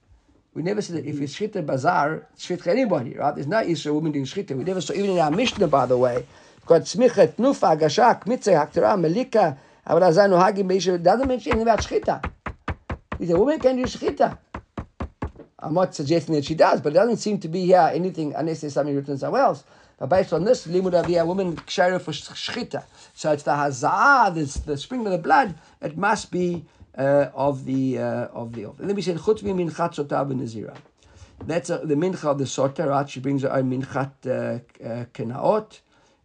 We 0.53 0.63
never 0.63 0.81
said 0.81 0.97
that 0.97 1.05
if 1.05 1.19
it's 1.19 1.35
shchita 1.35 1.65
bazar, 1.65 2.27
shchita 2.37 2.67
anybody, 2.67 3.15
right? 3.15 3.33
There's 3.35 3.47
no 3.47 3.61
issue 3.61 3.89
of 3.89 3.95
women 3.95 4.11
doing 4.11 4.25
shchita. 4.25 4.55
We 4.55 4.63
never 4.63 4.81
saw, 4.81 4.93
even 4.93 5.11
in 5.11 5.19
our 5.19 5.31
Mishnah, 5.31 5.67
by 5.67 5.85
the 5.85 5.97
way, 5.97 6.25
got 6.65 6.81
smicha, 6.81 7.27
tnufa, 7.27 7.79
gashak, 7.79 8.25
mitzah, 8.25 8.71
haktara, 8.71 8.99
malika, 8.99 9.57
avrazanu, 9.87 10.39
hagim, 10.41 10.67
beisha, 10.67 11.01
doesn't 11.01 11.27
mention 11.27 11.53
anything 11.53 11.67
about 11.67 11.79
shchita. 11.79 12.31
He 13.17 13.27
said, 13.27 13.37
woman 13.37 13.59
can 13.59 13.77
do 13.77 13.83
shchita. 13.83 14.37
I'm 15.59 15.75
not 15.75 15.93
suggesting 15.93 16.35
that 16.35 16.45
she 16.45 16.55
does, 16.55 16.81
but 16.81 16.93
it 16.93 16.95
doesn't 16.95 17.17
seem 17.17 17.39
to 17.39 17.47
be 17.47 17.65
here 17.65 17.91
anything 17.93 18.33
unless 18.35 18.61
there's 18.61 18.73
something 18.73 18.95
written 18.95 19.17
somewhere 19.17 19.43
else. 19.43 19.63
But 19.99 20.09
based 20.09 20.33
on 20.33 20.43
this, 20.43 20.65
limud 20.65 20.93
aviyah, 20.93 21.25
woman 21.27 21.55
kshara 21.55 22.01
for 22.01 22.11
shchita. 22.11 22.83
So 23.13 23.31
it's 23.31 23.43
the 23.43 23.51
hazah, 23.51 24.33
the, 24.33 24.71
the 24.71 24.77
spring 24.77 25.05
of 25.05 25.11
the 25.11 25.19
blood. 25.19 25.53
It 25.79 25.95
must 25.95 26.31
be 26.31 26.65
uh, 26.97 27.27
of 27.35 27.65
the 27.65 27.99
uh, 27.99 28.27
of 28.33 28.53
the. 28.53 28.63
And 28.63 28.89
then 28.89 28.95
we 28.95 29.03
said 29.03 29.17
chutz 29.17 29.43
minchat 29.43 29.93
sotah 29.95 30.27
b'nezira. 30.27 30.75
That's 31.45 31.69
a, 31.69 31.77
the 31.83 31.93
mincha 31.93 32.25
of 32.25 32.39
the 32.39 32.45
sota. 32.45 32.87
Right? 32.87 33.07
She 33.07 33.19
brings 33.19 33.43
her 33.43 33.53
own 33.53 33.69
minchat 33.69 34.11
uh, 34.25 34.83
uh, 34.83 35.05
kenaot, 35.13 35.79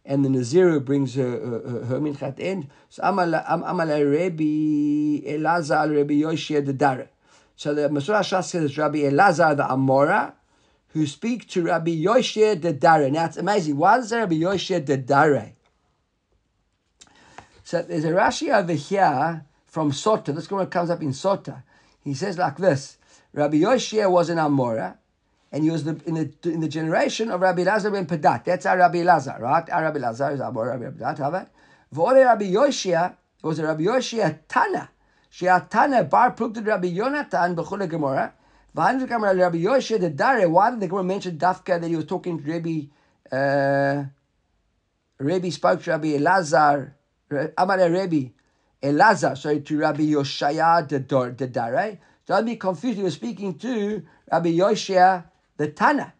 and 0.07 0.23
the 0.23 0.29
naziru 0.29 0.83
brings 0.83 1.15
her, 1.15 1.29
her, 1.29 1.85
her 1.85 1.99
minchat 1.99 2.39
end. 2.39 2.69
So 2.89 3.03
amal 3.03 3.35
amal 3.35 3.87
Rabbi 3.87 5.21
Elazar 5.27 5.95
Rabbi 5.95 6.13
Yoshia 6.13 6.65
the 6.65 6.73
Dare. 6.73 7.09
So 7.57 7.75
the 7.75 7.89
Masurah 7.89 8.21
Shas 8.21 8.45
says 8.45 8.77
Rabbi 8.77 8.99
Elazar 8.99 9.57
the 9.57 9.63
Amora 9.63 10.33
who 10.89 11.05
speak 11.05 11.47
to 11.49 11.63
Rabbi 11.63 11.91
Yoshia 11.91 12.59
the 12.59 12.71
Dare. 12.71 13.11
Now 13.11 13.25
it's 13.25 13.37
amazing. 13.37 13.75
Why 13.75 13.97
does 13.97 14.13
Rabbi 14.13 14.35
Yoshia 14.35 14.83
the 14.83 14.97
Dare? 14.97 15.53
So 17.63 17.81
there's 17.81 18.05
a 18.05 18.11
Rashi 18.11 18.55
over 18.55 18.73
here 18.73 19.45
from 19.65 19.91
Sota. 19.91 20.33
This 20.33 20.49
one 20.49 20.65
comes 20.67 20.89
up 20.89 21.01
in 21.01 21.09
Sota. 21.09 21.63
He 21.99 22.13
says 22.13 22.37
like 22.37 22.55
this: 22.55 22.97
Rabbi 23.33 23.57
Yoshia 23.57 24.09
was 24.09 24.29
an 24.29 24.37
Amora, 24.37 24.95
and 25.51 25.63
he 25.63 25.71
was 25.71 25.83
the, 25.83 25.99
in 26.05 26.15
the 26.15 26.51
in 26.51 26.59
the 26.59 26.67
generation 26.67 27.31
of 27.31 27.41
Rabbi 27.41 27.63
Lazar 27.63 27.91
ben 27.91 28.05
Padat. 28.05 28.45
That's 28.45 28.65
our 28.65 28.77
Rabbi 28.77 29.03
Lazar, 29.03 29.37
right? 29.39 29.69
Our 29.69 29.83
Rabbi 29.83 29.99
Lazar 29.99 30.31
is 30.31 30.39
Amora, 30.39 30.79
Rabbi 30.79 30.97
Padat. 30.97 31.47
V'ole 31.93 32.25
Rabbi 32.25 32.45
Yoshia 32.45 33.15
was 33.41 33.59
a 33.59 33.63
Rabbi 33.63 33.83
Yoshia 33.83 34.39
Tana. 34.47 34.89
Tana 35.69 36.03
bar 36.03 36.33
pluked 36.33 36.65
Rabbi 36.65 36.89
Yonatan 36.89 37.55
b'chule 37.55 37.89
Gemara. 37.89 38.33
Rabbi 38.75 39.57
Yoshia 39.57 39.99
the 39.99 40.09
Dare. 40.09 40.49
Why 40.49 40.71
did 40.71 40.81
the 40.81 40.87
Gemara 40.87 41.03
mention 41.03 41.37
Dafka 41.37 41.79
that 41.79 41.87
he 41.87 41.95
was 41.95 42.05
talking 42.05 42.43
to 42.43 42.51
Rabbi? 42.51 42.81
Uh, 43.31 44.05
Rabbi 45.19 45.49
spoke 45.49 45.81
to 45.83 45.91
Rabbi 45.91 46.07
Elazar. 46.09 46.91
Amar 47.57 47.77
Rabbi 47.77 48.29
Elazar, 48.83 49.37
sorry, 49.37 49.61
to 49.61 49.77
Rabbi 49.77 50.03
Yoshaya 50.03 50.87
the, 50.87 50.99
the 51.37 51.47
Dare. 51.47 51.99
Don't 52.25 52.45
be 52.45 52.57
confused. 52.57 52.97
He 52.97 53.03
was 53.03 53.13
speaking 53.15 53.57
to 53.59 54.03
Rabbi 54.31 54.49
Yoshia 54.49 55.23
the 55.57 55.67
Tana. 55.69 56.13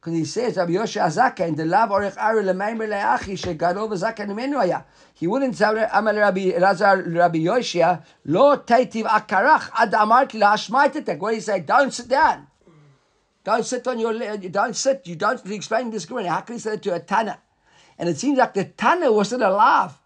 Because 0.00 0.16
he 0.16 0.24
says, 0.24 0.56
Rabbi 0.56 0.72
Yoshia 0.72 1.06
Zaka, 1.06 1.48
in 1.48 1.56
the 1.56 1.64
Lav 1.64 1.90
Orech 1.90 2.16
Ari 2.16 2.44
Lemaimer 2.44 2.88
Le'achi, 2.88 3.36
Shegado 3.36 3.88
V'Zaka 3.88 4.26
Nimenu 4.26 4.54
Haya. 4.54 4.84
He 5.14 5.26
wouldn't 5.26 5.58
tell 5.58 5.76
Amar 5.92 6.14
Rabbi 6.14 6.52
Elazar 6.52 7.16
Rabbi 7.16 7.38
Yoshia, 7.38 8.04
Lo 8.24 8.58
Taitiv 8.58 9.04
Akarach 9.04 9.70
Ad 9.76 9.92
Amarti 9.92 10.38
La'ashmaitetek. 10.38 11.18
What 11.18 11.34
you 11.34 11.40
say? 11.40 11.60
Don't 11.60 11.92
sit 11.92 12.08
down. 12.08 12.46
Don't 13.42 13.64
sit 13.64 13.88
on 13.88 13.98
your, 13.98 14.12
don't 14.36 14.76
sit. 14.76 15.06
You 15.06 15.16
don't 15.16 15.44
explain 15.50 15.90
this 15.90 16.06
Gemara. 16.06 16.28
How 16.28 16.40
can 16.42 16.56
he 16.56 16.60
say 16.60 16.74
it 16.74 16.82
to 16.82 16.94
a 16.94 17.00
Tana? 17.00 17.40
And 17.98 18.08
it 18.08 18.18
seems 18.18 18.38
like 18.38 18.54
the 18.54 18.64
Tana 18.64 19.10
wasn't 19.10 19.42
alive 19.42 19.98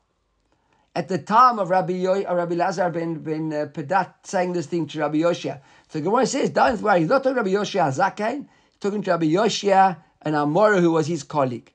at 0.94 1.08
the 1.08 1.18
time 1.18 1.58
of 1.58 1.70
Rabbi, 1.70 1.94
Yo- 1.94 2.22
Rabbi 2.22 2.54
Lazar 2.54 2.90
ben, 2.90 3.14
ben 3.16 3.52
uh, 3.52 3.66
Pedat 3.66 4.14
saying 4.24 4.52
this 4.52 4.66
thing 4.66 4.86
to 4.86 5.00
Rabbi 5.00 5.18
Yoshia. 5.18 5.60
So 5.88 6.00
Gemara 6.00 6.26
says, 6.26 6.50
don't 6.50 6.80
worry, 6.80 7.00
he's 7.00 7.08
not 7.08 7.22
talking 7.22 7.36
Rabbi 7.36 7.50
Yoshia 7.50 7.92
Zakain, 7.92 8.46
talking 8.82 9.02
to 9.02 9.12
Rabbi 9.12 9.26
Yoshia 9.26 9.96
and 10.20 10.34
Amora, 10.34 10.80
who 10.80 10.90
was 10.90 11.06
his 11.06 11.22
colleague. 11.22 11.72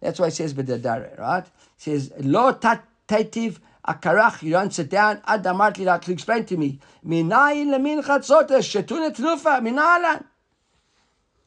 That's 0.00 0.20
why 0.20 0.26
he 0.26 0.32
says 0.32 0.54
B'dadare, 0.54 1.18
right? 1.18 1.44
He 1.78 1.90
says, 1.90 2.12
Lo 2.20 2.52
tat 2.52 2.84
tativ 3.08 3.58
akarach, 3.86 4.42
you 4.42 4.50
don't 4.50 4.72
sit 4.72 4.90
down, 4.90 5.20
ad 5.26 5.42
amartli 5.44 6.00
to 6.02 6.12
explain 6.12 6.44
to 6.44 6.56
me, 6.56 6.78
minayin 7.04 7.68
lemin 7.68 8.04
chatzota, 8.04 8.58
shetuna 8.58 9.14
tnufa, 9.14 9.60
minalan. 9.60 10.24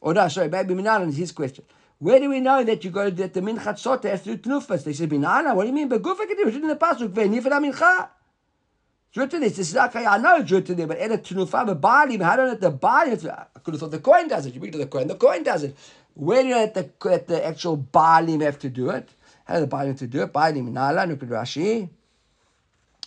Or 0.00 0.12
no, 0.12 0.28
sorry, 0.28 0.48
maybe 0.48 0.74
minalan 0.74 1.08
is 1.08 1.16
his 1.16 1.32
question. 1.32 1.64
Where 1.98 2.18
do 2.20 2.28
we 2.28 2.40
know 2.40 2.62
that 2.64 2.84
you 2.84 2.90
go 2.90 3.08
that 3.08 3.32
the 3.32 3.40
minchat 3.40 3.80
sota 3.80 4.10
has 4.10 4.22
to 4.24 4.36
do 4.36 4.50
tnufas? 4.50 4.84
They 4.84 4.92
said 4.92 5.08
binana. 5.08 5.54
What 5.54 5.62
do 5.62 5.68
you 5.68 5.74
mean? 5.74 5.88
Begufa 5.88 6.26
kedim. 6.26 6.48
It's 6.48 6.56
in 6.56 6.68
the 6.68 6.76
pasuk. 6.76 7.08
Ve'nifela 7.08 7.64
mincha. 7.64 8.08
Drew 9.14 9.28
today. 9.28 9.48
This 9.48 9.70
is 9.70 9.76
okay. 9.76 10.04
I 10.04 10.18
know 10.18 10.42
drew 10.42 10.60
today, 10.60 10.86
but 10.86 10.98
at 10.98 11.12
a 11.12 11.18
tenufa, 11.18 11.64
but 11.64 11.80
body, 11.80 12.16
but 12.16 12.26
I 12.26 12.34
don't 12.34 12.48
know 12.48 12.56
the 12.56 12.70
body. 12.72 13.12
I 13.12 13.14
could 13.62 13.74
have 13.74 13.80
thought 13.80 13.92
the 13.92 14.00
coin 14.00 14.26
does 14.26 14.44
it. 14.44 14.54
You 14.54 14.60
bring 14.60 14.72
to 14.72 14.78
the 14.78 14.86
coin, 14.86 15.06
the 15.06 15.14
coin 15.14 15.44
does 15.44 15.62
it. 15.62 15.76
Where 16.14 16.42
do 16.42 16.48
you 16.48 16.56
let 16.56 16.74
the, 16.74 16.90
let 17.04 17.28
the 17.28 17.46
actual 17.46 17.78
balim 17.78 18.42
have 18.42 18.58
to 18.58 18.68
do 18.68 18.90
it? 18.90 19.08
How 19.44 19.60
do 19.60 19.66
the 19.66 19.76
have 19.76 19.98
to 19.98 20.08
do 20.08 20.22
it? 20.22 20.32
Balim 20.32 20.72
nala, 20.72 21.06
look 21.06 21.20
Rashi. 21.20 21.88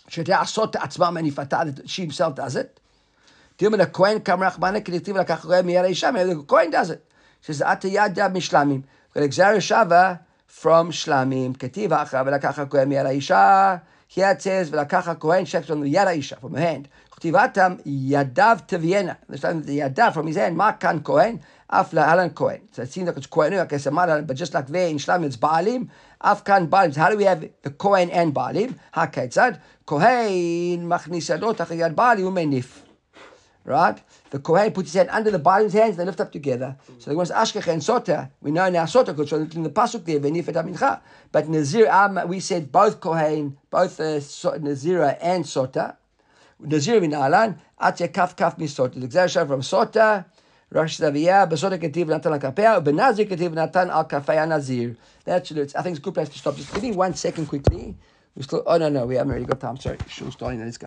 She 0.08 0.22
himself 2.02 2.34
does 2.34 2.56
it. 2.56 2.80
Maybe 3.60 3.76
the 3.76 3.86
coin 3.86 4.22
does 6.70 6.90
it. 6.90 7.04
She 7.42 7.52
says, 7.52 7.60
Atayada 7.60 8.32
Mishlamim. 8.32 8.84
Gzerashava 9.14 10.20
from 10.46 10.90
Shlamim. 10.90 11.54
Ketiva 11.58 12.06
Achra, 12.06 12.24
Velakach 12.24 12.70
Kohen 12.70 12.88
Miyara 12.88 13.14
Isha. 13.14 13.82
Here 14.10 14.30
it 14.30 14.40
says, 14.40 14.70
Velakacha 14.70 15.18
Kohen 15.18 15.44
Shekhs 15.44 15.66
from 15.66 15.82
the 15.82 15.88
Yada 15.90 16.12
Isha, 16.12 16.36
from 16.36 16.54
her 16.54 16.60
hand. 16.60 16.88
Chtivatam 17.10 17.82
Yadav 17.84 18.66
Teviena. 18.66 19.18
There's 19.28 19.42
something 19.42 19.66
the 19.66 19.80
Yadav 19.80 20.14
from 20.14 20.26
his 20.26 20.36
hand, 20.36 20.56
Makan 20.56 21.04
Kohen, 21.04 21.42
Afla 21.70 22.06
Alan 22.06 22.30
Kohen. 22.30 22.62
So 22.72 22.80
it 22.82 22.90
seems 22.90 23.06
like 23.06 23.18
it's 23.18 23.26
Kohenu, 23.26 23.58
like 23.58 23.70
it's 23.72 23.84
Amalan, 23.84 24.26
but 24.26 24.34
just 24.34 24.54
like 24.54 24.68
there 24.68 24.88
in 24.88 24.96
Shlam, 24.96 25.26
it's 25.26 25.36
Baalim, 25.36 25.90
Afkan 26.24 26.70
Baalim. 26.70 26.94
So 26.94 27.02
how 27.02 27.10
do 27.10 27.18
we 27.18 27.24
have 27.24 27.46
the 27.60 27.70
Kohen 27.70 28.08
and 28.08 28.34
Baalim? 28.34 28.78
HaKetzad, 28.94 29.60
Kohen 29.84 30.88
Machnisadot 30.88 31.56
Achayad 31.56 31.94
Baalim 31.94 32.32
Umenif. 32.32 32.87
Right? 33.64 34.00
The 34.30 34.38
Kohen 34.38 34.72
puts 34.72 34.92
his 34.92 34.94
hand 34.94 35.10
under 35.10 35.30
the 35.30 35.38
Baalim's 35.38 35.74
hands, 35.74 35.96
they 35.96 36.04
lift 36.04 36.20
up 36.20 36.32
together. 36.32 36.76
So 36.98 37.10
the 37.10 37.16
one 37.16 37.26
Ashkecha 37.26 37.72
and 37.72 37.82
Sota, 37.82 38.30
we 38.40 38.50
know 38.50 38.68
now 38.70 38.84
Sota, 38.84 39.14
because 39.14 39.32
in 39.54 39.62
the 39.62 39.68
Pasuk 39.70 40.04
there. 40.06 40.20
But 41.30 41.48
Nazir, 41.48 41.90
um, 41.90 42.20
we 42.28 42.40
said 42.40 42.72
both 42.72 43.00
Kohen, 43.00 43.58
both 43.70 44.00
uh, 44.00 44.20
Nazira 44.20 45.18
and 45.20 45.44
Sota. 45.44 45.96
Nazir 46.60 47.00
min 47.00 47.14
Alan, 47.14 47.60
Atya 47.80 48.12
Kaf 48.12 48.34
Kaf 48.34 48.56
Misota. 48.56 49.00
The 49.00 49.06
Gzer 49.06 49.46
from 49.46 49.60
Sota, 49.60 50.24
Rosh 50.70 50.98
Zaviyah, 50.98 51.48
Besota 51.48 51.78
Ketiv 51.78 52.08
Natan 52.08 52.32
al 52.32 52.40
Kapea, 52.40 52.82
Benazir 52.82 53.28
Ketiv 53.28 53.52
Natan 53.52 53.90
al 53.90 54.06
Kafea 54.06 54.48
Nazir. 54.48 54.96
That's. 55.24 55.52
I 55.52 55.82
think 55.82 55.96
it's 55.96 55.98
a 55.98 56.02
good 56.02 56.14
place 56.14 56.28
to 56.30 56.38
stop. 56.38 56.56
Just 56.56 56.72
give 56.74 56.82
me 56.82 56.92
one 56.92 57.14
second 57.14 57.46
quickly. 57.46 57.96
We 58.34 58.42
still, 58.42 58.62
oh 58.66 58.76
no, 58.76 58.88
no, 58.88 59.06
we 59.06 59.16
haven't 59.16 59.30
already 59.30 59.46
got 59.46 59.60
time. 59.60 59.76
Sorry, 59.76 59.98
still 60.10 60.30
starting. 60.30 60.60
Let's 60.60 60.78
go. 60.78 60.86